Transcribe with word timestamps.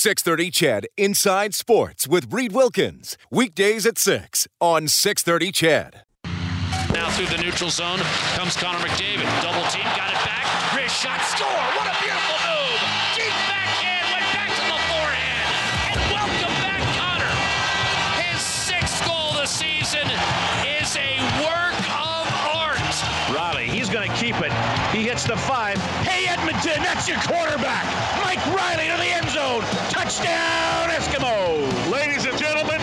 630 0.00 0.50
Ched 0.50 0.84
Inside 0.96 1.54
Sports 1.54 2.08
with 2.08 2.32
Reed 2.32 2.52
Wilkins. 2.52 3.18
Weekdays 3.30 3.84
at 3.84 3.98
6 3.98 4.48
on 4.58 4.88
630 4.88 5.52
Ched. 5.52 5.92
Now 6.94 7.10
through 7.10 7.26
the 7.26 7.36
neutral 7.36 7.68
zone 7.68 7.98
comes 8.32 8.56
Connor 8.56 8.78
McDavid. 8.78 9.28
Double 9.44 9.60
team, 9.68 9.84
got 9.92 10.08
it 10.08 10.24
back. 10.24 10.48
Wrist 10.72 10.96
shot, 11.04 11.20
score. 11.28 11.52
What 11.76 11.84
a 11.84 11.92
beautiful 12.00 12.32
move. 12.48 12.80
Deep 13.12 13.36
backhand, 13.44 14.08
went 14.08 14.24
back 14.32 14.48
to 14.56 14.64
the 14.72 14.80
forehand. 14.88 15.52
And 15.92 16.00
welcome 16.16 16.56
back, 16.64 16.80
Connor. 16.96 17.34
His 18.24 18.40
sixth 18.40 19.04
goal 19.04 19.36
this 19.36 19.52
season 19.52 20.08
is 20.64 20.96
a 20.96 21.20
work 21.44 21.76
of 21.92 22.24
art. 22.56 22.80
Reilly, 23.36 23.68
he's 23.68 23.90
going 23.92 24.08
to 24.08 24.16
keep 24.16 24.40
it. 24.40 24.52
He 24.96 25.04
hits 25.12 25.24
the 25.24 25.36
five. 25.36 25.76
Hey, 26.08 26.24
Edmonton, 26.24 26.80
that's 26.80 27.04
your 27.06 27.20
quarterback. 27.28 27.84
Mike 28.24 28.40
Reilly 28.48 28.88
to 28.88 28.96
the 28.96 29.04
end 29.04 29.04
zone. 29.04 29.09
Touchdown, 30.20 30.90
Eskimos. 30.90 31.90
Ladies 31.90 32.26
and 32.26 32.36
gentlemen, 32.36 32.78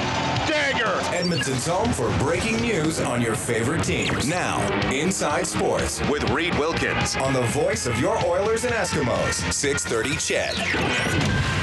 Dagger. 0.48 1.00
Edmonton's 1.16 1.68
home 1.68 1.92
for 1.94 2.10
breaking 2.18 2.58
news 2.62 3.00
on 3.00 3.22
your 3.22 3.36
favorite 3.36 3.84
teams. 3.84 4.28
Now, 4.28 4.60
Inside 4.92 5.46
Sports 5.46 6.02
with 6.10 6.28
Reed 6.32 6.58
Wilkins 6.58 7.16
on 7.18 7.34
the 7.34 7.44
voice 7.44 7.86
of 7.86 8.00
your 8.00 8.18
Oilers 8.26 8.66
and 8.66 8.74
Eskimos. 8.74 9.54
630 9.54 10.18
CHED. 10.18 11.57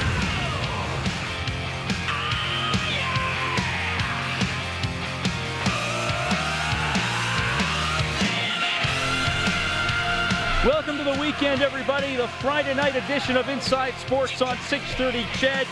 Welcome 10.65 10.97
to 10.97 11.03
the 11.03 11.21
weekend, 11.21 11.61
everybody. 11.61 12.15
The 12.15 12.27
Friday 12.27 12.73
night 12.73 12.95
edition 12.95 13.37
of 13.37 13.49
Inside 13.49 13.93
Sports 13.99 14.41
on 14.41 14.57
6:30. 14.57 15.21
Ched, 15.33 15.67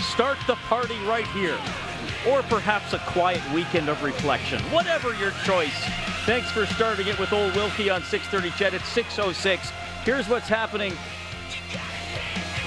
start 0.00 0.38
the 0.46 0.54
party 0.68 0.96
right 1.00 1.26
here, 1.28 1.58
or 2.28 2.44
perhaps 2.44 2.92
a 2.92 3.00
quiet 3.00 3.42
weekend 3.52 3.88
of 3.88 4.00
reflection. 4.04 4.62
Whatever 4.70 5.16
your 5.16 5.32
choice. 5.44 5.74
Thanks 6.26 6.48
for 6.52 6.64
starting 6.66 7.08
it 7.08 7.18
with 7.18 7.32
Old 7.32 7.56
Wilkie 7.56 7.90
on 7.90 8.02
6:30. 8.02 8.50
Ched 8.50 8.72
at 8.74 8.82
6:06. 8.82 9.72
Here's 10.04 10.28
what's 10.28 10.48
happening 10.48 10.96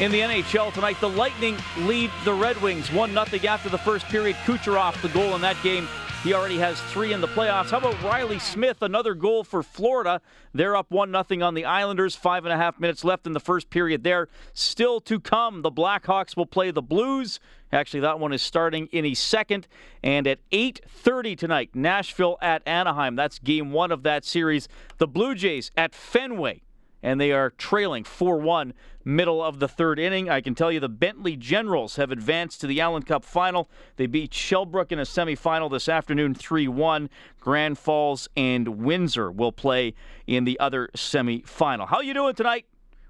in 0.02 0.11
the 0.11 0.21
NHL 0.21 0.73
tonight. 0.73 0.99
The 0.99 1.08
Lightning 1.08 1.55
lead 1.77 2.11
the 2.25 2.33
Red 2.33 2.61
Wings 2.61 2.91
one 2.91 3.14
0 3.14 3.25
after 3.47 3.69
the 3.69 3.77
first 3.77 4.05
period. 4.09 4.36
Kucherov 4.45 5.02
the 5.02 5.08
goal 5.08 5.33
in 5.33 5.39
that 5.43 5.55
game. 5.64 5.88
He 6.23 6.34
already 6.34 6.58
has 6.58 6.81
three 6.81 7.14
in 7.14 7.22
the 7.22 7.30
playoffs. 7.30 7.70
How 7.70 7.78
about 7.78 8.03
Reilly 8.03 8.39
Smith? 8.39 8.81
Another 8.81 9.14
goal 9.14 9.45
for 9.45 9.64
Florida. 9.64 10.20
They're 10.53 10.76
up 10.76 10.92
1 10.92 11.11
0 11.11 11.45
on 11.45 11.53
the 11.53 11.64
Islanders. 11.64 12.14
Five 12.14 12.44
and 12.44 12.52
a 12.52 12.58
half 12.58 12.78
minutes 12.78 13.06
left 13.06 13.26
in 13.26 13.31
the 13.31 13.39
first 13.39 13.70
period 13.70 14.03
there. 14.03 14.28
Still 14.53 15.00
to 15.02 15.22
come, 15.22 15.61
the 15.61 15.72
Blackhawks 15.72 16.36
will 16.36 16.45
play 16.45 16.72
the 16.72 16.81
Blues. 16.81 17.39
Actually, 17.72 18.02
that 18.02 18.20
one 18.20 18.34
is 18.34 18.42
starting 18.42 18.88
in 18.88 19.06
a 19.06 19.14
second. 19.14 19.66
And 20.03 20.28
at 20.28 20.39
8.30 20.52 21.38
tonight, 21.38 21.70
Nashville 21.73 22.38
at 22.42 22.67
Anaheim. 22.67 23.16
That's 23.16 23.39
game 23.39 23.72
one 23.72 23.89
of 23.89 24.04
that 24.04 24.26
series. 24.26 24.67
The 24.98 25.08
Blue 25.08 25.36
Jays 25.36 25.72
at 25.78 25.95
Fenway 25.95 26.64
and 27.02 27.19
they 27.19 27.31
are 27.31 27.50
trailing 27.52 28.03
4 28.03 28.38
1 28.38 28.73
middle 29.05 29.42
of 29.42 29.59
the 29.59 29.67
third 29.67 30.00
inning. 30.00 30.30
I 30.30 30.42
can 30.42 30.55
tell 30.55 30.72
you 30.72 30.80
the 30.80 30.89
Bentley 30.89 31.36
Generals 31.36 31.95
have 31.95 32.11
advanced 32.11 32.61
to 32.61 32.67
the 32.67 32.80
Allen 32.81 33.03
Cup 33.03 33.23
final. 33.23 33.69
They 33.95 34.05
beat 34.05 34.31
Shellbrook 34.31 34.92
in 34.92 35.00
a 35.00 35.03
semifinal 35.03 35.72
this 35.72 35.89
afternoon 35.89 36.36
3 36.36 36.67
1. 36.67 37.09
Grand 37.39 37.77
Falls 37.77 38.27
and 38.36 38.83
Windsor 38.83 39.31
will 39.31 39.52
play 39.52 39.94
in 40.27 40.44
the 40.44 40.59
other 40.59 40.89
semifinal. 40.95 41.88
How 41.88 41.97
are 41.97 42.03
you 42.03 42.14
doing 42.14 42.36
tonight? 42.36 42.66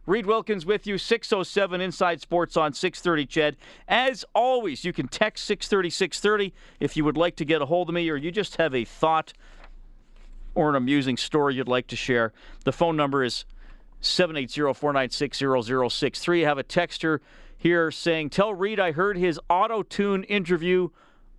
Reed 0.05 0.25
Wilkins 0.25 0.65
with 0.65 0.87
you, 0.87 0.97
607 0.97 1.81
Inside 1.81 2.19
Sports 2.19 2.57
on 2.57 2.73
630 2.73 3.27
Ched. 3.27 3.55
As 3.87 4.25
always, 4.33 4.83
you 4.83 4.91
can 4.91 5.07
text 5.07 5.45
630 5.45 5.91
630 5.91 6.53
if 6.79 6.97
you 6.97 7.03
would 7.03 7.17
like 7.17 7.35
to 7.35 7.45
get 7.45 7.61
a 7.61 7.67
hold 7.67 7.89
of 7.89 7.95
me 7.95 8.09
or 8.09 8.15
you 8.15 8.31
just 8.31 8.55
have 8.55 8.73
a 8.73 8.85
thought 8.85 9.33
or 10.55 10.69
an 10.69 10.75
amusing 10.75 11.15
story 11.15 11.53
you'd 11.55 11.67
like 11.67 11.85
to 11.87 11.95
share. 11.95 12.33
The 12.65 12.71
phone 12.71 12.95
number 12.95 13.23
is 13.23 13.45
780-496-0063. 14.01 16.43
I 16.43 16.47
have 16.47 16.57
a 16.57 16.63
texter 16.63 17.19
here 17.57 17.91
saying, 17.91 18.29
"Tell 18.29 18.53
Reed 18.53 18.79
I 18.79 18.93
heard 18.93 19.17
his 19.17 19.37
auto 19.49 19.83
tune 19.83 20.23
interview 20.23 20.87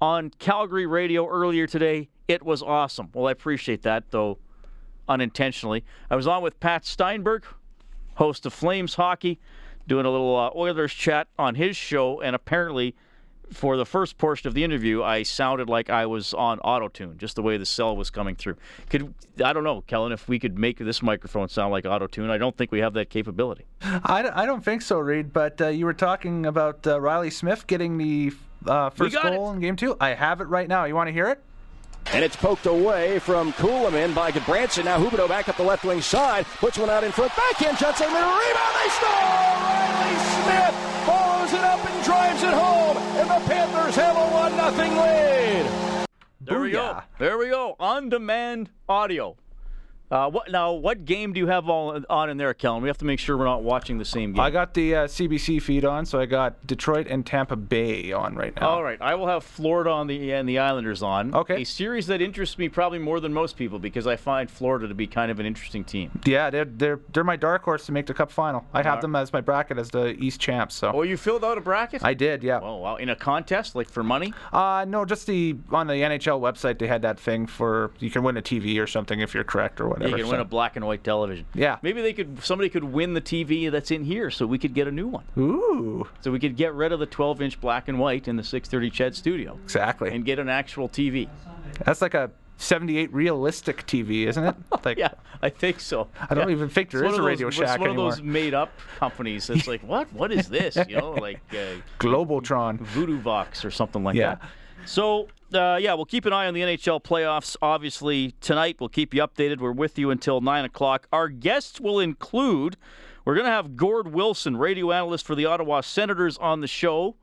on 0.01 0.31
Calgary 0.39 0.87
radio 0.87 1.27
earlier 1.27 1.67
today. 1.67 2.11
It 2.29 2.43
was 2.43 2.63
awesome." 2.63 3.09
Well, 3.15 3.29
I 3.29 3.33
appreciate 3.33 3.81
that, 3.83 4.11
though 4.11 4.39
unintentionally. 5.09 5.85
I 6.11 6.17
was 6.17 6.27
on 6.27 6.43
with 6.43 6.61
Pat 6.61 6.85
Steinberg, 6.87 7.45
host 8.15 8.47
of 8.47 8.53
Flames 8.53 8.95
Hockey, 8.95 9.41
doing 9.87 10.07
a 10.07 10.11
little 10.11 10.37
uh, 10.37 10.51
Oilers 10.55 10.93
chat 10.93 11.29
on 11.39 11.55
his 11.57 11.77
show, 11.77 12.21
and 12.21 12.37
apparently 12.37 12.95
for 13.53 13.77
the 13.77 13.87
first 13.87 14.19
portion 14.19 14.49
of 14.49 14.55
the 14.55 14.65
interview, 14.65 15.03
I 15.03 15.23
sounded 15.23 15.69
like 15.69 15.91
I 15.91 16.07
was 16.07 16.35
on 16.35 16.59
auto 16.61 16.89
tune, 16.89 17.19
just 17.19 17.37
the 17.37 17.43
way 17.43 17.57
the 17.57 17.67
cell 17.67 17.97
was 17.97 18.11
coming 18.11 18.37
through. 18.37 18.57
Could 18.89 19.15
I 19.45 19.53
don't 19.53 19.65
know, 19.65 19.83
Kellen, 19.83 20.13
if 20.13 20.29
we 20.29 20.39
could 20.39 20.59
make 20.59 20.79
this 20.79 21.03
microphone 21.03 21.49
sound 21.49 21.73
like 21.73 21.85
auto 21.87 22.07
tune. 22.07 22.31
I 22.31 22.39
don't 22.39 22.57
think 22.57 22.73
we 22.73 22.81
have 22.81 22.95
that 22.95 23.11
capability. 23.11 23.65
I, 23.83 24.31
I 24.33 24.47
don't 24.47 24.65
think 24.65 24.83
so, 24.83 24.99
Reed. 24.99 25.33
But 25.33 25.61
uh, 25.61 25.69
you 25.69 25.85
were 25.85 25.95
talking 25.95 26.47
about 26.47 26.87
uh, 26.87 27.01
Reilly 27.01 27.31
Smith 27.31 27.67
getting 27.67 27.99
the 27.99 28.33
uh, 28.67 28.91
first 28.91 29.21
goal 29.23 29.51
it. 29.51 29.55
in 29.55 29.61
game 29.61 29.77
two. 29.77 29.97
I 30.01 30.11
have 30.11 30.41
it 30.41 30.49
right 30.49 30.69
now. 30.69 30.85
You 30.85 30.95
want 30.95 31.09
to 31.09 31.13
hear 31.13 31.29
it? 31.29 31.43
And 32.13 32.25
it's 32.25 32.37
poked 32.37 32.67
away 32.67 33.19
from 33.19 33.53
Kulemin 33.53 34.15
by 34.15 34.31
Branson. 34.33 34.87
Now 34.87 34.99
Huberdeau 34.99 35.29
back 35.29 35.49
up 35.49 35.57
the 35.57 35.63
left 35.63 35.85
wing 35.85 36.01
side. 36.01 36.47
Puts 36.59 36.79
one 36.79 36.91
out 36.91 37.05
in 37.05 37.13
front. 37.13 37.33
Backhand 37.37 37.79
Johnson. 37.79 38.07
Rebound. 38.09 38.41
They 38.83 38.89
score! 38.89 39.11
Reilly 39.11 40.17
Smith 40.17 40.75
follows 41.07 41.53
it 41.53 41.61
up 41.61 41.90
and 42.43 42.53
drives 42.53 42.55
it 42.55 42.55
home. 42.55 42.97
And 43.17 43.31
the 43.31 43.49
Panthers 43.49 43.97
have 43.97 44.17
a 44.17 44.27
1 44.31 44.53
0 44.75 44.91
lead. 45.03 46.07
There 46.41 46.61
we 46.61 46.71
go. 46.71 47.01
There 47.19 47.39
we 47.39 47.49
go. 47.49 47.77
On 47.79 48.09
demand 48.09 48.71
audio. 48.89 49.37
Uh, 50.11 50.29
what 50.29 50.51
now? 50.51 50.73
What 50.73 51.05
game 51.05 51.33
do 51.33 51.39
you 51.39 51.47
have 51.47 51.69
all 51.69 52.01
on 52.11 52.31
in 52.31 52.37
there, 52.37 52.53
Kellen? 52.53 52.83
We 52.83 52.89
have 52.89 52.99
to 52.99 53.05
make 53.05 53.21
sure 53.21 53.37
we're 53.37 53.45
not 53.45 53.63
watching 53.63 53.99
the 53.99 54.05
same 54.05 54.33
game. 54.33 54.41
I 54.41 54.51
got 54.51 54.75
the 54.75 54.95
uh, 54.97 55.07
CBC 55.07 55.63
feed 55.63 55.85
on, 55.85 56.05
so 56.05 56.19
I 56.19 56.27
got 56.27 56.67
Detroit 56.67 57.07
and 57.09 57.25
Tampa 57.25 57.55
Bay 57.55 58.11
on 58.11 58.35
right 58.35 58.53
now. 58.59 58.71
All 58.71 58.83
right, 58.83 58.99
I 59.01 59.15
will 59.15 59.29
have 59.29 59.45
Florida 59.45 59.91
on 59.91 60.09
the 60.09 60.33
and 60.33 60.49
the 60.49 60.59
Islanders 60.59 61.01
on. 61.01 61.33
Okay. 61.33 61.63
A 61.63 61.65
series 61.65 62.09
that 62.09 62.21
interests 62.21 62.59
me 62.59 62.69
probably 62.69 62.99
more 62.99 63.21
than 63.21 63.33
most 63.33 63.57
people 63.57 63.79
because 63.79 64.09
I 64.09 64.17
find 64.17 64.51
Florida 64.51 64.89
to 64.89 64.95
be 64.95 65.07
kind 65.07 65.31
of 65.31 65.39
an 65.39 65.47
interesting 65.47 65.85
team. 65.85 66.11
Yeah, 66.27 66.51
they're, 66.51 66.65
they're 66.65 67.01
they're 67.13 67.23
my 67.23 67.37
dark 67.37 67.63
horse 67.63 67.87
to 67.87 67.93
make 67.93 68.07
the 68.07 68.15
Cup 68.15 68.33
final. 68.33 68.67
I 68.75 68.83
have 68.83 69.01
them 69.03 69.15
as 69.15 69.33
my 69.33 69.41
bracket 69.41 69.79
as 69.79 69.91
the 69.91 70.17
East 70.21 70.41
champs. 70.41 70.75
So 70.75 70.91
Oh, 70.93 71.03
you 71.03 71.17
filled 71.17 71.45
out 71.45 71.57
a 71.57 71.61
bracket? 71.61 72.03
I 72.03 72.15
did, 72.15 72.43
yeah. 72.43 72.59
Oh 72.61 72.79
wow! 72.79 72.97
In 72.97 73.11
a 73.11 73.17
contest, 73.17 73.77
like 73.77 73.89
for 73.89 74.03
money? 74.03 74.35
Uh, 74.53 74.85
no, 74.89 75.05
just 75.05 75.29
the 75.29 75.57
on 75.71 75.87
the 75.87 75.95
NHL 75.95 76.41
website 76.41 76.81
they 76.81 76.89
had 76.89 77.03
that 77.03 77.21
thing 77.21 77.47
for 77.47 77.93
you 78.01 78.11
can 78.11 78.25
win 78.25 78.37
a 78.37 78.43
TV 78.43 78.83
or 78.83 78.89
something 78.89 79.21
if 79.21 79.35
you're 79.35 79.45
correct 79.45 79.81
or 79.81 79.87
whatever. 79.87 80.00
You 80.09 80.15
can 80.17 80.25
so. 80.25 80.31
win 80.33 80.41
a 80.41 80.45
black 80.45 80.77
and 80.77 80.87
white 80.87 81.05
television. 81.05 81.45
Yeah. 81.55 81.79
Maybe 81.83 82.01
they 82.03 82.13
could. 82.13 82.43
Somebody 82.43 82.69
could 82.71 82.85
win 82.85 83.15
the 83.15 83.21
TV 83.21 83.71
that's 83.71 83.91
in 83.91 84.05
here, 84.05 84.31
so 84.31 84.47
we 84.47 84.59
could 84.59 84.75
get 84.75 84.89
a 84.89 84.93
new 84.93 85.07
one. 85.09 85.25
Ooh, 85.39 86.09
So 86.23 86.31
we 86.31 86.39
could 86.39 86.57
get 86.57 86.73
rid 86.75 86.93
of 86.93 87.01
the 87.01 87.07
12-inch 87.07 87.61
black 87.61 87.89
and 87.89 87.99
white 87.99 88.27
in 88.29 88.37
the 88.37 88.43
630 88.43 88.91
Ched 88.91 89.15
studio 89.17 89.59
exactly. 89.65 90.11
and 90.15 90.25
get 90.25 90.39
an 90.39 90.49
actual 90.49 90.89
TV. 90.89 91.29
That's 91.85 92.01
like 92.03 92.15
a 92.15 92.31
78 92.59 93.13
realistic 93.13 93.87
TV, 93.87 94.27
isn't 94.27 94.45
it? 94.45 94.55
Like 94.85 94.99
Yeah, 94.99 95.13
I 95.43 95.49
think 95.51 95.81
so. 95.81 96.09
I 96.29 96.35
don't 96.35 96.49
Yeah. 96.49 96.55
even 96.55 96.69
think 96.69 96.91
there 96.91 97.03
It's 97.05 97.13
is 97.15 97.19
a 97.19 97.23
Radio 97.23 97.47
those, 97.49 97.55
Shack 97.55 97.69
It's 97.69 97.79
one 97.81 97.89
anymore. 97.91 98.09
of 98.09 98.17
those 98.17 98.23
made-up 98.23 98.71
companies. 98.99 99.49
It's 99.51 99.67
like, 99.67 99.83
what? 99.83 100.13
What 100.13 100.31
is 100.33 100.49
this? 100.49 100.77
You 100.89 100.97
know, 100.99 101.11
like 101.21 101.41
uh, 101.53 101.81
Globotron. 101.99 102.79
Voodoo 102.81 103.19
Vox 103.21 103.65
or 103.65 103.71
something 103.71 104.03
like 104.05 104.17
Yeah. 104.17 104.37
that. 104.37 104.49
So, 104.87 105.29
uh, 105.55 105.79
yeah, 105.81 105.95
we'll 105.95 106.05
keep 106.05 106.27
an 106.27 106.33
eye 106.33 106.47
on 106.47 106.55
the 106.55 106.61
NHL 106.61 107.03
playoffs. 107.03 107.57
Obviously, 107.61 108.35
tonight 108.41 108.77
we'll 108.81 108.89
keep 108.89 109.15
you 109.15 109.23
updated. 109.23 109.59
We're 109.59 109.73
with 109.73 109.99
you 109.99 110.11
until 110.11 110.41
9 110.41 110.65
o'clock. 110.65 111.07
Our 111.13 111.29
guests 111.29 111.81
will 111.81 112.01
include, 112.01 112.77
we're 113.25 113.35
going 113.35 113.47
to 113.47 113.53
have 113.53 113.77
Gord 113.77 114.13
Wilson, 114.13 114.57
radio 114.57 114.93
analyst 114.93 115.27
for 115.27 115.35
the 115.35 115.47
Ottawa 115.47 115.81
Senators, 115.81 116.39
on 116.39 116.61
the 116.61 116.67
show. 116.67 117.17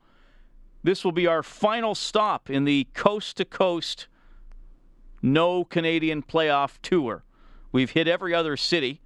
This 0.83 1.03
will 1.03 1.11
be 1.11 1.27
our 1.27 1.43
final 1.43 1.95
stop 1.95 2.49
in 2.49 2.63
the 2.63 2.87
coast 2.93 3.37
to 3.37 3.45
coast 3.45 4.07
no 5.21 5.63
Canadian 5.63 6.23
playoff 6.23 6.77
tour. 6.81 7.23
We've 7.71 7.91
hit 7.91 8.07
every 8.07 8.33
other 8.33 8.55
city 8.55 9.01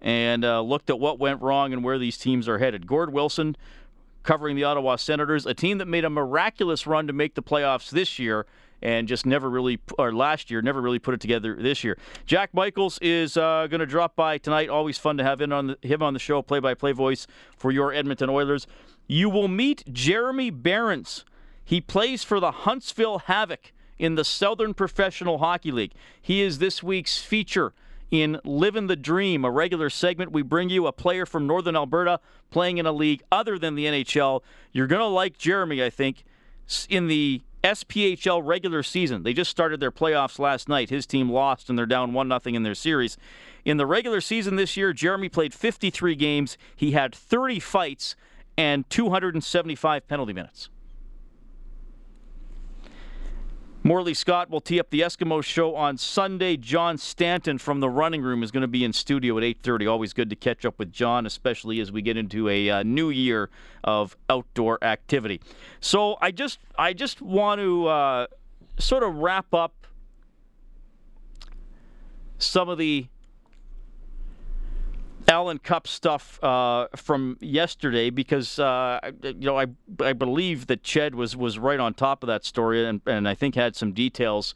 and 0.00 0.44
uh, 0.44 0.60
looked 0.60 0.90
at 0.90 1.00
what 1.00 1.18
went 1.18 1.42
wrong 1.42 1.72
and 1.72 1.82
where 1.82 1.98
these 1.98 2.16
teams 2.16 2.48
are 2.48 2.58
headed. 2.58 2.86
Gord 2.86 3.12
Wilson 3.12 3.56
covering 4.28 4.56
the 4.56 4.64
Ottawa 4.64 4.96
Senators, 4.96 5.46
a 5.46 5.54
team 5.54 5.78
that 5.78 5.88
made 5.88 6.04
a 6.04 6.10
miraculous 6.10 6.86
run 6.86 7.06
to 7.06 7.14
make 7.14 7.34
the 7.34 7.42
playoffs 7.42 7.88
this 7.88 8.18
year 8.18 8.44
and 8.82 9.08
just 9.08 9.24
never 9.24 9.48
really, 9.48 9.80
or 9.98 10.12
last 10.12 10.50
year, 10.50 10.60
never 10.60 10.82
really 10.82 10.98
put 10.98 11.14
it 11.14 11.20
together 11.22 11.56
this 11.58 11.82
year. 11.82 11.96
Jack 12.26 12.52
Michaels 12.52 12.98
is 13.00 13.38
uh, 13.38 13.66
going 13.70 13.80
to 13.80 13.86
drop 13.86 14.16
by 14.16 14.36
tonight. 14.36 14.68
Always 14.68 14.98
fun 14.98 15.16
to 15.16 15.24
have 15.24 15.40
in 15.40 15.50
on 15.50 15.68
the, 15.68 15.78
him 15.80 16.02
on 16.02 16.12
the 16.12 16.20
show, 16.20 16.42
play-by-play 16.42 16.92
voice 16.92 17.26
for 17.56 17.70
your 17.70 17.90
Edmonton 17.90 18.28
Oilers. 18.28 18.66
You 19.06 19.30
will 19.30 19.48
meet 19.48 19.82
Jeremy 19.90 20.50
Behrens. 20.50 21.24
He 21.64 21.80
plays 21.80 22.22
for 22.22 22.38
the 22.38 22.50
Huntsville 22.50 23.20
Havoc 23.20 23.72
in 23.98 24.16
the 24.16 24.24
Southern 24.24 24.74
Professional 24.74 25.38
Hockey 25.38 25.72
League. 25.72 25.94
He 26.20 26.42
is 26.42 26.58
this 26.58 26.82
week's 26.82 27.16
feature 27.16 27.72
in 28.10 28.40
Living 28.44 28.86
the 28.86 28.96
Dream, 28.96 29.44
a 29.44 29.50
regular 29.50 29.90
segment. 29.90 30.32
We 30.32 30.42
bring 30.42 30.70
you 30.70 30.86
a 30.86 30.92
player 30.92 31.26
from 31.26 31.46
Northern 31.46 31.76
Alberta 31.76 32.20
playing 32.50 32.78
in 32.78 32.86
a 32.86 32.92
league 32.92 33.22
other 33.30 33.58
than 33.58 33.74
the 33.74 33.86
NHL. 33.86 34.42
You're 34.72 34.86
going 34.86 35.00
to 35.00 35.06
like 35.06 35.38
Jeremy, 35.38 35.82
I 35.82 35.90
think, 35.90 36.24
in 36.88 37.08
the 37.08 37.42
SPHL 37.64 38.40
regular 38.44 38.82
season. 38.82 39.24
They 39.24 39.32
just 39.32 39.50
started 39.50 39.80
their 39.80 39.90
playoffs 39.90 40.38
last 40.38 40.68
night. 40.68 40.90
His 40.90 41.06
team 41.06 41.30
lost 41.30 41.68
and 41.68 41.78
they're 41.78 41.86
down 41.86 42.12
1 42.12 42.28
0 42.28 42.40
in 42.56 42.62
their 42.62 42.74
series. 42.74 43.16
In 43.64 43.76
the 43.76 43.86
regular 43.86 44.20
season 44.20 44.56
this 44.56 44.76
year, 44.76 44.92
Jeremy 44.92 45.28
played 45.28 45.52
53 45.52 46.14
games. 46.14 46.56
He 46.74 46.92
had 46.92 47.14
30 47.14 47.60
fights 47.60 48.16
and 48.56 48.88
275 48.90 50.08
penalty 50.08 50.32
minutes. 50.32 50.70
Morley 53.88 54.12
Scott 54.12 54.50
will 54.50 54.60
tee 54.60 54.78
up 54.78 54.90
the 54.90 55.00
Eskimo 55.00 55.42
show 55.42 55.74
on 55.74 55.96
Sunday. 55.96 56.58
John 56.58 56.98
Stanton 56.98 57.56
from 57.56 57.80
the 57.80 57.88
running 57.88 58.20
room 58.20 58.42
is 58.42 58.50
going 58.50 58.60
to 58.60 58.68
be 58.68 58.84
in 58.84 58.92
studio 58.92 59.38
at 59.38 59.42
8:30. 59.42 59.90
Always 59.90 60.12
good 60.12 60.28
to 60.28 60.36
catch 60.36 60.66
up 60.66 60.78
with 60.78 60.92
John, 60.92 61.24
especially 61.24 61.80
as 61.80 61.90
we 61.90 62.02
get 62.02 62.18
into 62.18 62.50
a 62.50 62.68
uh, 62.68 62.82
new 62.82 63.08
year 63.08 63.48
of 63.82 64.14
outdoor 64.28 64.76
activity. 64.84 65.40
So 65.80 66.18
I 66.20 66.32
just 66.32 66.58
I 66.76 66.92
just 66.92 67.22
want 67.22 67.62
to 67.62 67.86
uh, 67.86 68.26
sort 68.78 69.04
of 69.04 69.14
wrap 69.14 69.54
up 69.54 69.86
some 72.36 72.68
of 72.68 72.76
the 72.76 73.06
Allen 75.28 75.58
Cup 75.58 75.86
stuff 75.86 76.42
uh, 76.42 76.88
from 76.96 77.36
yesterday 77.40 78.08
because 78.08 78.58
uh, 78.58 78.98
you 79.22 79.34
know 79.46 79.58
I 79.58 79.66
I 80.00 80.14
believe 80.14 80.66
that 80.68 80.82
Ched 80.82 81.14
was 81.14 81.36
was 81.36 81.58
right 81.58 81.78
on 81.78 81.94
top 81.94 82.22
of 82.22 82.28
that 82.28 82.44
story 82.44 82.84
and, 82.86 83.02
and 83.06 83.28
I 83.28 83.34
think 83.34 83.54
had 83.54 83.76
some 83.76 83.92
details 83.92 84.54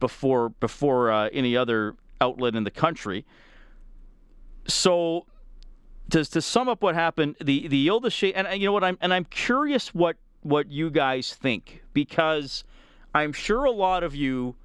before 0.00 0.50
before 0.50 1.10
uh, 1.10 1.30
any 1.32 1.56
other 1.56 1.96
outlet 2.20 2.54
in 2.54 2.64
the 2.64 2.70
country. 2.70 3.24
So 4.68 5.26
to, 6.10 6.24
to 6.24 6.42
sum 6.42 6.68
up 6.68 6.82
what 6.82 6.94
happened, 6.94 7.36
the 7.40 7.66
the 7.68 7.88
Ile 7.88 8.02
and 8.34 8.60
you 8.60 8.66
know 8.66 8.72
what 8.72 8.84
I'm 8.84 8.98
and 9.00 9.14
I'm 9.14 9.24
curious 9.24 9.94
what 9.94 10.16
what 10.42 10.70
you 10.70 10.90
guys 10.90 11.34
think 11.34 11.82
because 11.94 12.64
I'm 13.14 13.32
sure 13.32 13.64
a 13.64 13.70
lot 13.70 14.02
of 14.02 14.14
you 14.14 14.56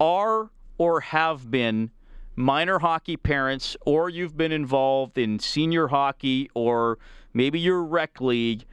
are 0.00 0.50
or 0.78 1.00
have 1.00 1.50
been 1.50 1.90
minor 2.36 2.80
hockey 2.80 3.16
parents 3.16 3.76
or 3.86 4.08
you've 4.08 4.36
been 4.36 4.52
involved 4.52 5.18
in 5.18 5.38
senior 5.38 5.88
hockey 5.88 6.50
or 6.54 6.98
maybe 7.32 7.58
your 7.58 7.82
rec 7.82 8.20
league 8.20 8.64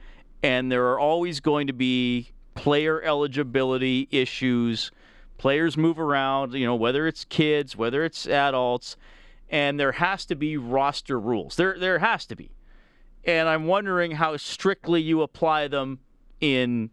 and 0.42 0.72
there 0.72 0.86
are 0.90 0.98
always 0.98 1.40
going 1.40 1.66
to 1.68 1.72
be 1.72 2.32
player 2.54 3.00
eligibility 3.02 4.08
issues. 4.10 4.90
Players 5.38 5.76
move 5.76 5.98
around 5.98 6.54
you 6.54 6.66
know 6.66 6.74
whether 6.74 7.06
it's 7.06 7.24
kids 7.24 7.76
whether 7.76 8.04
it's 8.04 8.26
adults 8.26 8.96
and 9.48 9.78
there 9.78 9.92
has 9.92 10.24
to 10.26 10.34
be 10.34 10.56
roster 10.56 11.18
rules. 11.20 11.56
There 11.56 11.78
there 11.78 11.98
has 12.00 12.26
to 12.26 12.36
be. 12.36 12.50
And 13.24 13.48
i'm 13.48 13.66
wondering 13.66 14.12
how 14.12 14.36
strictly 14.36 15.00
you 15.00 15.22
apply 15.22 15.68
them 15.68 16.00
in 16.40 16.90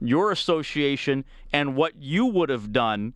your 0.00 0.30
association 0.30 1.24
and 1.52 1.74
what 1.74 1.96
you 2.00 2.26
would 2.26 2.48
have 2.48 2.72
done 2.72 3.14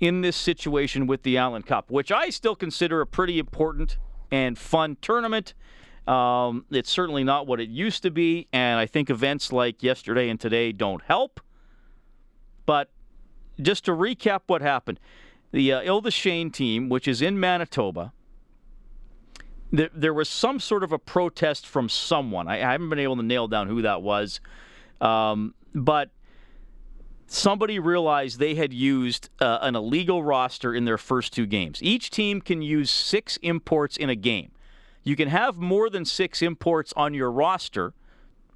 in 0.00 0.20
this 0.20 0.36
situation 0.36 1.06
with 1.06 1.22
the 1.22 1.38
Allen 1.38 1.62
Cup, 1.62 1.90
which 1.90 2.12
I 2.12 2.30
still 2.30 2.54
consider 2.54 3.00
a 3.00 3.06
pretty 3.06 3.38
important 3.38 3.98
and 4.30 4.58
fun 4.58 4.96
tournament. 5.00 5.54
Um, 6.06 6.66
it's 6.70 6.90
certainly 6.90 7.24
not 7.24 7.46
what 7.46 7.60
it 7.60 7.68
used 7.68 8.02
to 8.02 8.10
be, 8.10 8.46
and 8.52 8.78
I 8.78 8.86
think 8.86 9.10
events 9.10 9.52
like 9.52 9.82
yesterday 9.82 10.28
and 10.28 10.38
today 10.38 10.72
don't 10.72 11.02
help. 11.02 11.40
But 12.64 12.90
just 13.60 13.84
to 13.86 13.92
recap 13.92 14.42
what 14.46 14.62
happened 14.62 15.00
the 15.52 15.72
uh, 15.72 15.80
Ile 15.80 16.00
des 16.00 16.10
Chenes 16.10 16.52
team, 16.52 16.88
which 16.88 17.08
is 17.08 17.22
in 17.22 17.40
Manitoba, 17.40 18.12
there, 19.72 19.88
there, 19.94 20.12
was 20.12 20.28
some 20.28 20.60
sort 20.60 20.82
of 20.82 20.92
a 20.92 20.98
protest 20.98 21.66
from 21.66 21.88
someone. 21.88 22.46
I, 22.46 22.56
I, 22.56 22.72
haven't 22.72 22.90
been 22.90 22.98
able 22.98 23.16
to 23.16 23.22
nail 23.22 23.48
down 23.48 23.68
who 23.68 23.82
that 23.82 24.02
was. 24.02 24.40
Um, 25.00 25.54
but 25.74 26.10
somebody 27.26 27.78
realized 27.78 28.38
they 28.38 28.54
had 28.54 28.72
used 28.72 29.28
uh, 29.40 29.58
an 29.62 29.74
illegal 29.74 30.22
roster 30.22 30.74
in 30.74 30.84
their 30.84 30.98
first 30.98 31.32
two 31.32 31.46
games. 31.46 31.82
Each 31.82 32.10
team 32.10 32.40
can 32.40 32.62
use 32.62 32.90
six 32.90 33.36
imports 33.38 33.96
in 33.96 34.10
a 34.10 34.14
game. 34.14 34.52
You 35.02 35.16
can 35.16 35.28
have 35.28 35.56
more 35.56 35.88
than 35.88 36.04
six 36.04 36.42
imports 36.42 36.92
on 36.96 37.14
your 37.14 37.30
roster, 37.30 37.94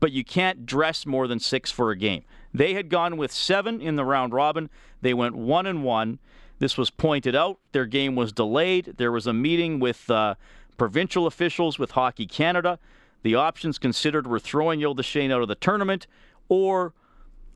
but 0.01 0.13
you 0.13 0.25
can't 0.25 0.67
dress 0.67 1.07
more 1.07 1.27
than 1.27 1.39
six 1.39 1.71
for 1.71 1.91
a 1.91 1.97
game. 1.97 2.25
They 2.53 2.75
had 2.75 2.89
gone 2.89 3.17
with 3.17 3.31
seven 3.33 3.81
in 3.81 3.97
the 3.97 4.05
round 4.05 4.33
robin. 4.33 4.71
They 5.01 5.15
went 5.15 5.37
one 5.37 5.67
and 5.67 5.85
one. 5.85 6.19
This 6.59 6.77
was 6.77 6.91
pointed 6.91 7.37
out. 7.37 7.59
Their 7.73 7.87
game 7.87 8.17
was 8.17 8.33
delayed. 8.33 8.95
There 8.99 9.13
was 9.13 9.27
a 9.27 9.33
meeting 9.33 9.79
with 9.79 10.11
uh, 10.11 10.35
provincial 10.77 11.27
officials 11.27 11.79
with 11.79 11.93
Hockey 11.93 12.27
Canada. 12.27 12.79
The 13.23 13.35
options 13.35 13.79
considered 13.79 14.27
were 14.27 14.39
throwing 14.39 14.81
des 14.81 15.31
out 15.31 15.43
of 15.43 15.49
the 15.49 15.55
tournament 15.55 16.07
or 16.49 16.95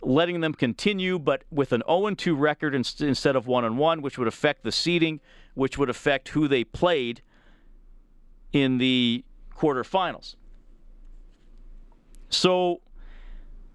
letting 0.06 0.40
them 0.40 0.54
continue, 0.54 1.18
but 1.18 1.44
with 1.50 1.72
an 1.72 1.82
0 1.86 2.14
2 2.14 2.34
record 2.34 2.74
instead 2.74 3.36
of 3.36 3.46
1 3.46 3.76
1, 3.76 4.02
which 4.02 4.18
would 4.18 4.28
affect 4.28 4.62
the 4.62 4.72
seeding, 4.72 5.20
which 5.54 5.78
would 5.78 5.90
affect 5.90 6.30
who 6.30 6.48
they 6.48 6.64
played 6.64 7.22
in 8.52 8.78
the 8.78 9.24
quarterfinals. 9.56 10.36
So 12.28 12.80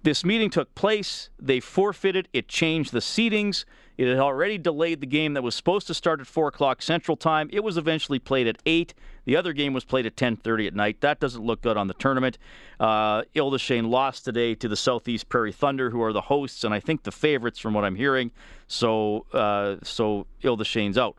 this 0.03 0.23
meeting 0.23 0.49
took 0.49 0.73
place. 0.75 1.29
They 1.39 1.59
forfeited. 1.59 2.27
It 2.33 2.47
changed 2.47 2.91
the 2.91 2.99
seedings. 2.99 3.65
It 3.99 4.07
had 4.07 4.19
already 4.19 4.57
delayed 4.57 5.01
the 5.01 5.05
game 5.05 5.33
that 5.33 5.43
was 5.43 5.55
supposed 5.55 5.85
to 5.87 5.93
start 5.93 6.21
at 6.21 6.27
4 6.27 6.47
o'clock 6.47 6.81
Central 6.81 7.17
Time. 7.17 7.49
It 7.51 7.65
was 7.65 7.75
eventually 7.75 8.17
played 8.17 8.47
at 8.47 8.55
8. 8.65 8.93
The 9.25 9.35
other 9.35 9.51
game 9.51 9.73
was 9.73 9.83
played 9.83 10.05
at 10.05 10.15
10:30 10.15 10.67
at 10.67 10.73
night. 10.73 11.01
That 11.01 11.19
doesn't 11.19 11.43
look 11.43 11.61
good 11.61 11.75
on 11.75 11.87
the 11.87 11.93
tournament. 11.95 12.37
Uh, 12.79 13.23
Ile 13.35 13.49
des 13.49 13.57
Chenes 13.57 13.87
lost 13.87 14.23
today 14.23 14.55
to 14.55 14.69
the 14.69 14.77
Southeast 14.77 15.27
Prairie 15.27 15.51
Thunder, 15.51 15.89
who 15.89 16.01
are 16.01 16.13
the 16.13 16.21
hosts 16.21 16.63
and 16.63 16.73
I 16.73 16.79
think 16.79 17.03
the 17.03 17.11
favorites 17.11 17.59
from 17.59 17.73
what 17.73 17.83
I'm 17.83 17.97
hearing. 17.97 18.31
So, 18.69 19.25
uh, 19.33 19.75
so 19.83 20.27
Ile 20.45 20.55
des 20.55 20.97
out. 20.97 21.17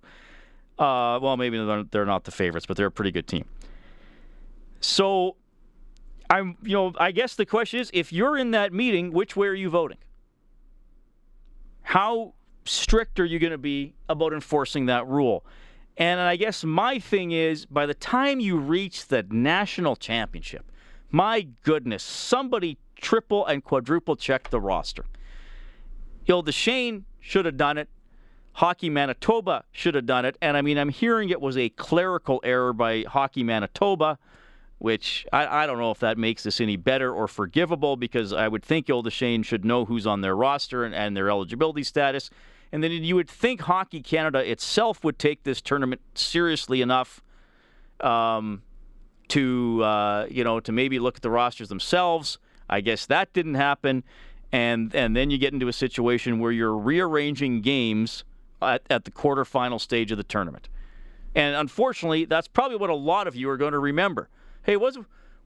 Uh, 0.79 1.21
well, 1.21 1.37
maybe 1.37 1.59
they're 1.91 2.07
not 2.07 2.25
the 2.25 2.31
favorites, 2.31 2.65
but 2.65 2.79
they're 2.79 2.87
a 2.87 2.91
pretty 2.91 3.13
good 3.13 3.27
team. 3.27 3.45
So, 4.81 5.37
I'm, 6.31 6.57
you 6.63 6.73
know, 6.73 6.95
I 6.97 7.11
guess 7.11 7.35
the 7.35 7.45
question 7.45 7.79
is, 7.79 7.91
if 7.93 8.11
you're 8.11 8.39
in 8.39 8.53
that 8.53 8.73
meeting, 8.73 9.13
which 9.13 9.37
way 9.37 9.49
are 9.49 9.55
you 9.55 9.69
voting? 9.69 9.99
How 11.83 12.33
strict 12.71 13.19
are 13.21 13.25
you 13.25 13.39
going 13.39 13.53
to 13.53 13.59
be 13.59 13.95
about 14.09 14.33
enforcing 14.33 14.87
that 14.87 15.07
rule? 15.07 15.45
And 15.97 16.21
I 16.21 16.37
guess 16.37 16.65
my 16.65 16.99
thing 16.99 17.33
is 17.33 17.67
by 17.67 17.87
the 17.87 17.95
time 17.95 18.41
you 18.41 18.57
reach 18.57 19.09
the 19.09 19.27
national 19.29 19.97
championship, 19.97 20.71
my 21.11 21.49
goodness, 21.65 22.03
somebody 22.03 22.79
triple 22.97 23.45
and 23.47 23.65
quadruple 23.65 24.17
check 24.17 24.51
the 24.51 24.61
roster. 24.61 25.05
Des 26.27 27.01
should 27.21 27.45
have 27.45 27.57
done 27.57 27.77
it. 27.77 27.89
Hockey 28.53 28.89
Manitoba 28.89 29.65
should 29.73 29.95
have 29.95 30.07
done 30.07 30.25
it. 30.25 30.37
And 30.41 30.57
I 30.57 30.63
mean, 30.63 30.79
I'm 30.79 30.89
hearing 30.91 31.31
it 31.31 31.41
was 31.41 31.57
a 31.57 31.71
clerical 31.71 32.41
error 32.45 32.73
by 32.73 33.03
Hockey 33.03 33.43
Manitoba, 33.43 34.19
which 34.79 35.27
I, 35.33 35.65
I 35.65 35.67
don't 35.67 35.79
know 35.79 35.91
if 35.91 35.99
that 36.01 36.19
makes 36.19 36.45
this 36.45 36.61
any 36.61 36.77
better 36.77 37.13
or 37.13 37.27
forgivable 37.27 37.97
because 37.97 38.33
I 38.33 38.49
would 38.49 38.65
think 38.65 38.87
des 38.87 39.11
should 39.11 39.65
know 39.65 39.85
who's 39.85 40.07
on 40.07 40.21
their 40.21 40.37
roster 40.37 40.85
and, 40.85 40.95
and 40.95 41.17
their 41.17 41.29
eligibility 41.29 41.83
status. 41.83 42.31
And 42.73 42.85
then 42.85 42.93
you 42.93 43.17
would 43.17 43.29
think 43.29 43.63
Hockey 43.63 44.01
Canada 44.01 44.39
itself 44.49 45.03
would 45.03 45.19
take 45.19 45.43
this 45.43 45.61
tournament 45.61 46.01
seriously 46.15 46.83
enough 46.83 47.21
um, 48.01 48.63
to 49.29 49.83
uh, 49.83 50.27
you 50.31 50.45
know 50.45 50.61
to 50.61 50.73
maybe 50.73 50.99
look 50.99 51.17
at 51.17 51.23
the 51.23 51.31
rosters 51.31 51.69
themselves. 51.69 52.39
I 52.69 52.81
guess 52.81 53.07
that 53.07 53.33
didn't 53.33 53.55
happen, 53.55 54.05
and 54.53 54.95
and 54.95 55.17
then 55.17 55.31
you 55.31 55.39
get 55.39 55.53
into 55.53 55.69
a 55.69 55.73
situation 55.73 56.39
where 56.39 56.53
you're 56.53 56.77
rearranging 56.77 57.61
games 57.61 58.25
at, 58.63 58.83
at 58.89 59.05
the 59.05 59.11
quarterfinal 59.11 59.81
stage 59.81 60.13
of 60.13 60.19
the 60.19 60.25
tournament. 60.25 60.69
And 61.35 61.55
unfortunately, 61.57 62.25
that's 62.25 62.49
probably 62.49 62.77
what 62.77 62.91
a 62.91 62.95
lot 62.95 63.27
of 63.27 63.37
you 63.37 63.49
are 63.51 63.57
going 63.57 63.73
to 63.73 63.79
remember. 63.79 64.29
Hey, 64.63 64.77
was 64.77 64.99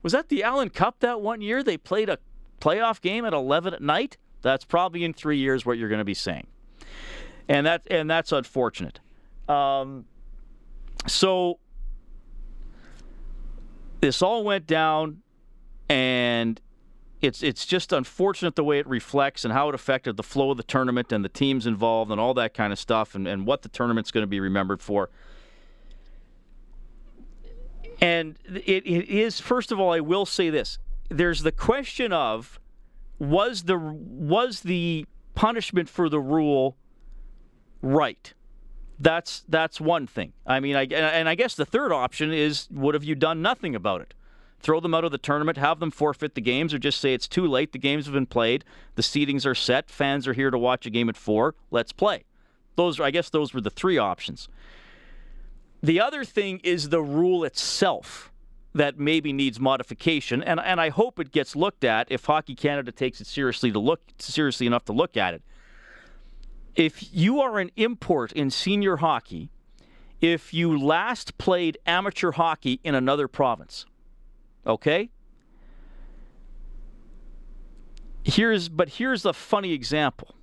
was 0.03 0.13
that 0.13 0.29
the 0.29 0.43
Allen 0.43 0.69
Cup 0.69 0.99
that 0.99 1.21
one 1.21 1.41
year 1.41 1.63
they 1.63 1.77
played 1.77 2.09
a 2.09 2.19
playoff 2.61 3.01
game 3.01 3.25
at 3.25 3.33
11 3.33 3.73
at 3.73 3.81
night? 3.81 4.17
That's 4.43 4.63
probably 4.63 5.03
in 5.03 5.13
three 5.13 5.37
years 5.37 5.65
what 5.65 5.79
you're 5.79 5.89
going 5.89 5.99
to 5.99 6.05
be 6.05 6.13
saying 6.13 6.45
and 7.47 7.65
that 7.65 7.81
and 7.89 8.09
that's 8.09 8.31
unfortunate. 8.31 8.99
Um, 9.47 10.05
so 11.07 11.59
this 14.01 14.21
all 14.21 14.43
went 14.43 14.67
down, 14.67 15.21
and 15.89 16.59
it's 17.21 17.43
it's 17.43 17.65
just 17.65 17.91
unfortunate 17.91 18.55
the 18.55 18.63
way 18.63 18.79
it 18.79 18.87
reflects 18.87 19.45
and 19.45 19.53
how 19.53 19.69
it 19.69 19.75
affected 19.75 20.17
the 20.17 20.23
flow 20.23 20.51
of 20.51 20.57
the 20.57 20.63
tournament 20.63 21.11
and 21.11 21.23
the 21.23 21.29
teams 21.29 21.65
involved 21.65 22.11
and 22.11 22.19
all 22.19 22.33
that 22.33 22.53
kind 22.53 22.73
of 22.73 22.79
stuff 22.79 23.15
and, 23.15 23.27
and 23.27 23.45
what 23.45 23.61
the 23.61 23.69
tournament's 23.69 24.11
going 24.11 24.23
to 24.23 24.27
be 24.27 24.39
remembered 24.39 24.81
for. 24.81 25.09
And 28.01 28.37
it, 28.47 28.85
it 28.85 29.09
is 29.09 29.39
first 29.39 29.71
of 29.71 29.79
all, 29.79 29.93
I 29.93 29.99
will 29.99 30.25
say 30.25 30.49
this: 30.49 30.77
there's 31.09 31.43
the 31.43 31.51
question 31.51 32.11
of 32.11 32.59
was 33.19 33.63
the 33.63 33.77
was 33.77 34.61
the 34.61 35.05
punishment 35.33 35.89
for 35.89 36.09
the 36.09 36.19
rule 36.19 36.77
right. 37.81 38.33
That's 38.99 39.43
that's 39.49 39.81
one 39.81 40.07
thing. 40.07 40.33
I 40.45 40.59
mean, 40.59 40.75
I, 40.75 40.83
and 40.83 41.27
I 41.27 41.35
guess 41.35 41.55
the 41.55 41.65
third 41.65 41.91
option 41.91 42.31
is 42.31 42.67
would 42.71 42.93
have 42.93 43.03
you 43.03 43.15
done 43.15 43.41
nothing 43.41 43.75
about 43.75 44.01
it? 44.01 44.13
Throw 44.59 44.79
them 44.79 44.93
out 44.93 45.03
of 45.03 45.11
the 45.11 45.17
tournament, 45.17 45.57
have 45.57 45.79
them 45.79 45.91
forfeit 45.91 46.33
the 46.33 46.41
games, 46.41 46.73
or 46.73 46.79
just 46.79 46.99
say 46.99 47.13
it's 47.13 47.27
too 47.27 47.45
late. 47.45 47.71
The 47.71 47.77
games 47.77 48.05
have 48.05 48.13
been 48.13 48.25
played, 48.25 48.63
the 48.95 49.01
seedings 49.01 49.45
are 49.45 49.53
set, 49.53 49.89
fans 49.91 50.27
are 50.27 50.33
here 50.33 50.49
to 50.49 50.57
watch 50.57 50.85
a 50.85 50.89
game 50.89 51.09
at 51.09 51.17
four. 51.17 51.55
Let's 51.71 51.91
play. 51.91 52.23
Those, 52.75 52.99
I 52.99 53.11
guess, 53.11 53.29
those 53.29 53.53
were 53.53 53.61
the 53.61 53.69
three 53.69 53.97
options. 53.97 54.49
The 55.83 55.99
other 55.99 56.23
thing 56.23 56.61
is 56.63 56.89
the 56.89 57.01
rule 57.01 57.43
itself 57.43 58.31
that 58.73 58.97
maybe 58.97 59.31
needs 59.33 59.59
modification, 59.59 60.41
and 60.41 60.59
and 60.59 60.79
I 60.79 60.89
hope 60.89 61.19
it 61.19 61.31
gets 61.31 61.55
looked 61.55 61.83
at 61.83 62.07
if 62.09 62.25
Hockey 62.25 62.55
Canada 62.55 62.91
takes 62.91 63.19
it 63.19 63.27
seriously 63.27 63.71
to 63.71 63.79
look 63.79 64.01
seriously 64.19 64.67
enough 64.67 64.85
to 64.85 64.93
look 64.93 65.17
at 65.17 65.33
it 65.33 65.43
if 66.75 67.13
you 67.13 67.41
are 67.41 67.59
an 67.59 67.71
import 67.75 68.31
in 68.33 68.49
senior 68.49 68.97
hockey, 68.97 69.49
if 70.21 70.53
you 70.53 70.77
last 70.77 71.37
played 71.37 71.77
amateur 71.85 72.31
hockey 72.31 72.79
in 72.83 72.95
another 72.95 73.27
province, 73.27 73.85
okay? 74.65 75.09
Here's 78.23 78.69
but 78.69 78.89
here's 78.89 79.23
a 79.25 79.33
funny 79.33 79.71
example. 79.71 80.35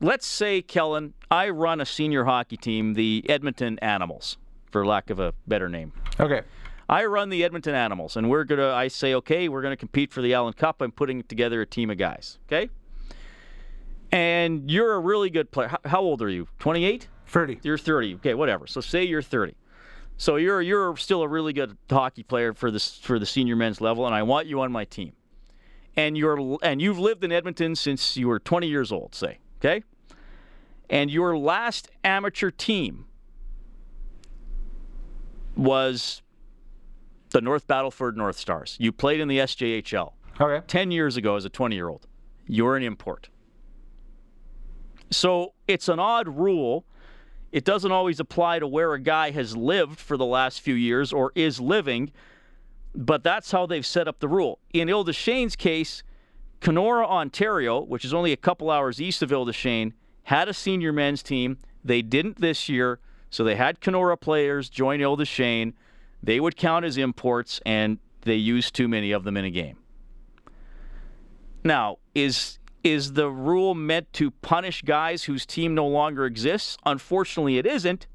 Let's 0.00 0.26
say, 0.26 0.62
Kellen, 0.62 1.12
I 1.30 1.50
run 1.50 1.80
a 1.80 1.86
senior 1.86 2.24
hockey 2.24 2.56
team, 2.56 2.94
the 2.94 3.24
Edmonton 3.28 3.78
Animals, 3.80 4.38
for 4.70 4.86
lack 4.86 5.10
of 5.10 5.20
a 5.20 5.34
better 5.46 5.68
name. 5.68 5.92
Okay. 6.18 6.40
I 6.88 7.04
run 7.04 7.28
the 7.28 7.44
Edmonton 7.44 7.74
Animals, 7.74 8.16
and 8.16 8.30
we're 8.30 8.44
gonna. 8.44 8.72
I 8.72 8.88
say, 8.88 9.14
okay, 9.14 9.48
we're 9.48 9.62
gonna 9.62 9.76
compete 9.76 10.12
for 10.12 10.22
the 10.22 10.32
Allen 10.32 10.54
Cup. 10.54 10.80
I'm 10.80 10.90
putting 10.90 11.22
together 11.24 11.60
a 11.60 11.66
team 11.66 11.90
of 11.90 11.98
guys. 11.98 12.38
Okay 12.48 12.70
and 14.12 14.70
you're 14.70 14.94
a 14.94 15.00
really 15.00 15.30
good 15.30 15.50
player. 15.50 15.76
How 15.84 16.00
old 16.00 16.22
are 16.22 16.28
you? 16.28 16.48
28? 16.58 17.08
30. 17.26 17.60
You're 17.62 17.78
30. 17.78 18.14
Okay, 18.16 18.34
whatever. 18.34 18.66
So 18.66 18.80
say 18.80 19.04
you're 19.04 19.22
30. 19.22 19.54
So 20.16 20.36
you're 20.36 20.60
you're 20.60 20.96
still 20.96 21.22
a 21.22 21.28
really 21.28 21.54
good 21.54 21.78
hockey 21.88 22.22
player 22.22 22.52
for 22.52 22.70
this 22.70 22.98
for 22.98 23.18
the 23.18 23.24
senior 23.24 23.56
men's 23.56 23.80
level, 23.80 24.04
and 24.04 24.14
I 24.14 24.22
want 24.22 24.46
you 24.46 24.60
on 24.60 24.70
my 24.70 24.84
team. 24.84 25.12
And 25.96 26.16
you're 26.16 26.58
and 26.62 26.82
you've 26.82 26.98
lived 26.98 27.24
in 27.24 27.32
Edmonton 27.32 27.74
since 27.74 28.16
you 28.16 28.28
were 28.28 28.38
20 28.38 28.66
years 28.66 28.92
old, 28.92 29.14
say, 29.14 29.38
okay? 29.58 29.82
And 30.90 31.10
your 31.10 31.38
last 31.38 31.88
amateur 32.04 32.50
team 32.50 33.06
was 35.56 36.20
the 37.30 37.40
North 37.40 37.66
Battleford 37.66 38.16
North 38.16 38.36
Stars. 38.36 38.76
You 38.80 38.92
played 38.92 39.20
in 39.20 39.28
the 39.28 39.38
SJHL. 39.38 40.12
Okay. 40.40 40.66
10 40.66 40.90
years 40.90 41.16
ago 41.16 41.36
as 41.36 41.44
a 41.44 41.48
20 41.48 41.74
year 41.74 41.88
old. 41.88 42.06
You're 42.46 42.76
an 42.76 42.82
import. 42.82 43.28
So 45.10 45.54
it's 45.66 45.88
an 45.88 45.98
odd 45.98 46.28
rule. 46.28 46.84
It 47.52 47.64
doesn't 47.64 47.90
always 47.90 48.20
apply 48.20 48.60
to 48.60 48.66
where 48.66 48.92
a 48.94 49.00
guy 49.00 49.32
has 49.32 49.56
lived 49.56 49.98
for 49.98 50.16
the 50.16 50.24
last 50.24 50.60
few 50.60 50.74
years 50.74 51.12
or 51.12 51.32
is 51.34 51.60
living, 51.60 52.12
but 52.94 53.24
that's 53.24 53.50
how 53.50 53.66
they've 53.66 53.84
set 53.84 54.06
up 54.06 54.20
the 54.20 54.28
rule. 54.28 54.60
In 54.72 54.88
Ile-des-Chenes's 54.88 55.56
case, 55.56 56.04
Kenora, 56.60 57.06
Ontario, 57.06 57.80
which 57.80 58.04
is 58.04 58.14
only 58.14 58.32
a 58.32 58.36
couple 58.36 58.70
hours 58.70 59.00
east 59.00 59.22
of 59.22 59.32
Ile-des-Chenes, 59.32 59.94
had 60.24 60.48
a 60.48 60.54
senior 60.54 60.92
men's 60.92 61.22
team. 61.24 61.58
They 61.82 62.02
didn't 62.02 62.40
this 62.40 62.68
year, 62.68 63.00
so 63.30 63.42
they 63.42 63.56
had 63.56 63.80
Kenora 63.80 64.16
players 64.16 64.68
join 64.68 65.02
Ile-des-Chenes. 65.02 65.74
They 66.22 66.38
would 66.38 66.54
count 66.54 66.84
as 66.84 66.98
imports, 66.98 67.60
and 67.66 67.98
they 68.20 68.36
used 68.36 68.74
too 68.74 68.86
many 68.86 69.10
of 69.10 69.24
them 69.24 69.36
in 69.36 69.44
a 69.44 69.50
game. 69.50 69.78
Now, 71.64 71.98
is 72.14 72.59
is 72.82 73.12
the 73.12 73.30
rule 73.30 73.74
meant 73.74 74.10
to 74.14 74.30
punish 74.30 74.80
guys 74.82 75.24
whose 75.24 75.44
team 75.46 75.74
no 75.74 75.86
longer 75.86 76.26
exists? 76.26 76.76
Unfortunately, 76.86 77.58
it 77.58 77.66
isn't, 77.66 78.06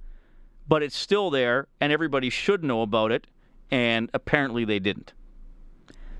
but 0.67 0.81
it's 0.83 0.97
still 0.97 1.29
there, 1.29 1.67
and 1.79 1.93
everybody 1.93 2.29
should 2.29 2.63
know 2.63 2.81
about 2.81 3.11
it, 3.11 3.27
and 3.69 4.09
apparently 4.13 4.63
they 4.65 4.79
didn't. 4.79 5.13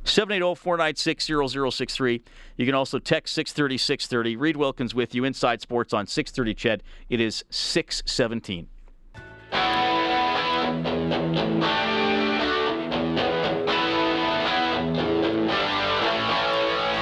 780-496-0063. 0.04 2.22
You 2.58 2.66
can 2.66 2.76
also 2.76 3.00
text 3.00 3.34
630 3.34 3.78
630. 3.78 4.36
Reed 4.38 4.56
Wilkins 4.56 4.94
with 4.94 5.16
you 5.16 5.24
inside 5.24 5.62
sports 5.62 5.94
on 5.94 6.06
630 6.06 6.56
Ched. 6.56 6.82
It 7.10 7.20
is 7.20 7.44
617. 7.50 8.68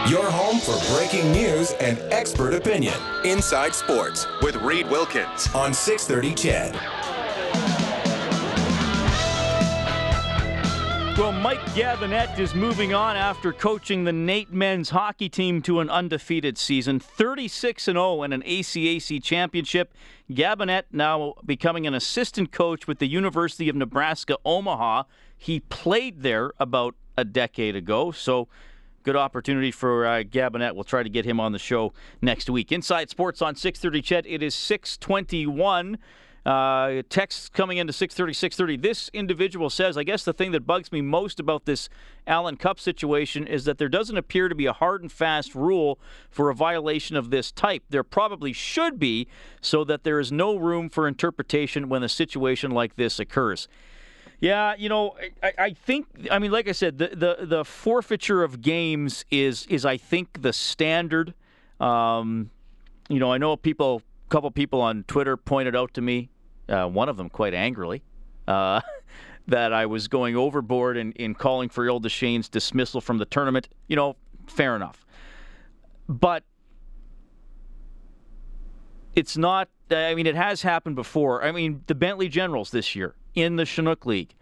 Your 0.10 0.30
home 0.30 0.43
for 0.63 0.79
breaking 0.96 1.29
news 1.34 1.74
and 1.82 2.00
expert 2.12 2.53
opinion. 2.53 2.93
Inside 3.25 3.75
Sports 3.75 4.27
with 4.41 4.55
Reed 4.58 4.89
Wilkins 4.89 5.53
on 5.53 5.74
630 5.74 6.36
Ched. 6.36 7.03
Well, 11.17 11.34
Mike 11.34 11.62
Gabinet 11.75 12.39
is 12.39 12.55
moving 12.55 12.93
on 12.93 13.15
after 13.17 13.53
coaching 13.53 14.03
the 14.03 14.13
NAIT 14.13 14.51
men's 14.51 14.89
hockey 14.89 15.29
team 15.29 15.62
to 15.63 15.79
an 15.79 15.89
undefeated 15.89 16.58
season, 16.58 17.00
36 17.00 17.88
and 17.89 17.98
0 17.98 18.24
and 18.24 18.34
an 18.34 18.41
ACAC 18.41 19.22
championship. 19.22 19.93
Gabinet 20.32 20.86
now 20.91 21.36
becoming 21.46 21.86
an 21.86 21.93
assistant 21.93 22.51
coach 22.51 22.88
with 22.88 22.98
the 23.00 23.08
University 23.08 23.70
of 23.70 23.75
Nebraska 23.75 24.38
Omaha. 24.43 25.03
He 25.38 25.60
played 25.60 26.24
there 26.24 26.51
about 26.58 26.96
a 27.15 27.24
decade 27.24 27.75
ago, 27.75 28.12
so 28.12 28.48
good 29.03 29.15
opportunity 29.15 29.72
for 29.72 30.05
uh, 30.05 30.24
Gabinet. 30.24 30.74
We'll 30.74 30.83
try 30.83 31.03
to 31.03 31.10
get 31.10 31.25
him 31.25 31.39
on 31.39 31.51
the 31.51 31.60
show 31.60 31.93
next 32.22 32.50
week. 32.50 32.72
Inside 32.72 33.10
Sports 33.10 33.41
on 33.41 33.55
6:30. 33.55 34.01
Ched, 34.01 34.24
It 34.25 34.41
is 34.41 34.55
6:21. 34.55 35.98
Uh, 36.45 37.03
text 37.07 37.53
coming 37.53 37.77
into 37.77 37.93
6:30. 37.93 38.33
6:30. 38.33 38.81
This 38.81 39.10
individual 39.13 39.69
says, 39.69 39.98
"I 39.98 40.03
guess 40.03 40.24
the 40.24 40.33
thing 40.33 40.51
that 40.51 40.65
bugs 40.65 40.91
me 40.91 41.01
most 41.01 41.39
about 41.39 41.65
this 41.65 41.88
Allen 42.27 42.57
Cup 42.57 42.79
situation 42.79 43.48
is 43.48 43.65
that 43.65 43.77
there 43.77 43.88
doesn't 43.88 44.17
appear 44.17 44.50
to 44.50 44.55
be 44.55 44.65
a 44.65 44.74
hard 44.74 45.01
and 45.01 45.12
fast 45.12 45.55
rule 45.55 46.00
for 46.29 46.50
a 46.50 46.55
violation 46.55 47.15
of 47.15 47.29
this 47.29 47.51
type. 47.51 47.83
There 47.89 48.03
probably 48.03 48.51
should 48.51 49.00
be, 49.00 49.27
so 49.62 49.83
that 49.86 50.03
there 50.03 50.19
is 50.19 50.31
no 50.31 50.55
room 50.55 50.89
for 50.89 51.07
interpretation 51.07 51.88
when 51.88 52.03
a 52.03 52.10
situation 52.10 52.72
like 52.72 52.95
this 52.95 53.19
occurs." 53.19 53.67
Yeah, 54.44 54.76
you 54.78 54.90
know, 54.90 55.16
I, 55.42 55.54
I, 55.58 55.70
think 55.72 56.06
I 56.30 56.38
mean, 56.38 56.52
like 56.52 56.68
I 56.68 56.74
said, 56.74 56.98
the, 56.98 57.08
the, 57.14 57.46
the 57.46 57.64
forfeiture 57.64 58.44
of 58.44 58.62
games 58.62 59.24
is 59.32 59.66
is 59.68 59.86
I 59.86 59.96
think 59.96 60.42
the 60.42 60.52
standard. 60.52 61.34
Um, 61.80 62.50
you 63.08 63.20
know, 63.20 63.32
I 63.32 63.38
know 63.38 63.56
people, 63.56 64.02
a 64.28 64.30
couple 64.30 64.52
people 64.52 64.82
on 64.82 65.06
Twitter 65.08 65.38
pointed 65.38 65.78
out 65.78 65.94
to 65.94 66.02
me, 66.02 66.30
uh, 66.68 66.88
one 66.88 67.08
of 67.08 67.16
them 67.16 67.30
quite 67.30 67.54
angrily, 67.54 68.04
uh, 68.46 68.82
that 69.48 69.72
I 69.72 69.86
was 69.86 70.10
going 70.10 70.36
overboard 70.36 70.98
in, 70.98 71.14
in 71.14 71.36
calling 71.36 71.70
for 71.70 71.90
Ile-des-Chenes's 71.90 72.50
dismissal 72.50 73.00
from 73.00 73.20
the 73.20 73.26
tournament. 73.26 73.70
You 73.88 73.96
know, 73.96 74.18
fair 74.48 74.76
enough, 74.76 75.06
but 76.10 76.44
it's 79.16 79.38
not. 79.38 79.70
I 79.90 80.14
mean, 80.16 80.28
it 80.28 80.36
has 80.36 80.64
happened 80.64 80.98
before. 80.98 81.46
I 81.46 81.54
mean, 81.54 81.86
the 81.88 81.96
Bentley 81.96 82.28
Generals 82.28 82.72
this 82.72 82.94
year 82.94 83.16
in 83.36 83.56
the 83.56 83.66
Chinook 83.66 84.06
League 84.06 84.36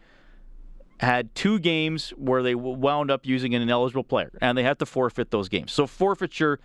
had 0.99 1.33
two 1.33 1.57
games 1.59 2.11
where 2.11 2.43
they 2.43 2.53
wound 2.53 3.09
up 3.09 3.25
using 3.25 3.55
an 3.55 3.61
ineligible 3.61 4.03
player, 4.03 4.31
and 4.41 4.57
they 4.57 4.63
had 4.63 4.77
to 4.79 4.85
forfeit 4.85 5.31
those 5.31 5.49
games. 5.49 5.71
So 5.71 5.87
forfeiture 5.87 6.59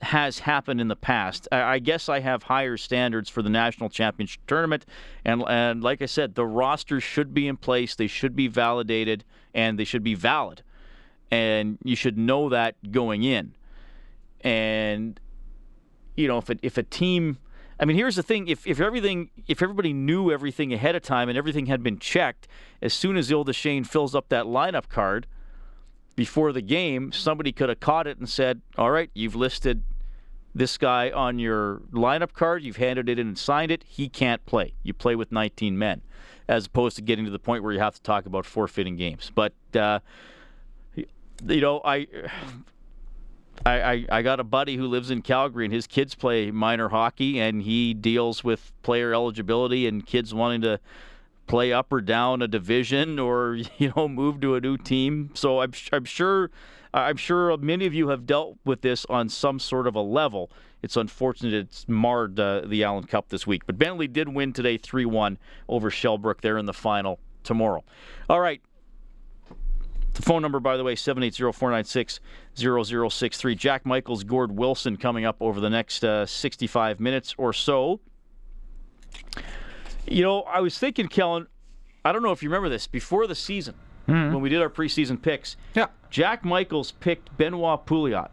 has 0.00 0.40
happened 0.40 0.80
in 0.80 0.88
the 0.88 0.96
past. 0.96 1.48
I 1.52 1.78
guess 1.78 2.08
I 2.08 2.20
have 2.20 2.44
higher 2.44 2.76
standards 2.76 3.28
for 3.28 3.42
the 3.42 3.50
national 3.50 3.90
championship 3.90 4.42
tournament, 4.46 4.86
and 5.24 5.42
and 5.46 5.82
like 5.82 6.02
I 6.02 6.06
said, 6.06 6.34
the 6.34 6.46
rosters 6.46 7.02
should 7.02 7.34
be 7.34 7.48
in 7.48 7.56
place. 7.56 7.94
They 7.94 8.06
should 8.06 8.34
be 8.34 8.48
validated, 8.48 9.24
and 9.54 9.78
they 9.78 9.84
should 9.84 10.02
be 10.02 10.14
valid, 10.14 10.62
and 11.30 11.78
you 11.82 11.96
should 11.96 12.16
know 12.16 12.48
that 12.48 12.76
going 12.92 13.24
in. 13.24 13.54
And 14.40 15.20
you 16.16 16.28
know, 16.28 16.38
if 16.38 16.50
it, 16.50 16.60
if 16.62 16.78
a 16.78 16.82
team 16.82 17.38
I 17.78 17.84
mean, 17.84 17.96
here's 17.96 18.16
the 18.16 18.22
thing: 18.22 18.48
if 18.48 18.66
if 18.66 18.80
everything, 18.80 19.30
if 19.46 19.62
everybody 19.62 19.92
knew 19.92 20.30
everything 20.30 20.72
ahead 20.72 20.94
of 20.94 21.02
time 21.02 21.28
and 21.28 21.36
everything 21.36 21.66
had 21.66 21.82
been 21.82 21.98
checked, 21.98 22.48
as 22.80 22.94
soon 22.94 23.16
as 23.16 23.30
Ile-des-Chenes 23.30 23.88
fills 23.88 24.14
up 24.14 24.28
that 24.30 24.46
lineup 24.46 24.88
card 24.88 25.26
before 26.14 26.52
the 26.52 26.62
game, 26.62 27.12
somebody 27.12 27.52
could 27.52 27.68
have 27.68 27.80
caught 27.80 28.06
it 28.06 28.18
and 28.18 28.28
said, 28.28 28.62
"All 28.78 28.90
right, 28.90 29.10
you've 29.14 29.36
listed 29.36 29.82
this 30.54 30.78
guy 30.78 31.10
on 31.10 31.38
your 31.38 31.82
lineup 31.92 32.32
card. 32.32 32.62
You've 32.62 32.78
handed 32.78 33.08
it 33.08 33.18
in 33.18 33.28
and 33.28 33.38
signed 33.38 33.70
it. 33.70 33.84
He 33.86 34.08
can't 34.08 34.44
play. 34.46 34.72
You 34.82 34.94
play 34.94 35.14
with 35.14 35.30
19 35.30 35.78
men." 35.78 36.02
As 36.48 36.66
opposed 36.66 36.94
to 36.94 37.02
getting 37.02 37.24
to 37.24 37.30
the 37.32 37.40
point 37.40 37.64
where 37.64 37.72
you 37.72 37.80
have 37.80 37.96
to 37.96 38.02
talk 38.02 38.24
about 38.24 38.46
forfeiting 38.46 38.96
games, 38.96 39.32
but 39.34 39.52
uh, 39.74 39.98
you 40.94 41.60
know, 41.60 41.80
I 41.84 42.06
I, 43.64 43.80
I, 43.80 44.06
I, 44.10 44.22
got 44.22 44.40
a 44.40 44.44
buddy 44.44 44.76
who 44.76 44.86
lives 44.86 45.10
in 45.10 45.22
Calgary, 45.22 45.64
and 45.64 45.74
his 45.74 45.86
kids 45.86 46.14
play 46.14 46.50
minor 46.50 46.88
hockey, 46.88 47.40
and 47.40 47.62
he 47.62 47.94
deals 47.94 48.44
with 48.44 48.72
player 48.82 49.12
eligibility 49.12 49.86
and 49.86 50.04
kids 50.04 50.34
wanting 50.34 50.60
to 50.62 50.78
play 51.46 51.72
up 51.72 51.92
or 51.92 52.00
down 52.00 52.42
a 52.42 52.48
division 52.48 53.18
or 53.18 53.54
you 53.78 53.92
know 53.96 54.08
move 54.08 54.40
to 54.40 54.54
a 54.54 54.60
new 54.60 54.76
team. 54.76 55.30
So 55.34 55.60
I'm 55.60 55.72
I'm 55.92 56.04
sure 56.04 56.50
I'm 56.94 57.16
sure 57.16 57.56
many 57.58 57.86
of 57.86 57.94
you 57.94 58.08
have 58.08 58.26
dealt 58.26 58.58
with 58.64 58.80
this 58.80 59.04
on 59.06 59.28
some 59.28 59.58
sort 59.58 59.86
of 59.86 59.94
a 59.94 60.00
level. 60.00 60.50
It's 60.82 60.96
unfortunate 60.96 61.54
it's 61.54 61.88
marred 61.88 62.38
uh, 62.38 62.62
the 62.64 62.84
Allen 62.84 63.04
Cup 63.04 63.28
this 63.28 63.46
week. 63.46 63.66
But 63.66 63.78
Bentley 63.78 64.08
did 64.08 64.28
win 64.28 64.52
today 64.52 64.76
3 64.76 65.04
1 65.04 65.38
over 65.68 65.90
Shellbrook 65.90 66.40
there 66.40 66.58
in 66.58 66.66
the 66.66 66.72
final 66.72 67.18
tomorrow. 67.42 67.84
All 68.28 68.40
right. 68.40 68.60
The 70.16 70.22
phone 70.22 70.42
number, 70.42 70.60
by 70.60 70.76
the 70.76 70.84
way, 70.84 70.94
780 70.96 71.52
496 71.52 72.20
0063. 72.54 73.54
Jack 73.54 73.84
Michaels, 73.86 74.24
Gord 74.24 74.56
Wilson 74.56 74.96
coming 74.96 75.24
up 75.24 75.36
over 75.40 75.60
the 75.60 75.70
next 75.70 76.02
uh, 76.04 76.24
65 76.26 77.00
minutes 77.00 77.34
or 77.38 77.52
so. 77.52 78.00
You 80.06 80.22
know, 80.22 80.42
I 80.42 80.60
was 80.60 80.78
thinking, 80.78 81.08
Kellen, 81.08 81.46
I 82.04 82.12
don't 82.12 82.22
know 82.22 82.30
if 82.32 82.42
you 82.42 82.48
remember 82.48 82.68
this, 82.68 82.86
before 82.86 83.26
the 83.26 83.34
season, 83.34 83.74
when 84.06 84.40
we 84.40 84.48
did 84.48 84.62
our 84.62 84.70
preseason 84.70 85.20
picks, 85.20 85.56
Yeah. 85.74 85.86
Jack 86.10 86.44
Michaels 86.44 86.92
picked 86.92 87.36
Benoit 87.36 87.84
Pouliot 87.86 88.28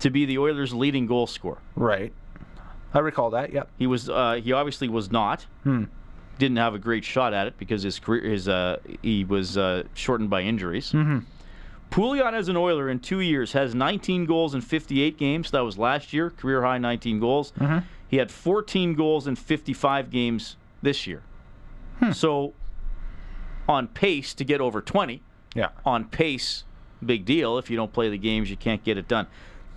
to 0.00 0.10
be 0.10 0.26
the 0.26 0.36
Oilers' 0.38 0.74
leading 0.74 1.06
goal 1.06 1.26
scorer. 1.26 1.58
Right. 1.74 2.12
I 2.92 2.98
recall 2.98 3.30
that. 3.30 3.52
Yep. 3.54 3.70
He 3.78 3.86
was 3.86 4.10
uh, 4.10 4.34
he 4.44 4.52
obviously 4.52 4.88
was 4.90 5.10
not. 5.10 5.46
Didn't 6.42 6.56
have 6.56 6.74
a 6.74 6.78
great 6.80 7.04
shot 7.04 7.32
at 7.32 7.46
it 7.46 7.56
because 7.56 7.84
his 7.84 8.00
career 8.00 8.28
his 8.28 8.48
uh, 8.48 8.78
he 9.00 9.22
was 9.22 9.56
uh, 9.56 9.84
shortened 9.94 10.28
by 10.28 10.40
injuries. 10.40 10.90
Mm-hmm. 10.90 11.18
Pouliot 11.92 12.32
as 12.32 12.48
an 12.48 12.56
Oiler 12.56 12.88
in 12.90 12.98
two 12.98 13.20
years 13.20 13.52
has 13.52 13.76
19 13.76 14.24
goals 14.24 14.52
in 14.52 14.60
58 14.60 15.16
games. 15.16 15.52
That 15.52 15.60
was 15.60 15.78
last 15.78 16.12
year, 16.12 16.30
career 16.30 16.62
high 16.62 16.78
19 16.78 17.20
goals. 17.20 17.52
He 18.08 18.16
had 18.16 18.32
14 18.32 18.94
goals 18.94 19.28
in 19.28 19.36
55 19.36 20.10
games 20.10 20.56
this 20.82 21.06
year. 21.06 21.22
So 22.12 22.54
on 23.68 23.86
pace 23.86 24.34
to 24.34 24.44
get 24.44 24.60
over 24.60 24.80
20 24.82 25.22
Yeah. 25.54 25.68
on 25.86 26.06
pace, 26.06 26.64
big 27.06 27.24
deal. 27.24 27.56
If 27.56 27.70
you 27.70 27.76
don't 27.76 27.92
play 27.92 28.08
the 28.10 28.18
games, 28.18 28.50
you 28.50 28.56
can't 28.56 28.82
get 28.82 28.98
it 28.98 29.06
done. 29.06 29.28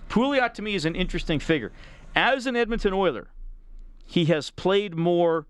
Pouliot 0.08 0.52
to 0.54 0.62
me 0.62 0.74
is 0.74 0.84
an 0.84 0.96
interesting 0.96 1.38
figure. 1.38 1.70
As 2.16 2.44
an 2.48 2.56
Edmonton 2.56 2.92
Oiler, 2.92 3.28
he 4.04 4.24
has 4.24 4.50
played 4.50 4.96
more 4.96 5.46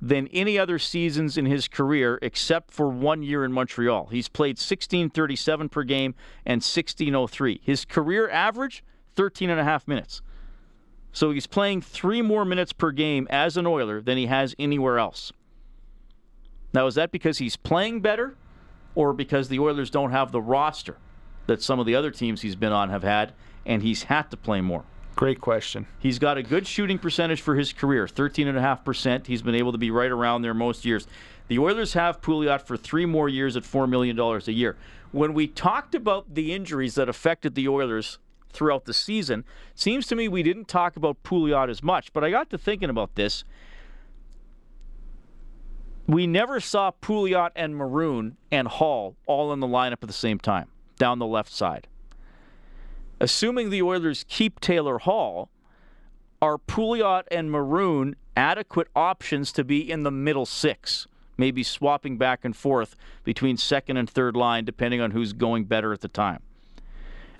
than 0.00 0.28
any 0.28 0.58
other 0.58 0.78
seasons 0.78 1.36
in 1.36 1.46
his 1.46 1.68
career 1.68 2.18
except 2.22 2.70
for 2.70 2.88
one 2.88 3.22
year 3.22 3.44
in 3.44 3.52
Montreal. 3.52 4.06
He's 4.06 4.28
played 4.28 4.56
1637 4.56 5.68
per 5.68 5.82
game 5.82 6.14
and 6.46 6.62
1603. 6.62 7.60
His 7.62 7.84
career 7.84 8.28
average 8.30 8.82
13 9.16 9.50
and 9.50 9.60
a 9.60 9.64
half 9.64 9.86
minutes. 9.86 10.22
So 11.12 11.32
he's 11.32 11.46
playing 11.46 11.82
3 11.82 12.22
more 12.22 12.44
minutes 12.44 12.72
per 12.72 12.92
game 12.92 13.26
as 13.30 13.56
an 13.56 13.66
Oiler 13.66 14.00
than 14.00 14.16
he 14.16 14.26
has 14.26 14.54
anywhere 14.58 14.98
else. 14.98 15.32
Now 16.72 16.86
is 16.86 16.94
that 16.94 17.10
because 17.10 17.38
he's 17.38 17.56
playing 17.56 18.00
better 18.00 18.36
or 18.94 19.12
because 19.12 19.48
the 19.48 19.58
Oilers 19.58 19.90
don't 19.90 20.12
have 20.12 20.32
the 20.32 20.40
roster 20.40 20.96
that 21.46 21.62
some 21.62 21.80
of 21.80 21.86
the 21.86 21.94
other 21.94 22.10
teams 22.10 22.42
he's 22.42 22.56
been 22.56 22.72
on 22.72 22.90
have 22.90 23.02
had 23.02 23.34
and 23.66 23.82
he's 23.82 24.04
had 24.04 24.30
to 24.30 24.36
play 24.36 24.60
more? 24.60 24.84
Great 25.16 25.40
question. 25.40 25.86
He's 25.98 26.18
got 26.18 26.38
a 26.38 26.42
good 26.42 26.66
shooting 26.66 26.98
percentage 26.98 27.42
for 27.42 27.54
his 27.54 27.72
career, 27.72 28.06
13.5%. 28.06 29.26
He's 29.26 29.42
been 29.42 29.54
able 29.54 29.72
to 29.72 29.78
be 29.78 29.90
right 29.90 30.10
around 30.10 30.42
there 30.42 30.54
most 30.54 30.84
years. 30.84 31.06
The 31.48 31.58
Oilers 31.58 31.92
have 31.94 32.20
Pouliot 32.20 32.62
for 32.62 32.76
three 32.76 33.06
more 33.06 33.28
years 33.28 33.56
at 33.56 33.64
$4 33.64 33.88
million 33.88 34.18
a 34.18 34.50
year. 34.50 34.76
When 35.12 35.34
we 35.34 35.46
talked 35.46 35.94
about 35.94 36.34
the 36.34 36.54
injuries 36.54 36.94
that 36.94 37.08
affected 37.08 37.54
the 37.54 37.68
Oilers 37.68 38.18
throughout 38.52 38.84
the 38.84 38.94
season, 38.94 39.44
seems 39.74 40.06
to 40.06 40.16
me 40.16 40.28
we 40.28 40.42
didn't 40.42 40.68
talk 40.68 40.96
about 40.96 41.22
Pouliot 41.22 41.68
as 41.68 41.82
much, 41.82 42.12
but 42.12 42.24
I 42.24 42.30
got 42.30 42.50
to 42.50 42.58
thinking 42.58 42.88
about 42.88 43.16
this. 43.16 43.44
We 46.06 46.26
never 46.26 46.60
saw 46.60 46.92
Pouliot 47.02 47.50
and 47.54 47.76
Maroon 47.76 48.36
and 48.50 48.68
Hall 48.68 49.16
all 49.26 49.52
in 49.52 49.60
the 49.60 49.66
lineup 49.66 50.02
at 50.02 50.08
the 50.08 50.12
same 50.12 50.38
time, 50.38 50.68
down 50.98 51.18
the 51.18 51.26
left 51.26 51.52
side 51.52 51.88
assuming 53.20 53.70
the 53.70 53.82
Oilers 53.82 54.24
keep 54.28 54.60
Taylor 54.60 54.98
Hall, 54.98 55.50
are 56.42 56.58
Pouliot 56.58 57.24
and 57.30 57.50
Maroon 57.50 58.16
adequate 58.36 58.88
options 58.96 59.52
to 59.52 59.64
be 59.64 59.90
in 59.90 60.02
the 60.02 60.10
middle 60.10 60.46
six? 60.46 61.06
Maybe 61.36 61.62
swapping 61.62 62.18
back 62.18 62.44
and 62.44 62.56
forth 62.56 62.96
between 63.24 63.56
second 63.56 63.96
and 63.96 64.08
third 64.08 64.36
line, 64.36 64.64
depending 64.64 65.00
on 65.00 65.10
who's 65.10 65.32
going 65.32 65.64
better 65.64 65.92
at 65.92 66.00
the 66.00 66.08
time. 66.08 66.42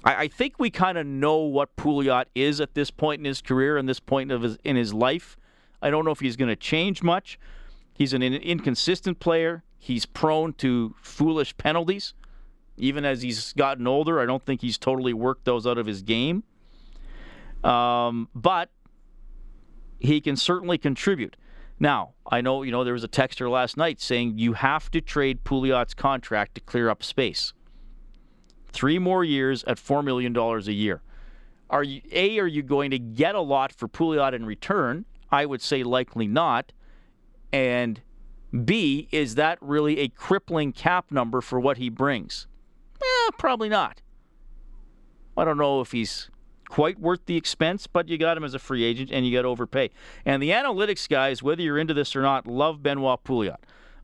I, 0.05 0.17
I 0.17 0.29
think 0.29 0.59
we 0.59 0.71
kind 0.71 0.97
of 0.99 1.07
know 1.07 1.39
what 1.39 1.77
Pouliot 1.77 2.27
is 2.35 2.61
at 2.61 2.75
this 2.75 2.91
point 2.91 3.21
in 3.21 3.25
his 3.25 3.41
career 3.41 3.77
and 3.77 3.89
this 3.89 4.01
point 4.01 4.31
of 4.31 4.43
his, 4.43 4.59
in 4.65 4.77
his 4.77 4.95
life. 4.95 5.37
I 5.83 5.91
don't 5.91 6.05
know 6.05 6.11
if 6.11 6.21
he's 6.21 6.37
going 6.37 6.49
to 6.49 6.57
change 6.57 7.03
much. 7.03 7.39
He's 7.95 8.13
an 8.13 8.23
in- 8.23 8.35
inconsistent 8.35 9.21
player. 9.21 9.63
He's 9.79 10.07
prone 10.07 10.53
to 10.55 10.95
foolish 11.01 11.57
penalties 11.57 12.15
even 12.81 13.05
as 13.05 13.23
he's 13.23 13.53
gotten 13.53 13.87
older. 13.87 14.21
I 14.21 14.27
don't 14.27 14.45
think 14.45 14.61
he's 14.61 14.79
totally 14.79 15.13
worked 15.13 15.45
those 15.45 15.67
out 15.67 15.79
of 15.79 15.87
his 15.87 16.03
game. 16.03 16.43
Um, 17.63 18.29
but 18.35 18.71
he 19.99 20.21
can 20.21 20.37
certainly 20.37 20.79
contribute. 20.79 21.37
Now, 21.79 22.15
I 22.27 22.41
know 22.41 22.63
you 22.63 22.73
know 22.73 22.85
there 22.85 22.95
was 22.95 23.05
a 23.05 23.09
texter 23.09 23.51
last 23.51 23.77
night 23.77 24.01
saying 24.01 24.39
you 24.39 24.55
have 24.55 24.91
to 24.91 25.01
trade 25.01 25.45
Pouliot's 25.45 25.95
contract 25.95 26.55
to 26.57 26.61
clear 26.61 26.89
up 26.89 27.03
space. 27.03 27.53
Three 28.73 28.99
more 28.99 29.25
years 29.25 29.65
at 29.65 29.79
four 29.79 30.03
million 30.03 30.33
dollars 30.33 30.69
a 30.69 30.73
year. 30.73 31.03
Are 31.69 31.85
you 31.85 32.03
a? 32.13 32.39
Are 32.39 32.47
you 32.47 32.63
going 32.63 32.91
to 32.91 32.99
get 32.99 33.35
a 33.35 33.41
lot 33.41 33.73
for 33.73 33.89
Pouliot 33.89 34.35
in 34.35 34.45
return? 34.45 35.05
I 35.31 35.47
would 35.47 35.63
say 35.63 35.83
likely 35.83 36.27
not. 36.27 36.73
And 37.53 38.01
B, 38.65 39.09
is 39.11 39.37
that 39.37 39.59
really 39.61 40.01
a 40.01 40.09
crippling 40.09 40.73
cap 40.73 41.11
number 41.11 41.41
for 41.41 41.61
what 41.61 41.79
he 41.79 41.89
brings? 41.89 42.47
Eh, 43.03 43.31
probably 43.39 43.69
not. 43.69 44.03
I 45.37 45.45
don't 45.45 45.59
know 45.59 45.81
if 45.81 45.93
he's 45.93 46.31
quite 46.69 47.01
worth 47.01 47.27
the 47.27 47.37
expense, 47.37 47.87
but 47.87 48.09
you 48.09 48.17
got 48.17 48.37
him 48.37 48.45
as 48.45 48.55
a 48.55 48.59
free 48.59 48.85
agent 48.85 49.11
and 49.13 49.27
you 49.27 49.37
got 49.37 49.43
to 49.43 49.49
overpay. 49.49 49.91
And 50.25 50.43
the 50.43 50.51
analytics 50.51 51.09
guys, 51.09 51.43
whether 51.43 51.63
you're 51.63 51.79
into 51.79 51.95
this 51.95 52.15
or 52.15 52.23
not, 52.23 52.47
love 52.47 52.83
Benoit 52.83 53.23
Pouliot. 53.25 53.57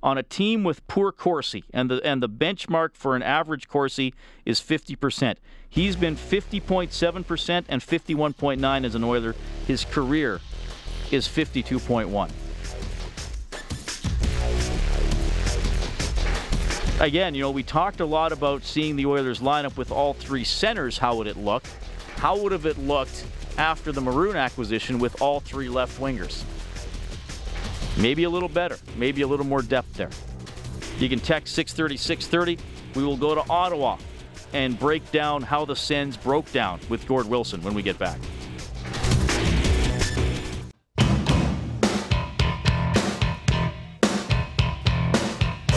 On 0.02 0.18
a 0.18 0.22
team 0.22 0.62
with 0.62 0.86
poor 0.86 1.10
Corsi, 1.10 1.64
and 1.72 1.90
the 1.90 2.00
and 2.04 2.22
the 2.22 2.28
benchmark 2.28 2.90
for 2.94 3.16
an 3.16 3.22
average 3.22 3.66
Corsi 3.66 4.14
is 4.44 4.60
50%. 4.60 5.36
He's 5.68 5.96
been 5.96 6.16
50.7% 6.16 7.64
and 7.68 7.82
51.9 7.82 8.84
as 8.84 8.94
an 8.94 9.02
Oiler. 9.02 9.34
His 9.66 9.84
career 9.84 10.40
is 11.10 11.26
52.1. 11.26 12.30
again, 17.00 17.34
you 17.34 17.42
know, 17.42 17.50
we 17.50 17.62
talked 17.62 18.00
a 18.00 18.06
lot 18.06 18.32
about 18.32 18.64
seeing 18.64 18.96
the 18.96 19.06
Oilers 19.06 19.40
lineup 19.40 19.76
with 19.76 19.90
all 19.90 20.14
three 20.14 20.44
centers. 20.44 20.98
How 20.98 21.16
would 21.16 21.26
it 21.26 21.36
look? 21.36 21.64
How 22.16 22.36
would 22.38 22.52
have 22.52 22.66
it 22.66 22.78
looked 22.78 23.24
after 23.58 23.92
the 23.92 24.00
Maroon 24.00 24.36
acquisition 24.36 24.98
with 24.98 25.20
all 25.20 25.40
three 25.40 25.68
left 25.68 26.00
wingers? 26.00 26.44
Maybe 27.98 28.24
a 28.24 28.30
little 28.30 28.48
better. 28.48 28.78
Maybe 28.96 29.22
a 29.22 29.26
little 29.26 29.46
more 29.46 29.62
depth 29.62 29.94
there. 29.94 30.10
You 30.98 31.08
can 31.08 31.20
text 31.20 31.54
630 31.54 31.96
630. 31.96 32.62
We 32.94 33.04
will 33.04 33.16
go 33.16 33.34
to 33.34 33.44
Ottawa 33.50 33.98
and 34.52 34.78
break 34.78 35.10
down 35.12 35.42
how 35.42 35.64
the 35.64 35.76
Sens 35.76 36.16
broke 36.16 36.50
down 36.52 36.80
with 36.88 37.06
Gord 37.06 37.26
Wilson 37.26 37.62
when 37.62 37.74
we 37.74 37.82
get 37.82 37.98
back. 37.98 38.18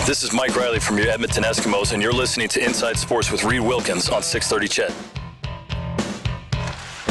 This 0.09 0.23
is 0.23 0.33
Mike 0.33 0.55
Reilly 0.55 0.79
from 0.79 0.97
your 0.97 1.07
Edmonton 1.07 1.43
Eskimos, 1.43 1.93
and 1.93 2.01
you're 2.01 2.11
listening 2.11 2.47
to 2.47 2.65
Inside 2.65 2.97
Sports 2.97 3.31
with 3.31 3.43
Reed 3.43 3.61
Wilkins 3.61 4.09
on 4.09 4.23
630 4.23 4.67
Ched. 4.67 4.91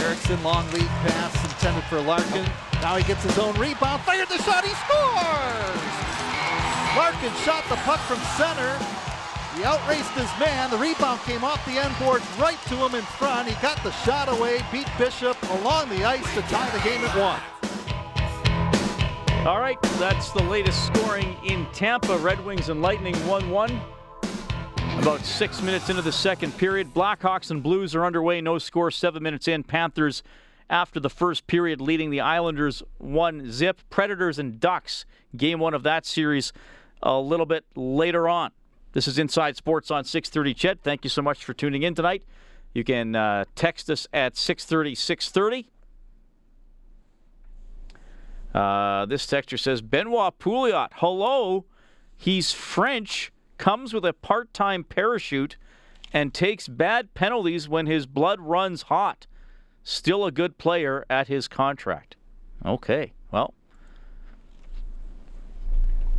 Ericsson, 0.02 0.42
long 0.42 0.68
lead 0.72 0.88
pass 1.06 1.44
intended 1.44 1.84
for 1.84 2.00
Larkin. 2.00 2.44
Now 2.82 2.96
he 2.96 3.04
gets 3.04 3.22
his 3.22 3.38
own 3.38 3.54
rebound, 3.54 4.02
fired 4.02 4.26
the 4.26 4.42
shot, 4.42 4.64
he 4.64 4.74
scores! 4.82 5.80
Larkin 6.98 7.30
shot 7.46 7.62
the 7.70 7.76
puck 7.86 8.00
from 8.00 8.18
center. 8.34 8.74
He 9.54 9.62
outraced 9.62 10.10
his 10.18 10.30
man. 10.40 10.68
The 10.68 10.78
rebound 10.78 11.20
came 11.20 11.44
off 11.44 11.64
the 11.66 11.78
end 11.78 11.94
boards 12.00 12.26
right 12.36 12.58
to 12.66 12.74
him 12.74 12.96
in 12.96 13.04
front. 13.14 13.46
He 13.46 13.54
got 13.62 13.80
the 13.84 13.92
shot 14.02 14.28
away, 14.28 14.64
beat 14.72 14.88
Bishop 14.98 15.40
along 15.62 15.90
the 15.90 16.04
ice 16.04 16.26
to 16.34 16.42
tie 16.50 16.68
the 16.70 16.82
game 16.82 17.04
at 17.04 17.16
one. 17.16 17.57
All 19.46 19.60
right, 19.60 19.80
that's 19.98 20.32
the 20.32 20.42
latest 20.42 20.84
scoring 20.86 21.36
in 21.44 21.64
Tampa. 21.72 22.18
Red 22.18 22.44
Wings 22.44 22.68
and 22.68 22.82
Lightning 22.82 23.14
1 23.26 23.48
1. 23.48 23.80
About 24.98 25.20
six 25.24 25.62
minutes 25.62 25.88
into 25.88 26.02
the 26.02 26.10
second 26.10 26.58
period. 26.58 26.92
Blackhawks 26.92 27.52
and 27.52 27.62
Blues 27.62 27.94
are 27.94 28.04
underway. 28.04 28.40
No 28.40 28.58
score, 28.58 28.90
seven 28.90 29.22
minutes 29.22 29.46
in. 29.46 29.62
Panthers, 29.62 30.24
after 30.68 30.98
the 30.98 31.08
first 31.08 31.46
period, 31.46 31.80
leading 31.80 32.10
the 32.10 32.20
Islanders 32.20 32.82
1 32.98 33.50
zip. 33.52 33.80
Predators 33.90 34.40
and 34.40 34.58
Ducks, 34.58 35.06
game 35.36 35.60
one 35.60 35.72
of 35.72 35.84
that 35.84 36.04
series, 36.04 36.52
a 37.00 37.16
little 37.18 37.46
bit 37.46 37.64
later 37.76 38.28
on. 38.28 38.50
This 38.92 39.06
is 39.06 39.20
Inside 39.20 39.56
Sports 39.56 39.92
on 39.92 40.02
630 40.02 40.54
Ched. 40.54 40.80
Thank 40.82 41.04
you 41.04 41.10
so 41.10 41.22
much 41.22 41.44
for 41.44 41.54
tuning 41.54 41.84
in 41.84 41.94
tonight. 41.94 42.24
You 42.74 42.82
can 42.82 43.14
uh, 43.14 43.44
text 43.54 43.88
us 43.88 44.08
at 44.12 44.36
630 44.36 44.96
630. 44.96 45.70
Uh, 48.54 49.06
this 49.06 49.26
texture 49.26 49.58
says 49.58 49.82
Benoit 49.82 50.38
Pouliot. 50.38 50.88
Hello, 50.94 51.64
he's 52.16 52.52
French. 52.52 53.32
Comes 53.58 53.92
with 53.92 54.04
a 54.04 54.12
part-time 54.12 54.84
parachute 54.84 55.56
and 56.12 56.32
takes 56.32 56.68
bad 56.68 57.12
penalties 57.14 57.68
when 57.68 57.86
his 57.86 58.06
blood 58.06 58.40
runs 58.40 58.82
hot. 58.82 59.26
Still 59.82 60.24
a 60.24 60.30
good 60.30 60.58
player 60.58 61.04
at 61.10 61.28
his 61.28 61.48
contract. 61.48 62.16
Okay, 62.64 63.12
well, 63.30 63.54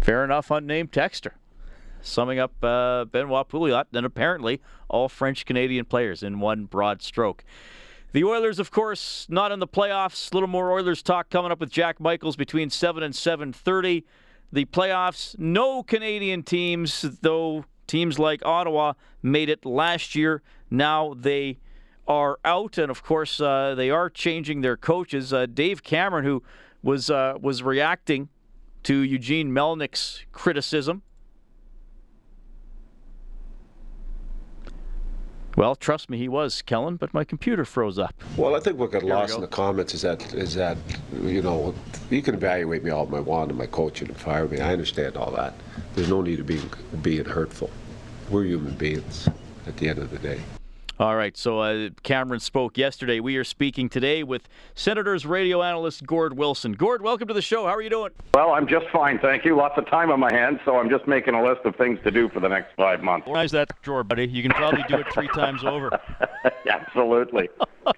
fair 0.01 0.23
enough, 0.23 0.51
unnamed 0.51 0.91
texter. 0.91 1.31
Summing 2.01 2.39
up 2.39 2.63
uh, 2.63 3.05
Benoit 3.05 3.47
Pouliot, 3.49 3.85
and 3.93 4.05
apparently 4.05 4.61
all 4.87 5.09
French 5.09 5.45
Canadian 5.45 5.85
players 5.85 6.23
in 6.23 6.39
one 6.39 6.65
broad 6.65 7.01
stroke. 7.01 7.43
The 8.11 8.23
Oilers, 8.23 8.57
of 8.57 8.71
course, 8.71 9.27
not 9.29 9.51
in 9.51 9.59
the 9.59 9.67
playoffs. 9.67 10.31
A 10.31 10.35
little 10.35 10.49
more 10.49 10.71
Oilers 10.71 11.03
talk 11.03 11.29
coming 11.29 11.51
up 11.51 11.59
with 11.59 11.69
Jack 11.69 11.99
Michaels 11.99 12.35
between 12.35 12.71
7 12.71 13.03
and 13.03 13.13
7:30. 13.13 14.03
The 14.51 14.65
playoffs, 14.65 15.37
no 15.37 15.83
Canadian 15.83 16.41
teams, 16.41 17.01
though 17.21 17.65
teams 17.85 18.17
like 18.17 18.43
Ottawa 18.43 18.93
made 19.21 19.47
it 19.47 19.63
last 19.63 20.15
year. 20.15 20.41
Now 20.71 21.13
they 21.15 21.59
are 22.07 22.39
out, 22.43 22.79
and 22.79 22.89
of 22.89 23.03
course 23.03 23.39
uh, 23.39 23.75
they 23.75 23.91
are 23.91 24.09
changing 24.09 24.61
their 24.61 24.75
coaches. 24.75 25.31
Uh, 25.31 25.45
Dave 25.45 25.83
Cameron, 25.83 26.25
who 26.25 26.41
was 26.81 27.11
uh, 27.11 27.35
was 27.39 27.61
reacting 27.61 28.29
to 28.83 29.01
Eugene 29.01 29.51
Melnyk's 29.51 30.23
criticism 30.31 31.03
Well, 35.59 35.75
trust 35.75 36.09
me, 36.09 36.17
he 36.17 36.29
was, 36.29 36.61
Kellen, 36.61 36.95
but 36.95 37.13
my 37.13 37.25
computer 37.25 37.65
froze 37.65 37.99
up. 37.99 38.15
Well, 38.37 38.55
I 38.55 38.61
think 38.61 38.79
what 38.79 38.93
got 38.93 39.01
Here 39.01 39.13
lost 39.13 39.35
in 39.35 39.41
the 39.41 39.47
comments 39.47 39.93
is 39.93 40.03
that 40.03 40.33
is 40.33 40.55
that 40.55 40.77
you 41.21 41.41
know 41.41 41.75
you 42.09 42.21
can 42.21 42.35
evaluate 42.35 42.81
me 42.81 42.91
all 42.91 43.05
my 43.07 43.19
want 43.19 43.49
and 43.49 43.59
my 43.59 43.65
coaching 43.65 44.07
and 44.07 44.15
fire 44.15 44.47
me. 44.47 44.61
I 44.61 44.71
understand 44.71 45.17
all 45.17 45.31
that. 45.31 45.53
There's 45.95 46.07
no 46.07 46.21
need 46.21 46.37
to 46.37 46.45
be 46.45 46.61
being 47.01 47.25
hurtful. 47.25 47.69
We're 48.29 48.45
human 48.45 48.75
beings 48.75 49.27
at 49.67 49.75
the 49.75 49.89
end 49.89 49.99
of 49.99 50.11
the 50.11 50.19
day. 50.19 50.39
All 50.99 51.15
right, 51.15 51.37
so 51.37 51.59
uh, 51.59 51.91
Cameron 52.03 52.41
spoke 52.41 52.77
yesterday. 52.77 53.21
We 53.21 53.37
are 53.37 53.45
speaking 53.45 53.87
today 53.87 54.21
with 54.21 54.49
Senators 54.75 55.25
radio 55.25 55.63
analyst 55.63 56.05
Gord 56.05 56.35
Wilson. 56.35 56.73
Gord, 56.73 57.01
welcome 57.01 57.25
to 57.29 57.33
the 57.33 57.41
show. 57.41 57.65
How 57.65 57.71
are 57.71 57.81
you 57.81 57.89
doing? 57.89 58.11
Well, 58.33 58.51
I'm 58.51 58.67
just 58.67 58.85
fine, 58.91 59.17
thank 59.17 59.45
you. 59.45 59.55
Lots 59.55 59.77
of 59.77 59.89
time 59.89 60.11
on 60.11 60.19
my 60.19 60.29
hands, 60.33 60.59
so 60.65 60.75
I'm 60.75 60.89
just 60.89 61.07
making 61.07 61.35
a 61.35 61.41
list 61.41 61.61
of 61.63 61.77
things 61.77 61.99
to 62.03 62.11
do 62.11 62.27
for 62.27 62.41
the 62.41 62.49
next 62.49 62.75
five 62.75 63.01
months. 63.01 63.27
Organize 63.27 63.51
that 63.51 63.71
drawer, 63.81 64.03
buddy. 64.03 64.27
You 64.27 64.43
can 64.43 64.51
probably 64.51 64.83
do 64.89 64.97
it 64.97 65.05
three 65.13 65.29
times 65.29 65.63
over. 65.63 65.97
Absolutely. 66.69 67.47
uh, 67.85 67.93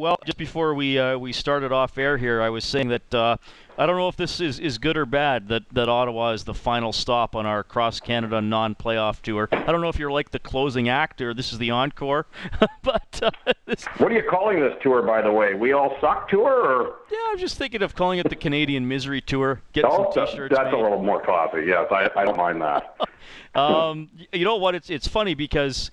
well, 0.00 0.16
just 0.24 0.38
before 0.38 0.74
we 0.74 0.98
uh, 0.98 1.18
we 1.18 1.34
started 1.34 1.70
off 1.70 1.98
air 1.98 2.16
here, 2.16 2.40
I 2.40 2.48
was 2.48 2.64
saying 2.64 2.88
that 2.88 3.14
uh, 3.14 3.36
I 3.78 3.84
don't 3.84 3.96
know 3.96 4.08
if 4.08 4.16
this 4.16 4.40
is, 4.40 4.58
is 4.58 4.78
good 4.78 4.96
or 4.96 5.04
bad 5.04 5.48
that, 5.48 5.64
that 5.72 5.88
Ottawa 5.88 6.32
is 6.32 6.44
the 6.44 6.54
final 6.54 6.92
stop 6.92 7.36
on 7.36 7.44
our 7.44 7.62
cross 7.62 8.00
Canada 8.00 8.40
non 8.40 8.74
playoff 8.74 9.20
tour. 9.20 9.48
I 9.52 9.70
don't 9.70 9.80
know 9.82 9.88
if 9.88 9.98
you're 9.98 10.10
like 10.10 10.30
the 10.30 10.38
closing 10.38 10.88
act 10.88 11.20
or 11.20 11.34
this 11.34 11.52
is 11.52 11.58
the 11.58 11.70
encore, 11.70 12.26
but 12.82 13.20
uh, 13.22 13.30
this... 13.66 13.84
what 13.98 14.10
are 14.10 14.14
you 14.14 14.22
calling 14.28 14.60
this 14.60 14.74
tour, 14.82 15.02
by 15.02 15.20
the 15.20 15.30
way? 15.30 15.54
We 15.54 15.72
all 15.72 15.96
suck 16.00 16.28
tour, 16.30 16.50
or 16.50 16.96
yeah, 17.10 17.18
I'm 17.30 17.38
just 17.38 17.58
thinking 17.58 17.82
of 17.82 17.94
calling 17.94 18.18
it 18.18 18.28
the 18.28 18.36
Canadian 18.36 18.88
Misery 18.88 19.20
Tour. 19.20 19.60
Get 19.72 19.84
oh, 19.84 20.10
some 20.14 20.26
T-shirts. 20.26 20.54
That's 20.56 20.72
made. 20.72 20.74
a 20.74 20.82
little 20.82 21.02
more 21.02 21.22
classy. 21.22 21.64
Yes, 21.66 21.86
I, 21.90 22.08
I 22.16 22.24
don't 22.24 22.36
mind 22.36 22.62
that. 22.62 22.96
um, 23.54 24.08
you 24.32 24.44
know 24.44 24.56
what? 24.56 24.74
It's 24.74 24.88
it's 24.88 25.06
funny 25.06 25.34
because 25.34 25.90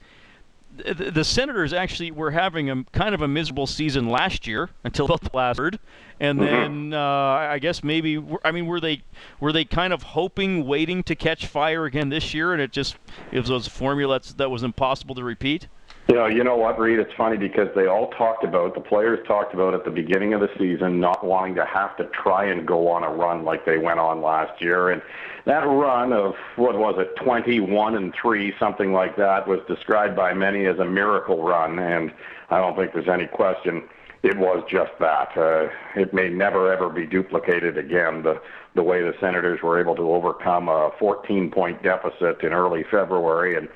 the, 0.75 1.12
the 1.12 1.23
Senators 1.23 1.73
actually 1.73 2.12
were 2.12 2.31
having 2.31 2.69
a 2.69 2.83
kind 2.91 3.13
of 3.13 3.21
a 3.21 3.27
miserable 3.27 3.67
season 3.67 4.07
last 4.09 4.47
year 4.47 4.69
until 4.83 5.07
the 5.07 5.19
last 5.33 5.57
third, 5.57 5.79
and 6.19 6.39
mm-hmm. 6.39 6.45
then 6.45 6.93
uh, 6.93 6.99
I 6.99 7.59
guess 7.59 7.83
maybe 7.83 8.23
I 8.43 8.51
mean 8.51 8.65
were 8.65 8.79
they 8.79 9.03
were 9.39 9.51
they 9.51 9.65
kind 9.65 9.93
of 9.93 10.03
hoping, 10.03 10.65
waiting 10.65 11.03
to 11.03 11.15
catch 11.15 11.45
fire 11.45 11.86
again 11.86 12.09
this 12.09 12.33
year, 12.33 12.53
and 12.53 12.62
it 12.62 12.71
just 12.71 12.97
it 13.31 13.47
was 13.47 13.67
a 13.67 13.69
formula 13.69 14.19
that 14.38 14.49
was 14.49 14.63
impossible 14.63 15.15
to 15.15 15.23
repeat. 15.23 15.67
You 16.09 16.15
know, 16.15 16.25
you 16.25 16.43
know 16.43 16.57
what, 16.57 16.77
Reed? 16.77 16.99
It's 16.99 17.13
funny 17.13 17.37
because 17.37 17.69
they 17.75 17.87
all 17.87 18.09
talked 18.09 18.43
about 18.43 18.73
the 18.75 18.81
players 18.81 19.25
talked 19.25 19.53
about 19.53 19.73
at 19.73 19.85
the 19.85 19.91
beginning 19.91 20.33
of 20.33 20.41
the 20.41 20.49
season 20.57 20.99
not 20.99 21.23
wanting 21.23 21.55
to 21.55 21.65
have 21.65 21.95
to 21.95 22.05
try 22.05 22.45
and 22.45 22.67
go 22.67 22.89
on 22.89 23.03
a 23.03 23.09
run 23.09 23.45
like 23.45 23.65
they 23.65 23.77
went 23.77 23.99
on 23.99 24.21
last 24.21 24.61
year, 24.61 24.89
and 24.89 25.01
that 25.45 25.61
run 25.61 26.11
of 26.11 26.35
what 26.57 26.77
was 26.77 26.95
it, 26.97 27.15
21 27.23 27.95
and 27.95 28.13
three, 28.21 28.53
something 28.59 28.91
like 28.91 29.15
that, 29.15 29.47
was 29.47 29.61
described 29.67 30.15
by 30.15 30.33
many 30.33 30.65
as 30.65 30.77
a 30.77 30.85
miracle 30.85 31.41
run, 31.41 31.79
and 31.79 32.13
I 32.49 32.59
don't 32.59 32.75
think 32.75 32.93
there's 32.93 33.07
any 33.07 33.27
question 33.27 33.83
it 34.23 34.37
was 34.37 34.63
just 34.69 34.91
that. 34.99 35.37
Uh, 35.37 35.67
it 35.99 36.13
may 36.13 36.29
never 36.29 36.71
ever 36.71 36.89
be 36.89 37.05
duplicated 37.05 37.77
again. 37.77 38.23
The 38.23 38.41
the 38.73 38.81
way 38.81 39.01
the 39.01 39.13
Senators 39.19 39.61
were 39.61 39.79
able 39.79 39.95
to 39.95 40.11
overcome 40.11 40.69
a 40.69 40.91
14 40.97 41.51
point 41.51 41.83
deficit 41.83 42.41
in 42.41 42.53
early 42.53 42.83
February 42.89 43.55
and 43.57 43.67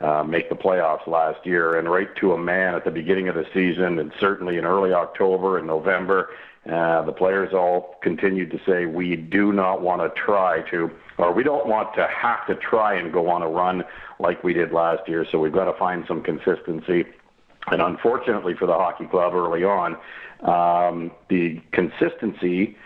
uh, 0.00 0.22
make 0.22 0.48
the 0.48 0.54
playoffs 0.56 1.06
last 1.06 1.44
year, 1.46 1.78
and 1.78 1.90
right 1.90 2.14
to 2.16 2.32
a 2.32 2.38
man 2.38 2.74
at 2.74 2.84
the 2.84 2.90
beginning 2.90 3.28
of 3.28 3.34
the 3.34 3.46
season, 3.54 3.98
and 3.98 4.12
certainly 4.18 4.56
in 4.58 4.64
early 4.64 4.92
October 4.92 5.58
and 5.58 5.66
November, 5.66 6.30
uh, 6.70 7.02
the 7.02 7.12
players 7.12 7.52
all 7.52 7.96
continued 8.02 8.50
to 8.50 8.58
say, 8.66 8.86
we 8.86 9.16
do 9.16 9.52
not 9.52 9.82
want 9.82 10.00
to 10.00 10.20
try 10.20 10.62
to, 10.70 10.90
or 11.18 11.32
we 11.32 11.42
don't 11.42 11.66
want 11.66 11.94
to 11.94 12.06
have 12.06 12.46
to 12.46 12.54
try 12.54 12.94
and 12.94 13.12
go 13.12 13.28
on 13.28 13.42
a 13.42 13.48
run 13.48 13.84
like 14.18 14.42
we 14.42 14.52
did 14.52 14.72
last 14.72 15.06
year, 15.08 15.26
so 15.30 15.38
we've 15.38 15.52
got 15.52 15.66
to 15.66 15.78
find 15.78 16.04
some 16.08 16.22
consistency. 16.22 17.04
And 17.68 17.80
unfortunately 17.80 18.54
for 18.54 18.66
the 18.66 18.74
hockey 18.74 19.06
club 19.06 19.34
early 19.34 19.64
on, 19.64 19.96
um, 20.42 21.10
the 21.28 21.60
consistency 21.72 22.76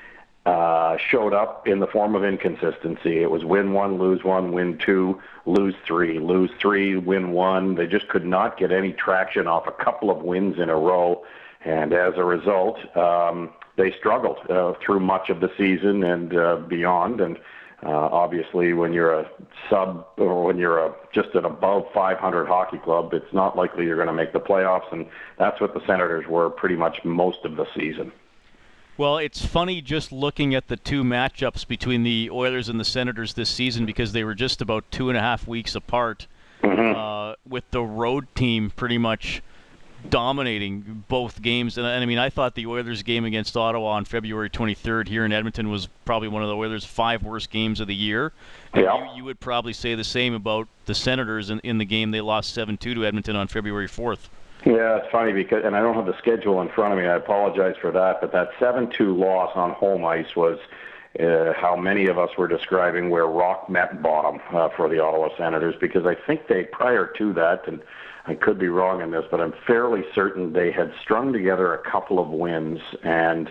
uh, 0.48 0.96
showed 1.10 1.34
up 1.34 1.68
in 1.68 1.78
the 1.78 1.86
form 1.86 2.14
of 2.14 2.24
inconsistency. 2.24 3.18
It 3.18 3.30
was 3.30 3.44
win 3.44 3.74
one, 3.74 3.98
lose 3.98 4.24
one, 4.24 4.52
win 4.52 4.78
two, 4.78 5.20
lose 5.44 5.74
three, 5.86 6.18
lose 6.18 6.50
three, 6.58 6.96
win 6.96 7.32
one. 7.32 7.74
They 7.74 7.86
just 7.86 8.08
could 8.08 8.24
not 8.24 8.56
get 8.56 8.72
any 8.72 8.94
traction 8.94 9.46
off 9.46 9.66
a 9.66 9.84
couple 9.84 10.10
of 10.10 10.22
wins 10.22 10.58
in 10.58 10.70
a 10.70 10.76
row. 10.76 11.22
And 11.66 11.92
as 11.92 12.14
a 12.16 12.24
result, 12.24 12.78
um, 12.96 13.50
they 13.76 13.92
struggled 13.98 14.38
uh, 14.48 14.72
through 14.80 15.00
much 15.00 15.28
of 15.28 15.40
the 15.40 15.50
season 15.58 16.02
and 16.02 16.34
uh, 16.34 16.56
beyond. 16.66 17.20
And 17.20 17.36
uh, 17.82 18.08
obviously, 18.10 18.72
when 18.72 18.94
you're 18.94 19.20
a 19.20 19.30
sub 19.68 20.06
or 20.16 20.44
when 20.44 20.56
you're 20.56 20.78
a 20.78 20.94
just 21.12 21.34
an 21.34 21.44
above 21.44 21.84
500 21.92 22.46
hockey 22.46 22.78
club, 22.78 23.12
it's 23.12 23.34
not 23.34 23.54
likely 23.54 23.84
you're 23.84 23.96
going 23.96 24.08
to 24.08 24.14
make 24.14 24.32
the 24.32 24.40
playoffs. 24.40 24.90
And 24.92 25.08
that's 25.38 25.60
what 25.60 25.74
the 25.74 25.84
Senators 25.86 26.26
were 26.26 26.48
pretty 26.48 26.76
much 26.76 27.04
most 27.04 27.44
of 27.44 27.56
the 27.56 27.66
season. 27.76 28.12
Well, 28.98 29.18
it's 29.18 29.46
funny 29.46 29.80
just 29.80 30.10
looking 30.10 30.56
at 30.56 30.66
the 30.66 30.76
two 30.76 31.04
matchups 31.04 31.66
between 31.68 32.02
the 32.02 32.30
Oilers 32.32 32.68
and 32.68 32.80
the 32.80 32.84
Senators 32.84 33.34
this 33.34 33.48
season 33.48 33.86
because 33.86 34.10
they 34.10 34.24
were 34.24 34.34
just 34.34 34.60
about 34.60 34.90
two 34.90 35.08
and 35.08 35.16
a 35.16 35.20
half 35.20 35.46
weeks 35.46 35.76
apart, 35.76 36.26
mm-hmm. 36.64 36.98
uh, 36.98 37.34
with 37.48 37.62
the 37.70 37.80
road 37.80 38.26
team 38.34 38.70
pretty 38.74 38.98
much 38.98 39.40
dominating 40.10 41.04
both 41.08 41.40
games. 41.40 41.78
And, 41.78 41.86
and, 41.86 42.02
I 42.02 42.06
mean, 42.06 42.18
I 42.18 42.28
thought 42.28 42.56
the 42.56 42.66
Oilers 42.66 43.04
game 43.04 43.24
against 43.24 43.56
Ottawa 43.56 43.90
on 43.90 44.04
February 44.04 44.50
23rd 44.50 45.06
here 45.06 45.24
in 45.24 45.32
Edmonton 45.32 45.70
was 45.70 45.86
probably 46.04 46.26
one 46.26 46.42
of 46.42 46.48
the 46.48 46.56
Oilers' 46.56 46.84
five 46.84 47.22
worst 47.22 47.50
games 47.50 47.78
of 47.78 47.86
the 47.86 47.94
year. 47.94 48.32
Yeah. 48.74 49.12
you, 49.12 49.18
you 49.18 49.24
would 49.24 49.38
probably 49.38 49.74
say 49.74 49.94
the 49.94 50.02
same 50.02 50.34
about 50.34 50.66
the 50.86 50.94
Senators 50.94 51.50
in, 51.50 51.60
in 51.60 51.78
the 51.78 51.84
game 51.84 52.10
they 52.10 52.20
lost 52.20 52.52
7 52.52 52.76
2 52.76 52.94
to 52.94 53.06
Edmonton 53.06 53.36
on 53.36 53.46
February 53.46 53.86
4th. 53.86 54.28
Yeah, 54.64 54.98
it's 54.98 55.10
funny 55.10 55.32
because, 55.32 55.64
and 55.64 55.76
I 55.76 55.80
don't 55.80 55.94
have 55.94 56.06
the 56.06 56.18
schedule 56.18 56.60
in 56.60 56.68
front 56.68 56.92
of 56.92 56.98
me. 56.98 57.06
I 57.06 57.14
apologize 57.14 57.76
for 57.80 57.92
that, 57.92 58.20
but 58.20 58.32
that 58.32 58.50
seven-two 58.58 59.16
loss 59.16 59.52
on 59.54 59.70
home 59.70 60.04
ice 60.04 60.34
was 60.34 60.58
uh, 61.18 61.52
how 61.54 61.76
many 61.76 62.06
of 62.06 62.18
us 62.18 62.30
were 62.36 62.48
describing 62.48 63.08
where 63.08 63.26
rock 63.26 63.70
met 63.70 64.02
bottom 64.02 64.40
uh, 64.52 64.68
for 64.76 64.88
the 64.88 65.02
Ottawa 65.02 65.28
Senators. 65.36 65.74
Because 65.80 66.06
I 66.06 66.14
think 66.14 66.48
they, 66.48 66.64
prior 66.64 67.06
to 67.18 67.32
that, 67.34 67.68
and 67.68 67.80
I 68.26 68.34
could 68.34 68.58
be 68.58 68.68
wrong 68.68 69.00
in 69.00 69.10
this, 69.10 69.24
but 69.30 69.40
I'm 69.40 69.54
fairly 69.66 70.04
certain 70.14 70.52
they 70.52 70.72
had 70.72 70.92
strung 71.00 71.32
together 71.32 71.72
a 71.72 71.78
couple 71.78 72.18
of 72.18 72.28
wins, 72.28 72.80
and 73.02 73.50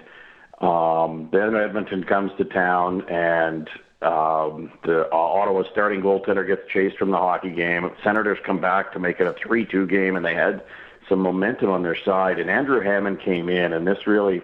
um, 0.59 1.29
then 1.31 1.55
Edmonton 1.55 2.03
comes 2.03 2.31
to 2.37 2.45
town 2.45 3.07
and 3.09 3.69
um, 4.01 4.71
the 4.83 5.07
uh, 5.11 5.15
Ottawa 5.15 5.63
starting 5.71 6.01
goaltender 6.01 6.45
gets 6.45 6.61
chased 6.71 6.97
from 6.97 7.09
the 7.09 7.17
hockey 7.17 7.49
game. 7.49 7.89
Senators 8.03 8.37
come 8.45 8.61
back 8.61 8.93
to 8.93 8.99
make 8.99 9.19
it 9.19 9.25
a 9.25 9.33
3-2 9.33 9.89
game, 9.89 10.15
and 10.15 10.23
they 10.23 10.35
had 10.35 10.63
some 11.09 11.19
momentum 11.19 11.69
on 11.69 11.83
their 11.83 11.97
side. 12.03 12.39
And 12.39 12.49
Andrew 12.49 12.81
Hammond 12.81 13.19
came 13.21 13.49
in, 13.49 13.73
and 13.73 13.87
this 13.87 14.07
really, 14.07 14.41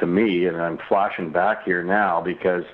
to 0.00 0.06
me, 0.06 0.46
and 0.46 0.56
I'm 0.60 0.78
flashing 0.88 1.30
back 1.30 1.64
here 1.64 1.82
now 1.82 2.20
because 2.20 2.64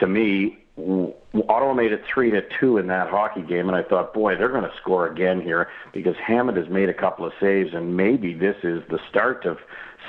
to 0.00 0.06
me, 0.06 0.58
Ottawa 0.78 1.72
made 1.72 1.92
it 1.92 2.02
three 2.12 2.30
to 2.30 2.42
two 2.60 2.76
in 2.76 2.86
that 2.88 3.08
hockey 3.08 3.42
game, 3.42 3.68
and 3.68 3.76
I 3.76 3.82
thought, 3.82 4.12
boy, 4.12 4.36
they're 4.36 4.50
going 4.50 4.64
to 4.64 4.76
score 4.80 5.06
again 5.06 5.40
here 5.40 5.68
because 5.92 6.14
Hammond 6.16 6.58
has 6.58 6.68
made 6.68 6.90
a 6.90 6.94
couple 6.94 7.24
of 7.24 7.32
saves, 7.40 7.72
and 7.72 7.96
maybe 7.96 8.34
this 8.34 8.56
is 8.62 8.82
the 8.90 8.98
start 9.08 9.46
of 9.46 9.58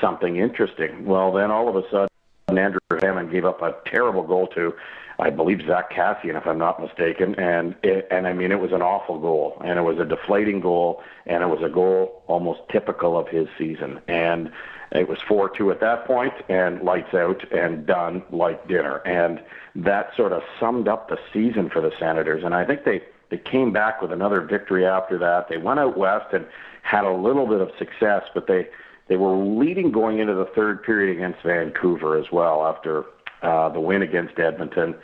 something 0.02 0.36
interesting. 0.38 1.06
Well, 1.06 1.32
then 1.32 1.52
all 1.52 1.70
of 1.70 1.76
a 1.78 1.84
sudden, 1.90 2.10
Andrew 2.58 2.80
Hammond 3.02 3.32
gave 3.32 3.46
up 3.46 3.62
a 3.62 3.76
terrible 3.86 4.24
goal 4.24 4.48
to 4.48 4.74
I 5.20 5.32
believe 5.32 5.66
Zack 5.66 5.92
Kassian, 5.92 6.38
if 6.38 6.46
I'm 6.46 6.60
not 6.60 6.80
mistaken, 6.80 7.34
and 7.40 7.76
it, 7.82 8.08
and 8.12 8.28
I 8.28 8.34
mean 8.34 8.52
it 8.52 8.60
was 8.60 8.72
an 8.72 8.84
awful 8.84 9.20
goal, 9.20 9.60
and 9.66 9.80
it 9.80 9.82
was 9.82 9.98
a 9.98 10.06
deflating 10.06 10.60
goal, 10.60 11.02
and 11.26 11.42
it 11.42 11.48
was 11.48 11.64
a 11.64 11.70
goal 11.70 12.22
almost 12.28 12.62
typical 12.70 13.18
of 13.18 13.28
his 13.28 13.48
season, 13.58 14.00
and 14.08 14.52
it 14.92 15.10
was 15.10 15.18
four 15.28 15.50
two 15.50 15.72
at 15.72 15.80
that 15.80 16.06
point, 16.06 16.34
and 16.50 16.84
lights 16.84 17.14
out 17.16 17.52
and 17.52 17.88
done 17.88 18.22
like 18.32 18.68
dinner, 18.68 18.98
and 19.08 19.42
that 19.76 20.16
sort 20.16 20.34
of 20.34 20.44
summed 20.60 20.88
up 20.88 21.10
the 21.10 21.18
season 21.34 21.70
for 21.70 21.82
the 21.82 21.92
Senators, 21.98 22.44
and 22.44 22.54
I 22.54 22.64
think 22.64 22.84
they 22.84 23.02
they 23.30 23.38
came 23.40 23.74
back 23.74 24.02
with 24.02 24.12
another 24.12 24.42
victory 24.42 24.86
after 24.86 25.18
that. 25.18 25.50
They 25.50 25.58
went 25.58 25.80
out 25.80 25.98
west 25.98 26.32
and 26.32 26.46
had 26.84 27.04
a 27.04 27.12
little 27.12 27.48
bit 27.48 27.60
of 27.60 27.72
success, 27.80 28.24
but 28.34 28.46
they 28.46 28.68
they 29.08 29.18
were 29.18 29.36
leading 29.36 29.92
going 29.92 30.20
into 30.20 30.34
the 30.34 30.46
third 30.46 30.84
period 30.84 31.16
against 31.16 31.42
Vancouver 31.44 32.18
as 32.18 32.32
well 32.32 32.66
after 32.66 33.06
uh, 33.42 33.70
the 33.70 33.80
win 33.80 34.02
against 34.02 34.40
Edmonton, 34.40 34.96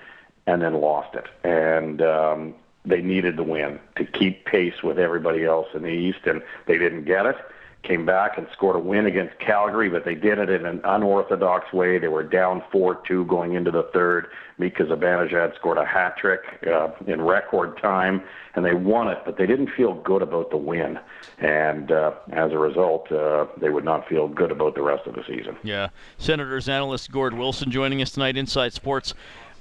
and 0.47 0.61
then 0.61 0.73
lost 0.81 1.15
it. 1.15 1.25
And 1.43 2.01
um, 2.01 2.55
they 2.85 3.01
needed 3.01 3.37
the 3.37 3.43
win 3.43 3.79
to 3.95 4.05
keep 4.05 4.45
pace 4.45 4.83
with 4.83 4.99
everybody 4.99 5.45
else 5.45 5.67
in 5.73 5.83
the 5.83 5.89
East, 5.89 6.19
and 6.25 6.41
they 6.67 6.77
didn't 6.77 7.05
get 7.05 7.25
it 7.25 7.37
came 7.83 8.05
back 8.05 8.37
and 8.37 8.47
scored 8.53 8.75
a 8.75 8.79
win 8.79 9.05
against 9.05 9.37
Calgary, 9.39 9.89
but 9.89 10.05
they 10.05 10.15
did 10.15 10.39
it 10.39 10.49
in 10.49 10.65
an 10.65 10.81
unorthodox 10.83 11.71
way. 11.73 11.99
They 11.99 12.07
were 12.07 12.23
down 12.23 12.63
4-2 12.73 13.27
going 13.27 13.53
into 13.53 13.71
the 13.71 13.83
third. 13.93 14.27
Mika 14.57 14.83
Zibanejad 14.83 15.55
scored 15.55 15.77
a 15.77 15.85
hat 15.85 16.15
trick 16.17 16.41
uh, 16.65 16.89
in 17.05 17.21
record 17.21 17.77
time, 17.81 18.23
and 18.55 18.63
they 18.63 18.73
won 18.73 19.09
it, 19.09 19.19
but 19.25 19.37
they 19.37 19.45
didn't 19.45 19.69
feel 19.75 19.95
good 19.95 20.21
about 20.21 20.49
the 20.49 20.57
win. 20.57 20.99
And 21.39 21.91
uh, 21.91 22.13
as 22.31 22.51
a 22.51 22.57
result, 22.57 23.11
uh, 23.11 23.47
they 23.59 23.69
would 23.69 23.83
not 23.83 24.07
feel 24.07 24.27
good 24.27 24.51
about 24.51 24.75
the 24.75 24.81
rest 24.81 25.05
of 25.05 25.15
the 25.15 25.23
season. 25.27 25.57
Yeah. 25.63 25.89
Senators 26.17 26.69
analyst 26.69 27.11
Gord 27.11 27.33
Wilson 27.33 27.71
joining 27.71 28.01
us 28.01 28.11
tonight, 28.11 28.37
Inside 28.37 28.73
Sports 28.73 29.13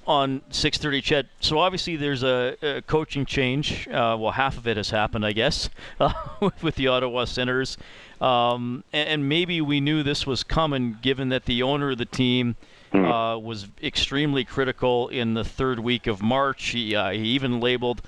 on 0.06 0.40
6:30, 0.50 1.02
Ched. 1.02 1.26
So 1.40 1.58
obviously 1.58 1.96
there's 1.96 2.22
a, 2.22 2.56
a 2.62 2.82
coaching 2.82 3.24
change. 3.24 3.86
Uh, 3.88 4.16
well, 4.18 4.32
half 4.32 4.56
of 4.56 4.66
it 4.66 4.76
has 4.76 4.90
happened, 4.90 5.24
I 5.24 5.32
guess, 5.32 5.70
uh, 6.00 6.12
with 6.60 6.74
the 6.74 6.88
Ottawa 6.88 7.24
Senators. 7.24 7.76
Um, 8.20 8.84
and, 8.92 9.08
and, 9.08 9.28
maybe 9.28 9.60
we 9.60 9.80
knew 9.80 10.04
this 10.04 10.28
was 10.28 10.44
coming, 10.44 10.96
given 11.02 11.30
that 11.30 11.46
the 11.46 11.60
owner 11.64 11.90
of 11.90 11.98
the 11.98 12.04
team 12.04 12.54
hmm. 12.92 13.04
uh, 13.04 13.36
was 13.36 13.66
extremely 13.82 14.44
critical 14.44 15.08
in 15.08 15.34
the 15.34 15.42
third 15.42 15.80
week 15.80 16.06
of 16.06 16.22
March. 16.22 16.68
He, 16.68 16.94
uh, 16.94 17.10
he 17.10 17.24
even 17.30 17.58
labeled 17.58 18.00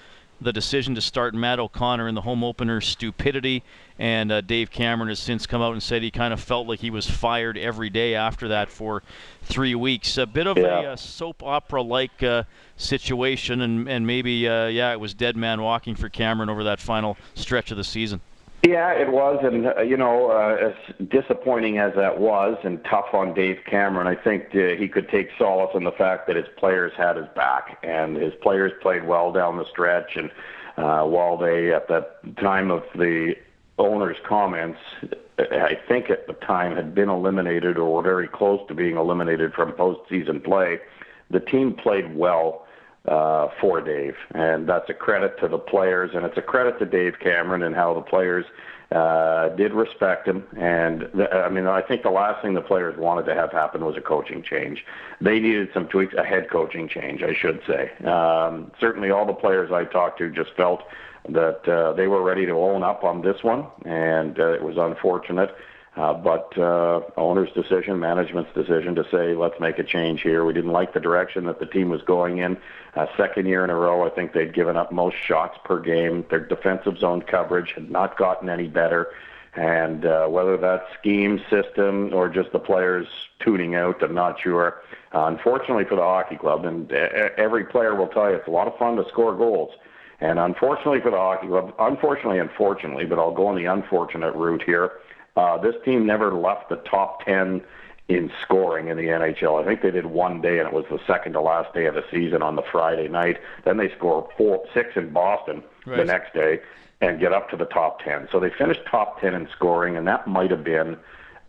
the 0.45 0.53
decision 0.53 0.95
to 0.95 1.01
start 1.01 1.35
Matt 1.35 1.59
O'Connor 1.59 2.07
in 2.07 2.15
the 2.15 2.21
home 2.21 2.45
opener 2.45 2.81
stupidity. 2.81 3.63
And 3.99 4.31
uh, 4.31 4.41
Dave 4.41 4.71
Cameron 4.71 5.09
has 5.09 5.19
since 5.19 5.47
come 5.47 5.63
out 5.63 5.73
and 5.73 5.83
said 5.83 6.03
he 6.03 6.11
kind 6.11 6.33
of 6.33 6.41
felt 6.41 6.67
like 6.67 6.81
he 6.81 6.91
was 6.91 7.09
fired 7.09 7.57
every 7.57 7.91
day 7.91 8.15
after 8.15 8.49
that 8.49 8.69
for 8.69 9.03
three 9.43 9.75
weeks. 9.75 10.19
A 10.19 10.27
bit 10.27 10.47
of 10.47 10.59
yeah. 10.59 10.81
a, 10.81 10.93
a, 10.93 10.97
soap 10.97 11.43
opera 11.43 11.83
like 11.83 12.23
uh, 12.23 12.45
situation, 12.77 13.61
and, 13.61 13.89
and 13.89 14.07
maybe, 14.07 14.49
uh, 14.49 14.67
yeah, 14.67 14.93
it 14.93 15.01
was 15.01 15.15
dead 15.15 15.37
man 15.37 15.63
walking 15.63 15.95
for 15.95 16.09
Cameron 16.09 16.49
over 16.49 16.65
that 16.65 16.81
final 16.81 17.17
stretch 17.35 17.71
of 17.71 17.77
the 17.77 17.85
season. 17.85 18.21
Yeah, 18.67 18.93
it 18.93 19.13
was, 19.13 19.41
and 19.43 19.67
uh, 19.67 19.83
you 19.83 19.99
know, 19.99 20.31
uh, 20.31 20.71
as 20.71 21.09
disappointing 21.09 21.77
as 21.79 21.95
that 21.97 22.19
was, 22.19 22.57
and 22.65 22.83
tough 22.85 23.13
on 23.13 23.35
Dave 23.35 23.59
Cameron, 23.67 24.07
I 24.07 24.15
think 24.15 24.55
uh, 24.55 24.75
he 24.79 24.89
could 24.89 25.11
take 25.11 25.29
solace 25.37 25.73
in 25.75 25.85
the 25.85 25.93
fact 25.93 26.27
that 26.29 26.37
his 26.37 26.47
players 26.57 26.93
had 26.97 27.17
his 27.17 27.27
back, 27.37 27.79
and 27.83 28.17
his 28.17 28.33
players 28.41 28.73
played 28.81 29.07
well 29.07 29.33
down 29.33 29.59
the 29.59 29.67
stretch. 29.67 30.17
And 30.17 30.31
uh, 30.79 31.05
while 31.05 31.37
they, 31.37 31.75
at 31.75 31.89
the 31.89 32.07
time 32.41 32.71
of 32.71 32.85
the 32.95 33.35
owner's 33.79 34.17
comments, 34.27 34.79
I 35.39 35.79
think 35.87 36.09
at 36.09 36.27
the 36.27 36.33
time 36.33 36.75
had 36.75 36.95
been 36.95 37.11
eliminated 37.11 37.77
or 37.77 37.97
were 37.97 38.03
very 38.03 38.29
close 38.29 38.67
to 38.69 38.75
being 38.75 38.97
eliminated 38.97 39.53
from 39.53 39.73
postseason 39.73 40.43
play, 40.43 40.79
the 41.31 41.41
team 41.41 41.75
played 41.75 42.17
well 42.17 42.64
uh, 43.07 43.49
for 43.61 43.81
Dave, 43.81 44.17
and 44.35 44.69
that's 44.69 44.89
a 44.89 44.95
credit 44.95 45.39
to 45.41 45.49
the 45.49 45.59
players, 45.59 46.13
and 46.15 46.25
it's 46.25 46.39
a 46.39 46.43
credit 46.43 46.79
to 46.79 46.87
Dave 46.87 47.19
Cameron 47.21 47.63
and 47.63 47.75
how 47.75 47.93
the 47.95 48.01
players 48.01 48.47
uh, 48.93 49.49
did 49.51 49.73
respect 49.73 50.27
him. 50.27 50.45
And 50.57 51.09
the, 51.15 51.31
I 51.31 51.49
mean, 51.49 51.67
I 51.67 51.83
think 51.83 52.03
the 52.03 52.11
last 52.11 52.43
thing 52.43 52.55
the 52.55 52.61
players 52.61 52.97
wanted 52.97 53.27
to 53.27 53.35
have 53.35 53.51
happen 53.53 53.85
was 53.85 53.97
a 53.97 54.01
coaching 54.01 54.43
change. 54.43 54.85
They 55.21 55.41
needed 55.41 55.69
some 55.75 55.89
tweaks, 55.89 56.15
a 56.15 56.25
head 56.25 56.49
coaching 56.51 56.89
change, 56.89 57.23
I 57.23 57.35
should 57.35 57.61
say. 57.67 57.91
Um, 58.07 58.71
certainly, 58.81 59.11
all 59.11 59.27
the 59.27 59.35
players 59.35 59.71
I 59.73 59.85
talked 59.85 60.19
to 60.19 60.31
just 60.31 60.53
felt 60.57 60.83
that 61.29 61.69
uh, 61.69 61.93
they 61.95 62.07
were 62.07 62.23
ready 62.23 62.47
to 62.47 62.53
own 62.53 62.83
up 62.83 63.05
on 63.05 63.23
this 63.23 63.43
one, 63.43 63.67
and 63.85 64.39
uh, 64.39 64.53
it 64.53 64.63
was 64.63 64.77
unfortunate. 64.77 65.55
Uh, 65.97 66.13
but 66.13 66.57
uh, 66.59 67.01
owner's 67.17 67.51
decision, 67.53 68.01
management's 68.01 68.53
decision 68.53 68.97
to 68.97 69.05
say, 69.13 69.35
let's 69.35 69.61
make 69.61 69.79
a 69.79 69.85
change 69.85 70.23
here. 70.23 70.45
We 70.45 70.53
didn't 70.53 70.73
like 70.73 70.93
the 70.93 71.01
direction 71.01 71.45
that 71.45 71.61
the 71.61 71.67
team 71.67 71.89
was 71.89 72.03
going 72.03 72.39
in. 72.39 72.57
Uh, 72.97 73.07
second 73.17 73.47
year 73.47 73.63
in 73.63 73.71
a 73.71 73.77
row, 73.77 74.05
I 74.05 74.11
think 74.11 74.33
they'd 74.33 74.53
given 74.53 74.77
up 74.77 74.91
most 74.91 75.17
shots 75.17 75.57
per 75.65 75.79
game. 75.79 76.25
Their 76.31 76.41
defensive 76.41 76.99
zone 76.99 77.23
coverage 77.23 77.73
had 77.75 77.91
not 77.91 78.19
gotten 78.19 78.49
any 78.49 78.67
better. 78.67 79.13
And 79.55 80.05
uh, 80.05 80.27
whether 80.27 80.57
that's 80.57 80.85
scheme, 80.99 81.41
system, 81.49 82.13
or 82.13 82.29
just 82.29 82.51
the 82.51 82.59
players 82.59 83.07
tuning 83.39 83.77
out, 83.77 84.03
I'm 84.03 84.15
not 84.15 84.41
sure. 84.41 84.83
Uh, 85.15 85.27
unfortunately 85.27 85.85
for 85.85 85.95
the 85.95 86.03
hockey 86.03 86.37
club, 86.37 86.65
and 86.65 86.91
every 86.91 87.65
player 87.65 87.95
will 87.95 88.09
tell 88.09 88.29
you 88.29 88.37
it's 88.37 88.49
a 88.49 88.51
lot 88.51 88.67
of 88.67 88.77
fun 88.79 88.97
to 88.97 89.09
score 89.11 89.33
goals. 89.37 89.71
And 90.21 90.41
unfortunately 90.41 91.01
for 91.01 91.13
the 91.13 91.19
hockey 91.19 91.47
club, 91.47 91.73
unfortunately, 91.79 92.41
unfortunately, 92.41 93.05
but 93.05 93.21
I'll 93.21 93.35
go 93.35 93.47
on 93.47 93.55
the 93.55 93.67
unfortunate 93.67 94.35
route 94.35 94.65
here 94.65 94.91
uh, 95.37 95.59
this 95.59 95.75
team 95.85 96.07
never 96.07 96.33
left 96.33 96.69
the 96.69 96.77
top 96.77 97.25
10 97.25 97.63
in 98.09 98.31
scoring 98.43 98.89
in 98.89 98.97
the 98.97 99.05
NHL. 99.05 99.63
I 99.63 99.67
think 99.67 99.83
they 99.83 99.91
did 99.91 100.07
one 100.07 100.41
day, 100.41 100.59
and 100.59 100.69
it 100.69 100.75
was 100.75 100.85
the 100.91 101.01
second 101.07 101.33
to 101.33 101.41
last 101.41 101.73
day 101.75 101.87
of 101.87 101.95
the 101.95 102.05
season 102.11 102.43
on 102.43 102.57
the 102.57 102.63
Friday 102.71 103.09
night. 103.09 103.39
Then 103.65 103.79
they 103.79 103.91
scored 103.97 104.27
four, 104.37 104.65
six 104.75 104.91
in 104.97 105.13
Boston 105.13 105.63
right. 105.87 105.97
the 105.97 106.05
next 106.05 106.35
day 106.35 106.61
and 107.01 107.19
get 107.19 107.33
up 107.33 107.51
to 107.51 107.57
the 107.57 107.65
top 107.65 108.03
10. 108.05 108.29
So 108.31 108.39
they 108.39 108.51
finished 108.51 108.81
top 108.91 109.21
10 109.21 109.35
in 109.35 109.49
scoring, 109.57 109.97
and 109.97 110.07
that 110.07 110.27
might 110.27 110.51
have 110.51 110.65
been 110.65 110.97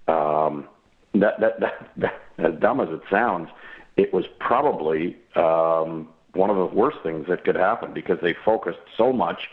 um, 0.08 0.68
that, 1.14 1.40
that, 1.40 1.60
that, 1.60 1.90
that 1.98 2.22
as 2.38 2.54
dumb 2.60 2.80
as 2.80 2.90
it 2.90 3.02
sounds. 3.10 3.50
It 3.98 4.14
was 4.14 4.26
probably 4.40 5.18
um, 5.36 6.10
one 6.34 6.50
of 6.50 6.58
the 6.58 6.66
worst 6.66 6.98
things 7.04 7.28
that 7.28 7.44
could 7.46 7.56
happen 7.56 7.94
because 7.94 8.20
they 8.22 8.34
focused 8.34 8.80
so 8.98 9.14
much 9.14 9.50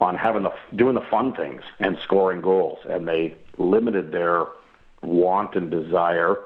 on 0.00 0.16
having 0.16 0.42
the 0.42 0.52
doing 0.74 0.94
the 0.94 1.00
fun 1.10 1.34
things 1.34 1.62
and 1.78 1.98
scoring 2.02 2.40
goals, 2.40 2.78
and 2.88 3.08
they 3.08 3.34
limited 3.58 4.12
their 4.12 4.46
want 5.02 5.54
and 5.54 5.70
desire 5.70 6.38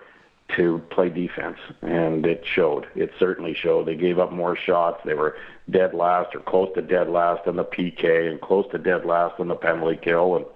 to 0.57 0.83
play 0.91 1.09
defense, 1.09 1.59
and 1.83 2.27
it 2.27 2.45
showed. 2.45 2.87
It 2.95 3.13
certainly 3.19 3.55
showed. 3.55 3.87
They 3.87 3.95
gave 3.95 4.19
up 4.19 4.33
more 4.33 4.57
shots. 4.57 5.01
They 5.05 5.15
were 5.15 5.37
dead 5.69 5.95
last 5.95 6.35
or 6.35 6.41
close 6.41 6.71
to 6.75 6.83
dead 6.83 7.09
last 7.09 7.47
in 7.47 7.57
the 7.57 7.65
PK 7.65 8.31
and 8.31 8.41
close 8.41 8.67
to 8.73 8.79
dead 8.79 9.05
last 9.05 9.39
in 9.39 9.49
the 9.49 9.55
penalty 9.55 9.99
kill. 10.03 10.37
And 10.37 10.47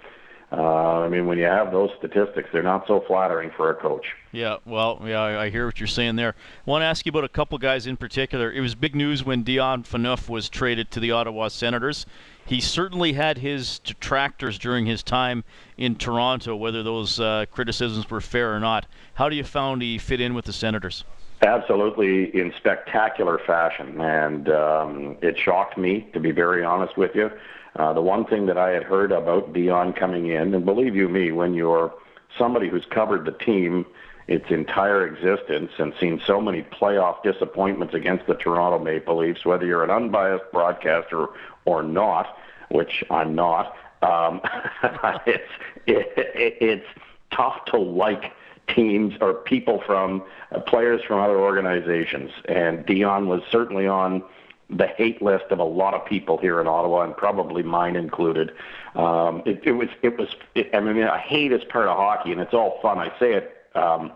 uh, 0.53 1.01
I 1.01 1.09
mean, 1.09 1.27
when 1.27 1.39
you 1.39 1.45
have 1.45 1.73
those 1.73 1.91
statistics, 1.99 2.49
they're 2.53 2.63
not 2.63 2.87
so 2.87 3.05
flattering 3.07 3.51
for 3.57 3.71
a 3.71 3.75
coach. 3.75 4.07
Yeah, 4.33 4.57
well, 4.65 5.01
yeah, 5.05 5.23
I 5.23 5.51
hear 5.51 5.67
what 5.67 5.79
you're 5.79 5.87
saying 5.87 6.17
there. 6.17 6.35
I 6.67 6.71
want 6.71 6.83
to 6.83 6.87
ask 6.87 7.07
you 7.07 7.11
about 7.11 7.25
a 7.25 7.29
couple 7.29 7.57
guys 7.59 7.87
in 7.87 7.97
particular. 7.97 8.51
It 8.53 8.61
was 8.61 8.75
big 8.75 8.95
news 8.95 9.25
when 9.25 9.43
Dion 9.43 9.85
Phaneuf 9.85 10.29
was 10.29 10.49
traded 10.49 10.91
to 10.93 11.01
the 11.01 11.13
Ottawa 11.13 11.49
Senators 11.49 12.07
he 12.47 12.61
certainly 12.61 13.15
had 13.15 13.39
his 13.39 13.79
detractors 13.81 14.59
during 14.59 14.87
his 14.87 15.03
time 15.03 15.45
in 15.77 15.97
Toronto, 15.97 16.55
whether 16.57 16.83
those 16.83 17.19
uh, 17.19 17.47
criticisms 17.51 18.09
were 18.11 18.21
fair 18.21 18.55
or 18.55 18.61
not. 18.61 18.87
How 19.15 19.29
do 19.29 19.37
you 19.37 19.45
found 19.45 19.83
he 19.83 19.99
fit 19.99 20.21
in 20.21 20.35
with 20.35 20.45
the 20.45 20.53
Senators? 20.53 21.05
Absolutely, 21.43 22.35
in 22.39 22.53
spectacular 22.57 23.39
fashion, 23.39 24.01
and 24.01 24.49
um, 24.49 25.17
it 25.21 25.39
shocked 25.39 25.77
me 25.77 26.09
to 26.13 26.21
be 26.21 26.31
very 26.31 26.65
honest 26.65 26.97
with 26.97 27.15
you. 27.15 27.31
Uh, 27.77 27.93
the 27.93 28.01
one 28.01 28.25
thing 28.25 28.47
that 28.47 28.57
I 28.57 28.71
had 28.71 28.85
heard 28.85 29.11
about 29.11 29.53
Dion 29.53 29.93
coming 29.93 30.29
in, 30.29 30.55
and 30.55 30.65
believe 30.65 30.95
you 30.95 31.09
me, 31.09 31.33
when 31.33 31.55
you're 31.55 31.93
somebody 32.39 32.69
who's 32.69 32.87
covered 32.87 33.25
the 33.25 33.33
team 33.33 33.85
its 34.27 34.47
entire 34.51 35.07
existence 35.07 35.73
and 35.79 35.93
seen 36.01 36.21
so 36.27 36.41
many 36.41 36.63
playoff 36.63 37.23
disappointments 37.23 37.95
against 37.95 38.27
the 38.27 38.35
Toronto 38.35 38.79
Maple 38.79 39.19
Leafs, 39.19 39.45
whether 39.45 39.67
you're 39.67 39.85
an 39.85 39.91
unbiased 39.91 40.45
broadcaster 40.51 41.27
or 41.65 41.83
not, 41.83 42.39
which 42.71 43.05
I'm 43.11 43.35
not, 43.35 43.77
um, 44.03 44.41
it's 45.27 45.51
it, 45.87 46.13
it, 46.17 46.57
it's 46.61 46.87
tough 47.31 47.65
to 47.67 47.79
like 47.79 48.33
teams 48.69 49.15
or 49.21 49.35
people 49.35 49.83
from 49.87 50.23
uh, 50.53 50.61
players 50.61 51.03
from 51.07 51.21
other 51.21 51.39
organizations. 51.39 52.31
And 52.47 52.85
Dion 52.87 53.29
was 53.29 53.43
certainly 53.51 53.87
on 53.87 54.23
the 54.71 54.87
hate 54.87 55.21
list 55.21 55.45
of 55.51 55.59
a 55.59 55.65
lot 55.65 55.95
of 55.95 56.05
people 56.07 56.39
here 56.39 56.61
in 56.61 56.67
Ottawa, 56.67 57.03
and 57.03 57.17
probably 57.17 57.63
mine 57.63 57.97
included. 57.97 58.53
Um, 58.95 59.43
it, 59.45 59.61
it 59.65 59.73
was 59.73 59.89
it 60.03 60.19
was. 60.19 60.29
It, 60.55 60.71
I 60.75 60.81
mean, 60.81 61.03
I 61.03 61.19
hate 61.19 61.53
is 61.53 61.63
part 61.65 61.87
of 61.87 61.97
hockey, 61.97 62.33
and 62.33 62.41
it's 62.41 62.55
all 62.55 62.79
fun. 62.81 62.99
I 62.99 63.09
say 63.19 63.35
it. 63.35 63.51
Um, 63.75 64.13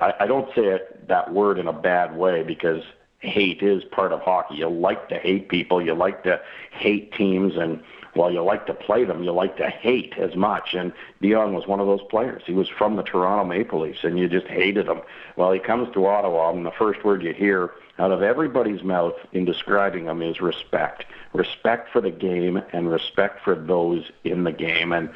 I, 0.00 0.14
I 0.20 0.26
don't 0.26 0.48
say 0.54 0.62
it 0.62 1.08
that 1.08 1.32
word 1.32 1.58
in 1.58 1.66
a 1.66 1.72
bad 1.72 2.16
way 2.16 2.42
because 2.42 2.82
hate 3.20 3.62
is 3.62 3.84
part 3.84 4.12
of 4.12 4.20
hockey. 4.20 4.56
You 4.56 4.68
like 4.68 5.08
to 5.10 5.16
hate 5.16 5.48
people, 5.48 5.82
you 5.82 5.94
like 5.94 6.24
to 6.24 6.40
hate 6.70 7.12
teams, 7.12 7.56
and 7.56 7.82
while 8.14 8.32
you 8.32 8.42
like 8.42 8.66
to 8.66 8.74
play 8.74 9.04
them, 9.04 9.22
you 9.22 9.32
like 9.32 9.56
to 9.58 9.68
hate 9.68 10.14
as 10.18 10.34
much. 10.34 10.74
And 10.74 10.92
Dion 11.20 11.54
was 11.54 11.66
one 11.66 11.80
of 11.80 11.86
those 11.86 12.02
players. 12.10 12.42
He 12.44 12.52
was 12.52 12.68
from 12.68 12.96
the 12.96 13.02
Toronto 13.02 13.44
Maple 13.44 13.80
Leafs, 13.80 14.02
and 14.02 14.18
you 14.18 14.28
just 14.28 14.46
hated 14.46 14.88
him. 14.88 15.00
Well, 15.36 15.52
he 15.52 15.60
comes 15.60 15.92
to 15.94 16.06
Ottawa, 16.06 16.50
and 16.50 16.66
the 16.66 16.72
first 16.72 17.04
word 17.04 17.22
you 17.22 17.32
hear 17.32 17.72
out 17.98 18.10
of 18.10 18.22
everybody's 18.22 18.82
mouth 18.82 19.14
in 19.32 19.44
describing 19.44 20.06
him 20.06 20.22
is 20.22 20.40
respect. 20.40 21.04
Respect 21.34 21.92
for 21.92 22.00
the 22.00 22.10
game 22.10 22.60
and 22.72 22.90
respect 22.90 23.44
for 23.44 23.54
those 23.54 24.10
in 24.24 24.44
the 24.44 24.52
game. 24.52 24.92
And 24.92 25.10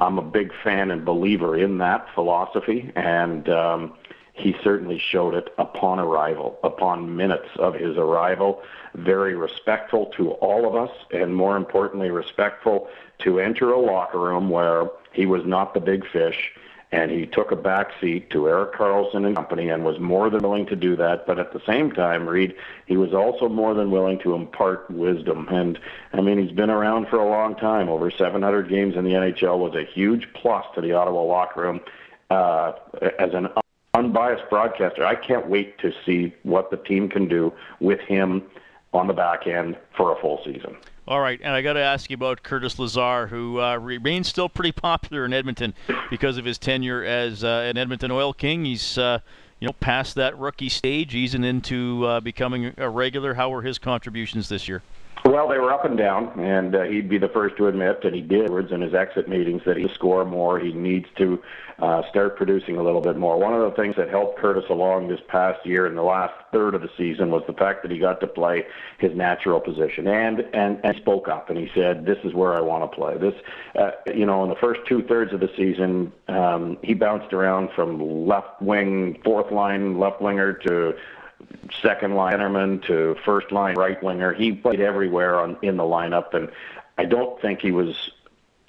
I'm 0.00 0.18
a 0.18 0.22
big 0.22 0.52
fan 0.62 0.90
and 0.90 1.04
believer 1.04 1.56
in 1.56 1.78
that 1.78 2.06
philosophy. 2.14 2.92
And 2.94 3.48
um, 3.48 3.94
he 4.38 4.54
certainly 4.62 4.98
showed 4.98 5.34
it 5.34 5.52
upon 5.58 5.98
arrival, 5.98 6.58
upon 6.62 7.16
minutes 7.16 7.48
of 7.58 7.74
his 7.74 7.96
arrival. 7.96 8.62
Very 8.94 9.34
respectful 9.34 10.06
to 10.16 10.30
all 10.32 10.66
of 10.66 10.74
us, 10.74 10.94
and 11.12 11.34
more 11.34 11.56
importantly, 11.56 12.10
respectful 12.10 12.88
to 13.20 13.40
enter 13.40 13.72
a 13.72 13.78
locker 13.78 14.18
room 14.18 14.48
where 14.50 14.88
he 15.12 15.26
was 15.26 15.44
not 15.44 15.74
the 15.74 15.80
big 15.80 16.06
fish 16.10 16.52
and 16.90 17.10
he 17.10 17.26
took 17.26 17.52
a 17.52 17.56
back 17.56 17.90
seat 18.00 18.30
to 18.30 18.48
Erik 18.48 18.72
Karlsson 18.72 19.26
and 19.26 19.36
company 19.36 19.68
and 19.68 19.84
was 19.84 19.98
more 20.00 20.30
than 20.30 20.40
willing 20.40 20.64
to 20.66 20.76
do 20.76 20.96
that. 20.96 21.26
But 21.26 21.38
at 21.38 21.52
the 21.52 21.60
same 21.66 21.92
time, 21.92 22.26
Reed, 22.26 22.54
he 22.86 22.96
was 22.96 23.12
also 23.12 23.48
more 23.48 23.74
than 23.74 23.90
willing 23.90 24.18
to 24.20 24.34
impart 24.34 24.90
wisdom. 24.90 25.46
And 25.50 25.78
I 26.14 26.22
mean, 26.22 26.38
he's 26.38 26.56
been 26.56 26.70
around 26.70 27.08
for 27.08 27.18
a 27.18 27.28
long 27.28 27.56
time. 27.56 27.90
Over 27.90 28.10
700 28.10 28.70
games 28.70 28.96
in 28.96 29.04
the 29.04 29.10
NHL 29.10 29.58
was 29.58 29.74
a 29.74 29.84
huge 29.84 30.28
plus 30.32 30.64
to 30.74 30.80
the 30.80 30.92
Ottawa 30.92 31.22
locker 31.22 31.60
room. 31.60 31.80
Uh, 32.30 32.72
as 33.18 33.32
an 33.32 33.48
unbiased 33.94 34.48
broadcaster, 34.50 35.04
I 35.04 35.14
can't 35.14 35.48
wait 35.48 35.78
to 35.78 35.92
see 36.04 36.34
what 36.42 36.70
the 36.70 36.76
team 36.76 37.08
can 37.08 37.28
do 37.28 37.52
with 37.80 38.00
him 38.00 38.42
on 38.92 39.06
the 39.06 39.12
back 39.12 39.46
end 39.46 39.76
for 39.96 40.16
a 40.16 40.20
full 40.20 40.40
season. 40.44 40.76
All 41.06 41.20
right, 41.20 41.40
and 41.42 41.54
I 41.54 41.62
got 41.62 41.72
to 41.72 41.80
ask 41.80 42.10
you 42.10 42.14
about 42.14 42.42
Curtis 42.42 42.78
Lazar, 42.78 43.28
who 43.28 43.60
uh, 43.60 43.78
remains 43.78 44.28
still 44.28 44.50
pretty 44.50 44.72
popular 44.72 45.24
in 45.24 45.32
Edmonton 45.32 45.72
because 46.10 46.36
of 46.36 46.44
his 46.44 46.58
tenure 46.58 47.02
as 47.02 47.42
uh, 47.42 47.64
an 47.66 47.78
Edmonton 47.78 48.10
Oil 48.10 48.34
King. 48.34 48.66
He's 48.66 48.98
uh, 48.98 49.20
you 49.58 49.66
know 49.66 49.72
past 49.80 50.16
that 50.16 50.38
rookie 50.38 50.68
stage, 50.68 51.14
easing 51.14 51.44
into 51.44 52.04
uh, 52.04 52.20
becoming 52.20 52.74
a 52.76 52.90
regular. 52.90 53.34
How 53.34 53.48
were 53.48 53.62
his 53.62 53.78
contributions 53.78 54.50
this 54.50 54.68
year? 54.68 54.82
Well, 55.28 55.46
they 55.46 55.58
were 55.58 55.70
up 55.70 55.84
and 55.84 55.98
down, 55.98 56.40
and 56.40 56.74
uh, 56.74 56.84
he'd 56.84 57.10
be 57.10 57.18
the 57.18 57.28
first 57.28 57.58
to 57.58 57.66
admit, 57.66 58.02
and 58.02 58.14
he 58.14 58.22
did 58.22 58.48
in 58.48 58.80
his 58.80 58.94
exit 58.94 59.28
meetings, 59.28 59.60
that 59.66 59.76
he 59.76 59.86
score 59.92 60.24
more. 60.24 60.58
He 60.58 60.72
needs 60.72 61.04
to 61.18 61.42
uh, 61.80 62.02
start 62.08 62.36
producing 62.38 62.78
a 62.78 62.82
little 62.82 63.02
bit 63.02 63.18
more. 63.18 63.38
One 63.38 63.52
of 63.52 63.60
the 63.60 63.76
things 63.76 63.94
that 63.96 64.08
helped 64.08 64.38
Curtis 64.38 64.64
along 64.70 65.08
this 65.08 65.20
past 65.28 65.64
year 65.66 65.86
in 65.86 65.96
the 65.96 66.02
last 66.02 66.32
third 66.50 66.74
of 66.74 66.80
the 66.80 66.88
season 66.96 67.30
was 67.30 67.42
the 67.46 67.52
fact 67.52 67.82
that 67.82 67.90
he 67.90 67.98
got 67.98 68.20
to 68.20 68.26
play 68.26 68.64
his 68.98 69.14
natural 69.14 69.60
position 69.60 70.06
and 70.08 70.40
and, 70.54 70.80
and 70.82 70.96
spoke 70.96 71.28
up 71.28 71.50
and 71.50 71.58
he 71.58 71.68
said, 71.74 72.06
"This 72.06 72.18
is 72.24 72.32
where 72.32 72.54
I 72.54 72.60
want 72.60 72.90
to 72.90 72.96
play." 72.96 73.18
This, 73.18 73.34
uh, 73.78 73.90
you 74.14 74.24
know, 74.24 74.42
in 74.44 74.48
the 74.48 74.56
first 74.56 74.80
two 74.88 75.02
thirds 75.02 75.34
of 75.34 75.40
the 75.40 75.50
season, 75.56 76.10
um, 76.28 76.78
he 76.82 76.94
bounced 76.94 77.34
around 77.34 77.68
from 77.76 78.26
left 78.26 78.62
wing, 78.62 79.20
fourth 79.24 79.52
line 79.52 79.98
left 79.98 80.22
winger 80.22 80.54
to 80.54 80.94
second 81.82 82.12
linerman 82.12 82.84
to 82.86 83.16
first 83.24 83.52
line 83.52 83.76
right 83.76 84.02
winger. 84.02 84.32
He 84.32 84.52
played 84.52 84.80
everywhere 84.80 85.40
on 85.40 85.56
in 85.62 85.76
the 85.76 85.84
lineup, 85.84 86.34
and 86.34 86.50
I 86.96 87.04
don't 87.04 87.40
think 87.40 87.60
he 87.60 87.70
was. 87.70 88.10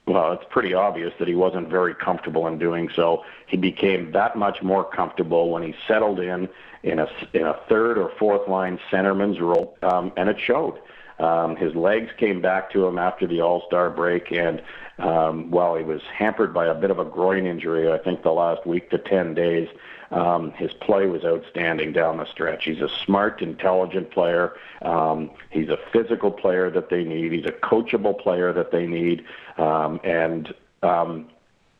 Well, 0.05 0.31
it's 0.31 0.45
pretty 0.49 0.73
obvious 0.73 1.13
that 1.19 1.27
he 1.27 1.35
wasn't 1.35 1.69
very 1.69 1.93
comfortable 1.93 2.47
in 2.47 2.57
doing 2.57 2.89
so. 2.95 3.23
He 3.45 3.57
became 3.57 4.11
that 4.13 4.35
much 4.35 4.63
more 4.63 4.83
comfortable 4.83 5.51
when 5.51 5.61
he 5.61 5.75
settled 5.87 6.19
in 6.19 6.49
in 6.83 6.99
a 6.99 7.07
in 7.33 7.43
a 7.43 7.59
third 7.69 7.97
or 7.97 8.11
fourth 8.17 8.47
line 8.47 8.79
centerman's 8.91 9.39
role, 9.39 9.77
um, 9.81 10.11
and 10.17 10.29
it 10.29 10.39
showed. 10.39 10.79
Um, 11.19 11.57
his 11.57 11.75
legs 11.75 12.11
came 12.17 12.41
back 12.41 12.71
to 12.71 12.85
him 12.85 12.97
after 12.97 13.27
the 13.27 13.41
All 13.41 13.65
Star 13.67 13.89
break, 13.89 14.31
and 14.31 14.61
um, 14.99 15.51
while 15.51 15.75
he 15.75 15.83
was 15.83 16.01
hampered 16.13 16.53
by 16.53 16.67
a 16.67 16.73
bit 16.73 16.91
of 16.91 16.99
a 16.99 17.05
groin 17.05 17.45
injury, 17.45 17.91
I 17.91 17.97
think 17.97 18.23
the 18.23 18.31
last 18.31 18.65
week 18.65 18.89
to 18.91 18.97
10 18.97 19.33
days, 19.33 19.67
um, 20.11 20.51
his 20.51 20.73
play 20.73 21.05
was 21.05 21.23
outstanding 21.23 21.93
down 21.93 22.17
the 22.17 22.25
stretch. 22.25 22.65
He's 22.65 22.81
a 22.81 22.89
smart, 23.05 23.41
intelligent 23.41 24.11
player. 24.11 24.55
Um, 24.81 25.31
he's 25.51 25.69
a 25.69 25.77
physical 25.91 26.31
player 26.31 26.69
that 26.71 26.89
they 26.89 27.03
need. 27.03 27.31
He's 27.31 27.45
a 27.45 27.51
coachable 27.51 28.19
player 28.19 28.51
that 28.53 28.71
they 28.71 28.87
need. 28.87 29.23
Um, 29.57 29.99
and 30.03 30.53
um, 30.81 31.29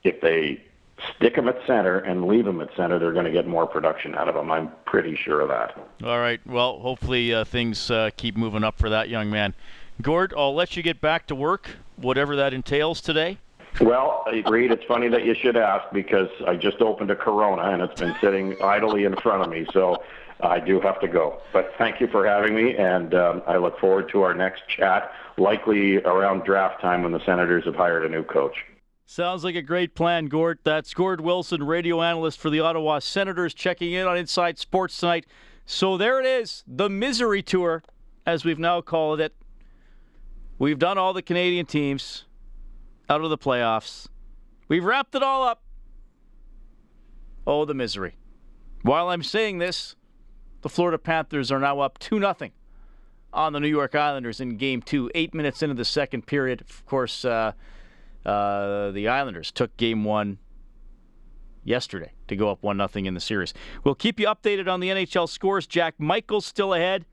if 0.03 0.21
they 0.21 0.61
stick 1.15 1.35
him 1.35 1.47
at 1.47 1.57
center 1.65 1.99
and 1.99 2.27
leave 2.27 2.45
him 2.45 2.61
at 2.61 2.69
center, 2.75 2.99
they're 2.99 3.13
going 3.13 3.25
to 3.25 3.31
get 3.31 3.47
more 3.47 3.65
production 3.65 4.15
out 4.15 4.27
of 4.27 4.35
him. 4.35 4.51
I'm 4.51 4.71
pretty 4.85 5.15
sure 5.15 5.41
of 5.41 5.49
that. 5.49 5.77
All 6.03 6.19
right. 6.19 6.45
Well, 6.45 6.79
hopefully 6.79 7.33
uh, 7.33 7.45
things 7.45 7.89
uh, 7.89 8.09
keep 8.15 8.35
moving 8.37 8.63
up 8.63 8.77
for 8.77 8.89
that 8.89 9.09
young 9.09 9.29
man. 9.29 9.55
Gord, 10.01 10.33
I'll 10.37 10.55
let 10.55 10.77
you 10.77 10.83
get 10.83 11.01
back 11.01 11.27
to 11.27 11.35
work, 11.35 11.71
whatever 11.97 12.35
that 12.35 12.53
entails 12.53 13.01
today. 13.01 13.37
Well, 13.82 14.25
Reed, 14.47 14.71
it's 14.71 14.84
funny 14.86 15.08
that 15.10 15.25
you 15.25 15.34
should 15.34 15.55
ask 15.55 15.91
because 15.93 16.29
I 16.45 16.55
just 16.55 16.82
opened 16.82 17.12
a 17.12 17.15
Corona 17.15 17.71
and 17.71 17.82
it's 17.82 17.99
been 17.99 18.15
sitting 18.19 18.55
idly 18.62 19.05
in 19.05 19.15
front 19.17 19.43
of 19.43 19.49
me. 19.49 19.65
So 19.71 20.03
I 20.41 20.60
do 20.60 20.79
have 20.82 20.99
to 21.01 21.08
go. 21.08 21.41
But 21.51 21.71
thank 21.77 21.99
you 21.99 22.08
for 22.08 22.25
having 22.25 22.55
me, 22.55 22.75
and 22.75 23.13
um, 23.13 23.41
I 23.47 23.58
look 23.58 23.79
forward 23.79 24.10
to 24.10 24.21
our 24.21 24.34
next 24.34 24.63
chat, 24.67 25.12
likely 25.38 25.97
around 25.97 26.43
draft 26.43 26.82
time 26.82 27.03
when 27.03 27.12
the 27.12 27.23
Senators 27.25 27.65
have 27.65 27.75
hired 27.75 28.05
a 28.05 28.10
new 28.10 28.23
coach. 28.23 28.55
Sounds 29.05 29.43
like 29.43 29.55
a 29.55 29.62
great 29.62 29.95
plan, 29.95 30.27
Gord. 30.27 30.60
That's 30.63 30.93
Gord 30.93 31.19
Wilson, 31.19 31.63
radio 31.63 32.01
analyst 32.01 32.39
for 32.39 32.49
the 32.49 32.60
Ottawa 32.60 32.99
Senators, 32.99 33.53
checking 33.53 33.91
in 33.91 34.08
on 34.08 34.17
Inside 34.17 34.60
Sports 34.60 34.97
tonight. 34.97 35.25
So 35.65 35.97
there 35.97 36.19
it 36.19 36.25
is, 36.25 36.63
the 36.67 36.89
misery 36.89 37.41
tour, 37.41 37.84
as 38.25 38.45
we've 38.45 38.60
now 38.60 38.82
called 38.82 39.19
it. 39.19 39.34
We've 40.58 40.79
done 40.79 40.97
all 40.97 41.13
the 41.13 41.21
Canadian 41.21 41.65
teams 41.65 42.25
out 43.10 43.22
of 43.22 43.30
the 43.30 43.38
playoffs. 43.38 44.08
We've 44.67 44.86
wrapped 44.86 45.15
it 45.15 45.24
all 45.24 45.43
up. 45.43 45.63
Oh, 47.48 47.65
the 47.65 47.74
misery. 47.74 48.15
While 48.84 49.10
I'm 49.10 49.24
saying 49.24 49.58
this, 49.58 49.95
the 50.62 50.69
Florida 50.69 50.98
Panthers 50.98 51.52
are 51.52 51.60
now 51.60 51.80
up 51.80 51.98
2 52.00 52.19
0 52.19 52.36
on 53.34 53.54
the 53.54 53.60
New 53.60 53.67
York 53.67 53.95
Islanders 53.95 54.39
in 54.39 54.58
game 54.58 54.82
two. 54.82 55.10
Eight 55.15 55.34
minutes 55.34 55.63
into 55.63 55.76
the 55.76 55.86
second 55.86 56.28
period. 56.28 56.62
Of 56.62 56.86
course, 56.86 57.26
uh, 57.26 57.54
uh, 58.26 58.91
the 58.91 59.08
Islanders 59.08 59.52
took 59.52 59.76
game 59.78 60.04
one 60.04 60.38
yesterday 61.63 62.12
to 62.28 62.36
go 62.36 62.50
up 62.50 62.62
1 62.62 62.78
0 62.78 63.06
in 63.06 63.13
the 63.13 63.19
series. 63.19 63.54
We'll 63.84 63.95
keep 63.95 64.19
you 64.19 64.28
updated 64.28 64.67
on 64.67 64.80
the 64.80 64.89
NHL 64.89 65.28
scores. 65.28 65.65
Jack 65.65 65.95
Michael's 65.98 66.45
still 66.45 66.74
ahead. 66.74 67.06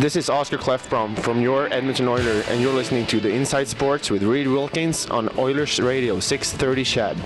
This 0.00 0.16
is 0.16 0.28
Oscar 0.28 0.58
Klefbom 0.58 1.16
from 1.20 1.40
your 1.40 1.72
Edmonton 1.72 2.08
Oiler, 2.08 2.42
and 2.48 2.60
you're 2.60 2.74
listening 2.74 3.06
to 3.06 3.20
the 3.20 3.30
Inside 3.30 3.68
Sports 3.68 4.10
with 4.10 4.24
Reed 4.24 4.48
Wilkins 4.48 5.06
on 5.06 5.28
Oilers 5.38 5.78
Radio 5.78 6.18
630 6.18 6.82
CHED. 6.82 7.16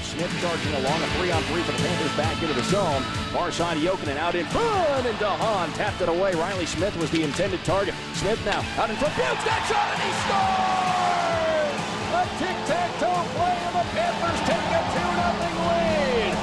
Smith 0.00 0.30
charging 0.40 0.74
along 0.74 1.02
a 1.02 1.06
three-on-three 1.18 1.62
for 1.62 1.72
the 1.72 1.78
Panthers 1.78 2.16
back 2.16 2.40
into 2.40 2.54
the 2.54 2.62
zone. 2.62 3.02
Far 3.32 3.50
side 3.50 3.78
Jokinen 3.78 4.16
out 4.16 4.36
in 4.36 4.46
front, 4.46 5.06
and 5.06 5.18
DeHaan 5.18 5.74
tapped 5.74 6.00
it 6.00 6.08
away. 6.08 6.32
Reilly 6.34 6.66
Smith 6.66 6.96
was 6.98 7.10
the 7.10 7.24
intended 7.24 7.64
target. 7.64 7.96
Smith 8.14 8.38
now 8.44 8.62
out 8.80 8.88
in 8.88 8.94
front, 8.94 9.16
Bukes 9.16 9.42
that 9.42 9.66
shot, 9.66 9.90
and 9.90 10.02
he 10.06 10.12
scores! 10.22 11.82
A 12.14 12.22
tic-tac-toe 12.38 13.26
play, 13.34 13.58
and 13.58 13.74
the 13.74 13.82
Panthers 13.90 14.40
take 14.46 14.70
a 14.70 14.82
2-0 14.94 15.66
lead. 15.66 16.34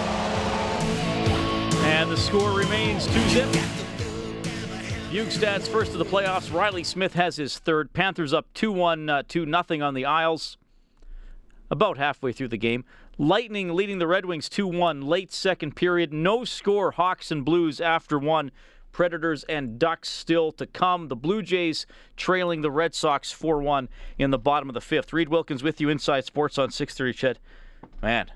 And 1.86 2.12
the 2.12 2.18
score 2.18 2.52
remains 2.52 3.08
2-zip. 3.08 3.79
Bjugstad's 5.10 5.68
first 5.68 5.94
of 5.94 5.98
the 5.98 6.06
playoffs. 6.06 6.54
Reilly 6.54 6.84
Smith 6.84 7.16
has 7.16 7.36
his 7.36 7.58
third. 7.58 7.94
Panthers 7.94 8.32
up 8.32 8.46
2 8.54 8.72
1, 8.72 9.10
uh, 9.10 9.24
2 9.28 9.44
0 9.44 9.84
on 9.84 9.96
the 9.96 10.06
Isles. 10.06 10.60
About 11.72 11.98
halfway 11.98 12.32
through 12.32 12.50
the 12.50 12.58
game. 12.58 12.86
Lightning 13.18 13.74
leading 13.74 13.98
the 13.98 14.06
Red 14.06 14.26
Wings 14.26 14.48
2 14.50 14.68
1, 14.68 15.02
late 15.02 15.34
second 15.34 15.76
period. 15.76 16.14
No 16.14 16.46
score, 16.46 16.92
Hawks 16.92 17.32
and 17.32 17.44
Blues 17.44 17.82
after 17.82 18.20
one. 18.20 18.52
Predators 18.92 19.44
and 19.46 19.80
Ducks 19.80 20.10
still 20.10 20.52
to 20.52 20.68
come. 20.68 21.08
The 21.08 21.16
Blue 21.16 21.42
Jays 21.42 21.88
trailing 22.16 22.62
the 22.62 22.70
Red 22.70 22.94
Sox 22.94 23.32
4 23.32 23.64
1 23.64 23.90
in 24.20 24.30
the 24.30 24.38
bottom 24.38 24.70
of 24.70 24.76
the 24.76 24.82
fifth. 24.82 25.12
Reed 25.12 25.30
Wilkins 25.30 25.64
with 25.64 25.82
you 25.82 25.90
inside 25.90 26.26
sports 26.26 26.60
on 26.60 26.70
630 26.70 27.18
CHED. 27.18 27.40
Man, 28.04 28.32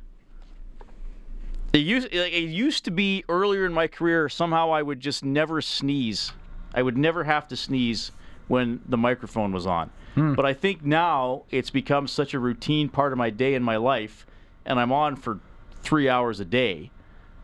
it 1.72 1.82
used, 1.82 2.08
it 2.12 2.34
used 2.34 2.84
to 2.86 2.92
be 2.92 3.24
earlier 3.30 3.64
in 3.64 3.74
my 3.74 3.86
career, 3.86 4.28
somehow 4.28 4.72
I 4.72 4.82
would 4.82 5.00
just 5.00 5.24
never 5.24 5.62
sneeze 5.62 6.34
I 6.74 6.82
would 6.82 6.98
never 6.98 7.24
have 7.24 7.48
to 7.50 7.56
sneeze 7.56 8.12
when 8.48 8.82
the 8.88 8.98
microphone 8.98 9.52
was 9.52 9.66
on. 9.66 9.90
Hmm. 10.16 10.34
But 10.34 10.46
I 10.46 10.54
think 10.54 10.84
now 10.84 11.44
it's 11.50 11.70
become 11.70 12.08
such 12.08 12.34
a 12.34 12.40
routine 12.40 12.90
part 12.90 13.12
of 13.12 13.18
my 13.18 13.30
day 13.30 13.56
and 13.56 13.64
my 13.64 13.78
life, 13.78 14.26
and 14.66 14.80
I'm 14.80 14.92
on 14.92 15.16
for 15.16 15.40
three 15.82 16.08
hours 16.08 16.40
a 16.40 16.46
day, 16.46 16.92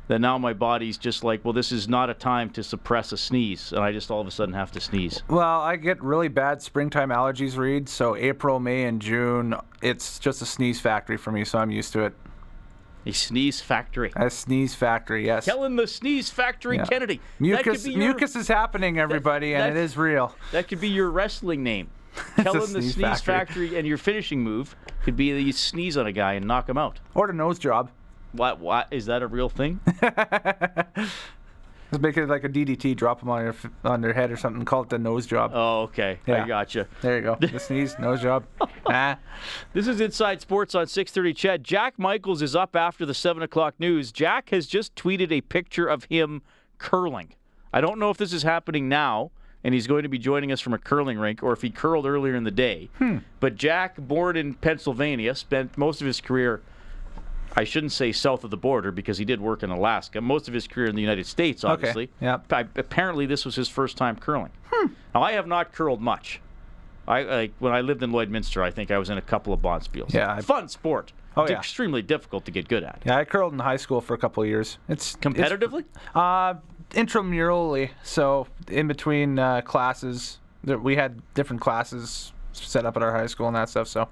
that 0.08 0.20
now 0.20 0.38
my 0.38 0.54
body's 0.54 0.98
just 0.98 1.24
like, 1.24 1.44
well, 1.46 1.54
this 1.54 1.72
is 1.72 1.88
not 1.88 2.10
a 2.10 2.13
time 2.13 2.50
to 2.52 2.63
suppress 2.63 3.12
a 3.12 3.18
sneeze, 3.18 3.72
and 3.72 3.82
I 3.82 3.92
just 3.92 4.10
all 4.10 4.22
of 4.22 4.28
a 4.28 4.32
sudden 4.32 4.56
have 4.56 4.72
to 4.72 4.80
sneeze. 4.80 5.22
Well, 5.30 5.62
I 5.62 5.76
get 5.76 6.02
really 6.02 6.30
bad 6.30 6.62
springtime 6.62 7.10
allergies, 7.10 7.58
Reed. 7.58 7.88
So 7.88 8.15
April, 8.15 8.60
May, 8.60 8.86
and 8.86 9.02
June, 9.02 9.56
it's 9.82 10.18
just 10.18 10.42
a 10.42 10.46
sneeze 10.46 10.80
factory 10.80 11.18
for 11.18 11.32
me, 11.32 11.46
so 11.46 11.60
I'm 11.60 11.72
used 11.72 11.94
to 11.94 12.06
it. 12.06 12.13
A 13.10 13.12
sneeze 13.12 13.60
factory. 13.60 14.12
A 14.15 14.30
sneeze 14.30 14.76
factory, 14.76 15.26
yes. 15.26 15.45
Kellen 15.45 15.76
the 15.76 15.88
sneeze 15.88 16.30
factory 16.30 16.78
yeah. 16.78 16.86
Kennedy. 16.86 17.19
Mucus, 17.40 17.88
your, 17.88 17.98
mucus 17.98 18.36
is 18.36 18.48
happening, 18.48 19.00
everybody, 19.00 19.54
that, 19.54 19.69
and 19.69 19.77
it 19.77 19.81
is 19.81 19.98
real. 19.98 20.36
That 20.52 20.67
could 20.67 20.79
be 20.79 20.90
your 20.90 21.10
wrestling 21.10 21.63
name. 21.63 21.90
Kellen 22.36 22.71
the 22.71 22.84
sneeze 22.84 22.96
factory. 22.96 23.34
factory. 23.34 23.77
and 23.79 23.88
your 23.88 23.98
finishing 23.98 24.44
move 24.44 24.75
could 25.04 25.15
be 25.15 25.31
that 25.31 25.42
you 25.42 25.54
sneeze 25.54 25.98
on 25.98 26.06
a 26.06 26.12
guy 26.12 26.34
and 26.34 26.46
knock 26.46 26.69
him 26.69 26.77
out. 26.77 27.00
Or 27.15 27.25
the 27.25 27.34
nose 27.34 27.58
job. 27.58 27.90
What? 28.31 28.60
What 28.60 28.88
is 28.92 29.08
that 29.08 29.23
a 29.23 29.27
real 29.27 29.50
thing? 29.50 29.79
Let's 31.92 32.02
make 32.02 32.17
it 32.17 32.27
like 32.27 32.44
a 32.44 32.50
DDT. 32.50 32.96
Drop 32.96 33.19
them 33.19 33.29
on 33.29 33.44
your 33.44 33.56
on 33.83 34.02
their 34.02 34.13
head 34.13 34.31
or 34.31 34.37
something. 34.37 34.63
Call 34.63 34.83
it 34.83 34.90
the 34.90 35.00
nose 35.00 35.25
job. 35.25 35.52
Oh, 35.54 35.81
okay. 35.83 36.19
Yeah. 36.27 36.44
I 36.44 36.48
gotcha. 36.48 36.87
There 37.02 37.15
you 37.17 37.23
go. 37.23 37.37
The 37.40 37.60
sneeze, 37.60 37.98
nose 38.00 38.21
job. 38.21 38.46
Ah. 38.92 39.19
This 39.73 39.87
is 39.87 40.02
Inside 40.02 40.42
Sports 40.42 40.73
on 40.73 40.87
6:30. 40.87 41.35
CHED 41.35 41.63
Jack 41.63 42.00
Michaels 42.00 42.42
is 42.42 42.56
up 42.56 42.75
after 42.75 43.06
the 43.06 43.13
seven 43.13 43.44
o'clock 43.44 43.75
news. 43.77 44.12
Jack 44.12 44.50
has 44.50 44.65
just 44.65 44.96
tweeted 44.96 45.31
a 45.31 45.42
picture 45.42 45.85
of 45.85 46.06
him 46.06 46.42
curling. 46.79 47.33
I 47.71 47.81
don't 47.81 48.00
know 48.00 48.10
if 48.10 48.17
this 48.17 48.33
is 48.33 48.42
happening 48.42 48.90
now, 48.90 49.29
and 49.63 49.75
he's 49.75 49.85
going 49.85 50.02
to 50.04 50.10
be 50.10 50.17
joining 50.17 50.52
us 50.52 50.60
from 50.60 50.73
a 50.73 50.79
curling 50.79 51.19
rink, 51.19 51.44
or 51.44 51.54
if 51.54 51.62
he 51.62 51.69
curled 51.69 52.08
earlier 52.08 52.33
in 52.33 52.46
the 52.46 52.52
day. 52.52 52.90
Hmm. 52.98 53.17
But 53.40 53.58
Jack, 53.58 53.96
born 53.98 54.35
in 54.35 54.56
Pennsylvania, 54.56 55.35
spent 55.35 55.77
most 55.77 56.02
of 56.02 56.08
his 56.08 56.19
career. 56.19 56.62
I 57.56 57.63
shouldn't 57.63 57.91
say 57.91 58.12
south 58.12 58.43
of 58.43 58.52
the 58.52 58.58
border 58.58 58.91
because 58.91 59.17
he 59.17 59.25
did 59.25 59.41
work 59.41 59.63
in 59.63 59.69
Alaska. 59.69 60.21
Most 60.21 60.47
of 60.47 60.54
his 60.54 60.67
career 60.67 60.87
in 60.87 60.95
the 60.95 61.02
United 61.02 61.25
States, 61.25 61.63
Okay, 61.63 61.71
obviously. 61.73 62.10
yeah. 62.21 62.39
I, 62.52 62.62
apparently, 62.75 63.25
this 63.25 63.43
was 63.45 63.56
his 63.56 63.67
first 63.67 63.97
time 63.97 64.15
curling. 64.15 64.52
Now, 65.13 65.23
I 65.23 65.31
have 65.33 65.47
not 65.47 65.73
curled 65.73 66.00
much. 66.02 66.39
I 67.08 67.23
like 67.23 67.54
when 67.60 67.73
I 67.73 67.81
lived 67.81 68.04
in 68.04 68.12
Lloydminster. 68.12 68.62
I 68.62 68.69
think 68.69 68.91
I 68.91 69.00
was 69.00 69.10
in 69.10 69.17
a 69.17 69.21
couple 69.21 69.52
of 69.52 69.62
bonspiels. 69.62 70.13
Yeah, 70.13 70.31
I- 70.33 70.41
fun 70.41 70.69
sport. 70.69 71.12
Oh, 71.35 71.43
It's 71.43 71.52
yeah. 71.52 71.58
extremely 71.58 72.02
difficult 72.02 72.45
to 72.45 72.52
get 72.52 72.67
good 72.67 72.83
at. 72.83 73.02
Yeah, 73.06 73.17
I 73.17 73.23
curled 73.25 73.54
in 73.54 73.60
high 73.60 73.77
school 73.77 74.02
for 74.02 74.13
a 74.13 74.17
couple 74.17 74.43
of 74.43 74.50
years. 74.50 74.77
It's 74.87 75.15
Competitively? 75.15 75.79
It's, 75.81 76.15
uh, 76.15 76.56
intramurally. 76.91 77.89
So 78.04 78.47
in 78.69 78.87
between 78.87 79.39
uh, 79.39 79.62
classes, 79.62 80.39
we 80.63 80.95
had 80.95 81.21
different 81.33 81.62
classes 81.62 82.31
set 82.54 82.85
up 82.85 82.95
at 82.97 83.04
our 83.04 83.12
high 83.13 83.27
school 83.27 83.47
and 83.47 83.56
that 83.56 83.69
stuff. 83.69 83.87
So. 83.87 84.08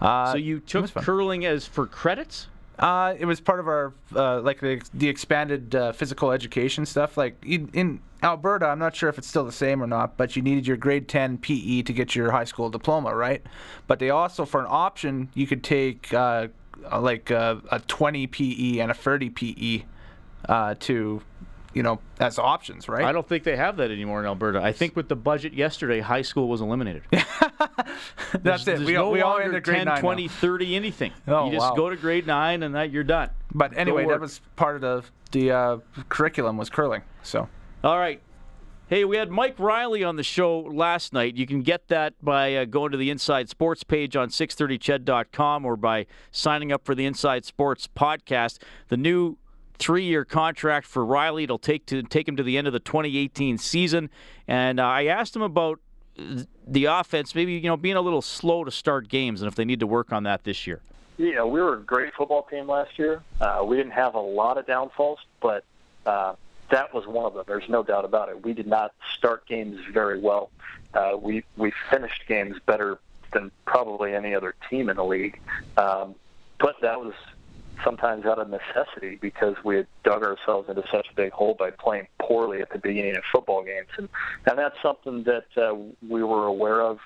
Uh, 0.00 0.32
so 0.32 0.38
you 0.38 0.60
took 0.60 0.92
curling 0.94 1.44
as 1.46 1.66
for 1.66 1.86
credits? 1.86 2.48
Uh, 2.78 3.14
it 3.18 3.24
was 3.24 3.40
part 3.40 3.58
of 3.58 3.68
our 3.68 3.94
uh, 4.14 4.40
like 4.40 4.60
the, 4.60 4.82
the 4.92 5.08
expanded 5.08 5.74
uh, 5.74 5.92
physical 5.92 6.30
education 6.30 6.84
stuff. 6.84 7.16
Like 7.16 7.36
in, 7.44 7.70
in 7.72 8.00
Alberta, 8.22 8.66
I'm 8.66 8.78
not 8.78 8.94
sure 8.94 9.08
if 9.08 9.18
it's 9.18 9.26
still 9.26 9.44
the 9.44 9.52
same 9.52 9.82
or 9.82 9.86
not, 9.86 10.16
but 10.16 10.36
you 10.36 10.42
needed 10.42 10.66
your 10.66 10.76
grade 10.76 11.08
10 11.08 11.38
PE 11.38 11.82
to 11.82 11.92
get 11.92 12.14
your 12.14 12.30
high 12.32 12.44
school 12.44 12.68
diploma, 12.68 13.14
right? 13.14 13.42
But 13.86 13.98
they 13.98 14.10
also, 14.10 14.44
for 14.44 14.60
an 14.60 14.66
option, 14.68 15.30
you 15.34 15.46
could 15.46 15.64
take 15.64 16.12
uh, 16.12 16.48
like 17.00 17.30
a 17.30 17.82
20 17.86 18.26
PE 18.26 18.78
and 18.78 18.90
a 18.90 18.94
30 18.94 19.30
PE 19.30 19.84
uh, 20.48 20.74
to, 20.80 21.22
you 21.76 21.82
know, 21.82 22.00
as 22.20 22.38
options, 22.38 22.88
right? 22.88 23.04
I 23.04 23.12
don't 23.12 23.28
think 23.28 23.44
they 23.44 23.54
have 23.54 23.76
that 23.76 23.90
anymore 23.90 24.18
in 24.20 24.24
Alberta. 24.24 24.62
I 24.62 24.72
think 24.72 24.96
with 24.96 25.10
the 25.10 25.14
budget 25.14 25.52
yesterday, 25.52 26.00
high 26.00 26.22
school 26.22 26.48
was 26.48 26.62
eliminated. 26.62 27.02
That's 27.12 27.84
There's- 28.32 28.62
it. 28.62 28.64
There's 28.64 28.86
We, 28.86 28.94
no 28.94 29.10
we 29.10 29.20
all 29.20 29.32
longer 29.32 29.44
ended 29.44 29.62
grade 29.64 29.76
10, 29.80 29.84
nine 29.84 29.94
now. 29.96 30.00
20, 30.00 30.26
30, 30.28 30.74
anything. 30.74 31.12
Oh, 31.28 31.44
you 31.44 31.52
just 31.52 31.68
wow. 31.68 31.76
go 31.76 31.90
to 31.90 31.96
grade 31.96 32.26
9 32.26 32.62
and 32.62 32.74
that 32.74 32.90
you're 32.90 33.04
done. 33.04 33.28
But 33.54 33.76
anyway, 33.76 34.06
that 34.06 34.18
was 34.20 34.40
part 34.56 34.76
of 34.76 34.80
the 34.80 35.04
the 35.32 35.50
uh, 35.50 35.78
curriculum 36.08 36.56
was 36.56 36.70
curling. 36.70 37.02
So. 37.22 37.46
All 37.84 37.98
right. 37.98 38.22
Hey, 38.88 39.04
we 39.04 39.18
had 39.18 39.30
Mike 39.30 39.58
Reilly 39.58 40.02
on 40.02 40.16
the 40.16 40.22
show 40.22 40.60
last 40.60 41.12
night. 41.12 41.36
You 41.36 41.46
can 41.46 41.60
get 41.60 41.88
that 41.88 42.14
by 42.22 42.54
uh, 42.54 42.64
going 42.64 42.92
to 42.92 42.96
the 42.96 43.10
Inside 43.10 43.50
Sports 43.50 43.82
page 43.84 44.16
on 44.16 44.28
630ched.com 44.30 45.66
or 45.66 45.76
by 45.76 46.06
signing 46.30 46.72
up 46.72 46.86
for 46.86 46.94
the 46.94 47.04
Inside 47.04 47.44
Sports 47.44 47.86
podcast. 47.94 48.62
The 48.88 48.96
new 48.96 49.36
three-year 49.78 50.24
contract 50.24 50.86
for 50.86 51.04
Reilly 51.04 51.44
it'll 51.44 51.58
take 51.58 51.86
to 51.86 52.02
take 52.02 52.28
him 52.28 52.36
to 52.36 52.42
the 52.42 52.58
end 52.58 52.66
of 52.66 52.72
the 52.72 52.80
2018 52.80 53.58
season. 53.58 54.10
And 54.48 54.80
uh, 54.80 54.84
I 54.84 55.04
asked 55.06 55.34
him 55.34 55.42
about 55.42 55.80
the 56.66 56.86
offense, 56.86 57.34
maybe 57.34 57.52
you 57.52 57.68
know 57.68 57.76
being 57.76 57.96
a 57.96 58.00
little 58.00 58.22
slow 58.22 58.64
to 58.64 58.70
start 58.70 59.08
games, 59.08 59.42
and 59.42 59.48
if 59.48 59.54
they 59.54 59.64
need 59.64 59.80
to 59.80 59.86
work 59.86 60.12
on 60.12 60.22
that 60.24 60.44
this 60.44 60.66
year. 60.66 60.80
Yeah, 61.18 61.44
we 61.44 61.60
were 61.60 61.74
a 61.74 61.80
great 61.80 62.14
football 62.14 62.42
team 62.42 62.68
last 62.68 62.98
year. 62.98 63.22
Uh, 63.40 63.64
we 63.66 63.76
didn't 63.76 63.92
have 63.92 64.14
a 64.14 64.20
lot 64.20 64.58
of 64.58 64.66
downfalls, 64.66 65.18
but 65.40 65.64
uh, 66.04 66.34
that 66.70 66.92
was 66.92 67.06
one 67.06 67.24
of 67.24 67.34
them. 67.34 67.44
There's 67.46 67.68
no 67.68 67.82
doubt 67.82 68.04
about 68.04 68.28
it. 68.28 68.44
We 68.44 68.52
did 68.52 68.66
not 68.66 68.92
start 69.16 69.46
games 69.46 69.78
very 69.92 70.18
well. 70.18 70.50
Uh, 70.92 71.16
we 71.18 71.44
we 71.56 71.72
finished 71.90 72.24
games 72.26 72.56
better 72.66 72.98
than 73.32 73.50
probably 73.66 74.14
any 74.14 74.34
other 74.34 74.54
team 74.70 74.88
in 74.88 74.96
the 74.96 75.04
league, 75.04 75.40
um, 75.76 76.14
but 76.58 76.76
that 76.82 77.00
was 77.00 77.14
sometimes 77.84 78.24
out 78.26 78.38
of 78.38 78.48
necessity 78.48 79.18
because 79.20 79.56
we 79.64 79.76
had 79.76 79.86
dug 80.04 80.22
ourselves 80.22 80.68
into 80.68 80.82
such 80.90 81.08
a 81.10 81.14
big 81.14 81.32
hole 81.32 81.54
by 81.54 81.70
playing 81.70 82.06
poorly 82.18 82.60
at 82.60 82.70
the 82.70 82.78
beginning 82.78 83.16
of 83.16 83.22
football 83.32 83.62
games, 83.62 83.88
and 83.96 84.08
and 84.46 84.58
that's 84.58 84.80
something 84.82 85.24
that 85.24 85.46
uh, 85.56 85.74
we 86.08 86.22
were 86.22 86.46
aware 86.46 86.80
of, 86.82 86.98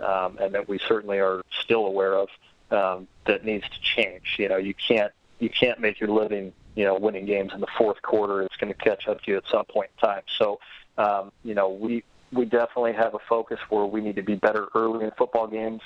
um, 0.00 0.38
and 0.38 0.54
that 0.54 0.68
we 0.68 0.78
certainly 0.78 1.18
are 1.18 1.42
still 1.62 1.86
aware 1.86 2.14
of 2.14 2.28
um, 2.70 3.08
that 3.26 3.44
needs 3.44 3.64
to 3.64 3.80
change. 3.80 4.36
You 4.38 4.48
know, 4.48 4.56
you 4.56 4.74
can't 4.74 5.12
you 5.38 5.50
can't 5.50 5.80
make 5.80 6.00
your 6.00 6.10
living 6.10 6.52
you 6.74 6.84
know 6.84 6.98
winning 6.98 7.26
games 7.26 7.52
in 7.54 7.60
the 7.60 7.68
fourth 7.78 8.00
quarter. 8.02 8.42
It's 8.42 8.56
going 8.56 8.72
to 8.72 8.78
catch 8.78 9.08
up 9.08 9.22
to 9.22 9.30
you 9.30 9.36
at 9.36 9.44
some 9.50 9.64
point 9.66 9.90
in 9.96 10.08
time. 10.08 10.22
So 10.38 10.60
um, 10.98 11.32
you 11.42 11.54
know 11.54 11.68
we 11.68 12.04
we 12.32 12.44
definitely 12.44 12.92
have 12.94 13.14
a 13.14 13.20
focus 13.28 13.58
where 13.68 13.84
we 13.84 14.00
need 14.00 14.16
to 14.16 14.22
be 14.22 14.34
better 14.34 14.68
early 14.74 15.04
in 15.04 15.12
football 15.12 15.46
games. 15.46 15.82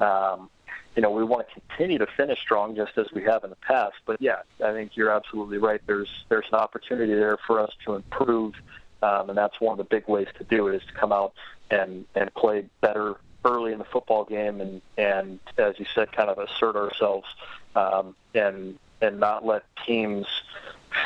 Um, 0.00 0.50
you 0.96 1.02
know, 1.02 1.10
we 1.10 1.24
want 1.24 1.46
to 1.54 1.60
continue 1.68 1.98
to 1.98 2.06
finish 2.06 2.38
strong 2.40 2.76
just 2.76 2.96
as 2.98 3.06
we 3.12 3.22
have 3.24 3.44
in 3.44 3.50
the 3.50 3.56
past. 3.56 3.94
But 4.04 4.20
yeah, 4.20 4.42
I 4.64 4.72
think 4.72 4.96
you're 4.96 5.10
absolutely 5.10 5.58
right. 5.58 5.80
There's 5.86 6.10
there's 6.28 6.46
an 6.52 6.58
opportunity 6.58 7.14
there 7.14 7.38
for 7.46 7.60
us 7.60 7.70
to 7.86 7.94
improve, 7.94 8.54
um, 9.02 9.30
and 9.30 9.38
that's 9.38 9.60
one 9.60 9.72
of 9.72 9.78
the 9.78 9.84
big 9.84 10.06
ways 10.06 10.28
to 10.38 10.44
do 10.44 10.68
it 10.68 10.76
is 10.76 10.82
to 10.86 10.92
come 10.92 11.12
out 11.12 11.32
and 11.70 12.04
and 12.14 12.32
play 12.34 12.66
better 12.80 13.16
early 13.44 13.72
in 13.72 13.78
the 13.78 13.84
football 13.84 14.24
game 14.24 14.60
and 14.60 14.82
and 14.98 15.38
as 15.58 15.78
you 15.78 15.86
said, 15.94 16.12
kind 16.12 16.28
of 16.28 16.38
assert 16.38 16.76
ourselves 16.76 17.26
um, 17.74 18.14
and 18.34 18.78
and 19.00 19.18
not 19.18 19.44
let 19.44 19.64
teams 19.86 20.26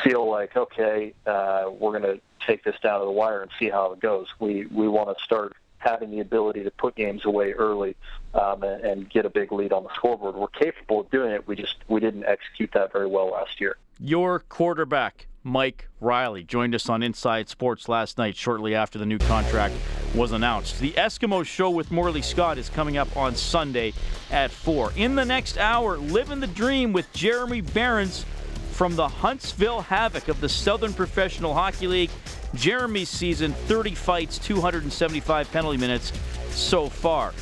feel 0.03 0.29
like 0.29 0.55
okay, 0.57 1.13
uh, 1.25 1.69
we're 1.79 1.97
going 1.97 2.15
to 2.15 2.21
take 2.45 2.63
this 2.63 2.75
down 2.81 2.99
to 2.99 3.05
the 3.05 3.11
wire 3.11 3.41
and 3.41 3.51
see 3.57 3.69
how 3.69 3.93
it 3.93 3.99
goes. 3.99 4.27
We 4.39 4.65
we 4.65 4.87
want 4.87 5.17
to 5.17 5.23
start 5.23 5.55
having 5.79 6.11
the 6.11 6.19
ability 6.19 6.63
to 6.63 6.71
put 6.71 6.95
games 6.95 7.25
away 7.25 7.53
early 7.53 7.95
um, 8.33 8.63
and, 8.63 8.83
and 8.83 9.09
get 9.09 9.25
a 9.25 9.29
big 9.29 9.51
lead 9.51 9.71
on 9.71 9.83
the 9.83 9.93
scoreboard. 9.95 10.35
We're 10.35 10.47
capable 10.47 11.01
of 11.01 11.11
doing 11.11 11.31
it. 11.31 11.47
We 11.47 11.55
just 11.55 11.75
we 11.87 11.99
didn't 11.99 12.25
execute 12.25 12.71
that 12.73 12.91
very 12.91 13.07
well 13.07 13.31
last 13.31 13.59
year. 13.61 13.77
Your 13.99 14.39
quarterback, 14.39 15.27
Mike 15.43 15.87
Reilly, 15.99 16.43
joined 16.43 16.75
us 16.75 16.87
on 16.89 17.01
Inside 17.01 17.49
Sports 17.49 17.89
last 17.89 18.17
night 18.17 18.35
shortly 18.35 18.75
after 18.75 18.99
the 18.99 19.05
new 19.05 19.17
contract 19.17 19.73
was 20.13 20.31
announced. 20.31 20.79
The 20.79 20.91
Eskimo 20.91 21.45
Show 21.45 21.69
with 21.69 21.91
Morley 21.91 22.21
Scott 22.21 22.57
is 22.57 22.69
coming 22.69 22.97
up 22.97 23.15
on 23.17 23.35
Sunday 23.35 23.93
at 24.31 24.51
4. 24.51 24.93
In 24.95 25.15
the 25.15 25.25
next 25.25 25.57
hour, 25.57 25.97
Living 25.97 26.39
the 26.39 26.47
Dream 26.47 26.93
with 26.93 27.11
Jeremy 27.13 27.61
Barons 27.61 28.25
from 28.71 28.95
the 28.95 29.07
Huntsville 29.07 29.81
Havoc 29.81 30.27
of 30.27 30.39
the 30.39 30.49
Southern 30.49 30.93
Professional 30.93 31.55
Hockey 31.55 31.87
League. 31.87 32.11
Jeremy's 32.55 33.09
season 33.09 33.53
30 33.53 33.95
fights, 33.95 34.37
275 34.39 35.51
penalty 35.51 35.77
minutes 35.77 36.11
so 36.49 36.89
far. 36.89 37.33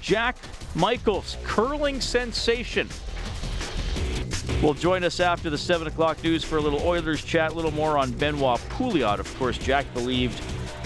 Jack 0.00 0.36
Michaels, 0.74 1.36
curling 1.44 2.00
sensation, 2.00 2.88
will 4.62 4.74
join 4.74 5.04
us 5.04 5.20
after 5.20 5.50
the 5.50 5.58
7 5.58 5.86
o'clock 5.86 6.22
news 6.24 6.42
for 6.42 6.56
a 6.56 6.60
little 6.60 6.80
Oilers 6.82 7.22
chat, 7.22 7.52
a 7.52 7.54
little 7.54 7.70
more 7.70 7.98
on 7.98 8.10
Benoit 8.12 8.58
Pouliot. 8.70 9.18
Of 9.18 9.38
course, 9.38 9.58
Jack 9.58 9.92
believed 9.94 10.42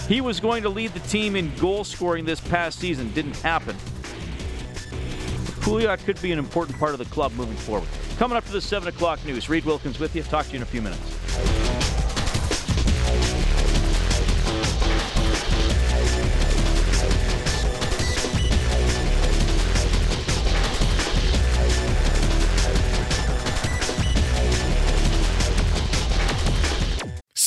he 0.08 0.20
was 0.20 0.40
going 0.40 0.62
to 0.62 0.68
lead 0.68 0.92
the 0.92 1.00
team 1.00 1.36
in 1.36 1.54
goal 1.56 1.84
scoring 1.84 2.24
this 2.24 2.40
past 2.40 2.78
season. 2.78 3.12
Didn't 3.12 3.36
happen. 3.36 3.76
Pouliot 5.60 6.04
could 6.04 6.20
be 6.22 6.32
an 6.32 6.38
important 6.38 6.78
part 6.78 6.92
of 6.92 6.98
the 6.98 7.04
club 7.06 7.32
moving 7.32 7.56
forward. 7.56 7.88
Coming 8.18 8.36
up 8.36 8.44
to 8.46 8.52
the 8.52 8.60
7 8.60 8.88
o'clock 8.88 9.24
news, 9.24 9.48
Reed 9.48 9.64
Wilkins 9.64 9.98
with 9.98 10.16
you. 10.16 10.22
Talk 10.22 10.46
to 10.46 10.52
you 10.52 10.56
in 10.56 10.62
a 10.62 10.66
few 10.66 10.82
minutes. 10.82 11.67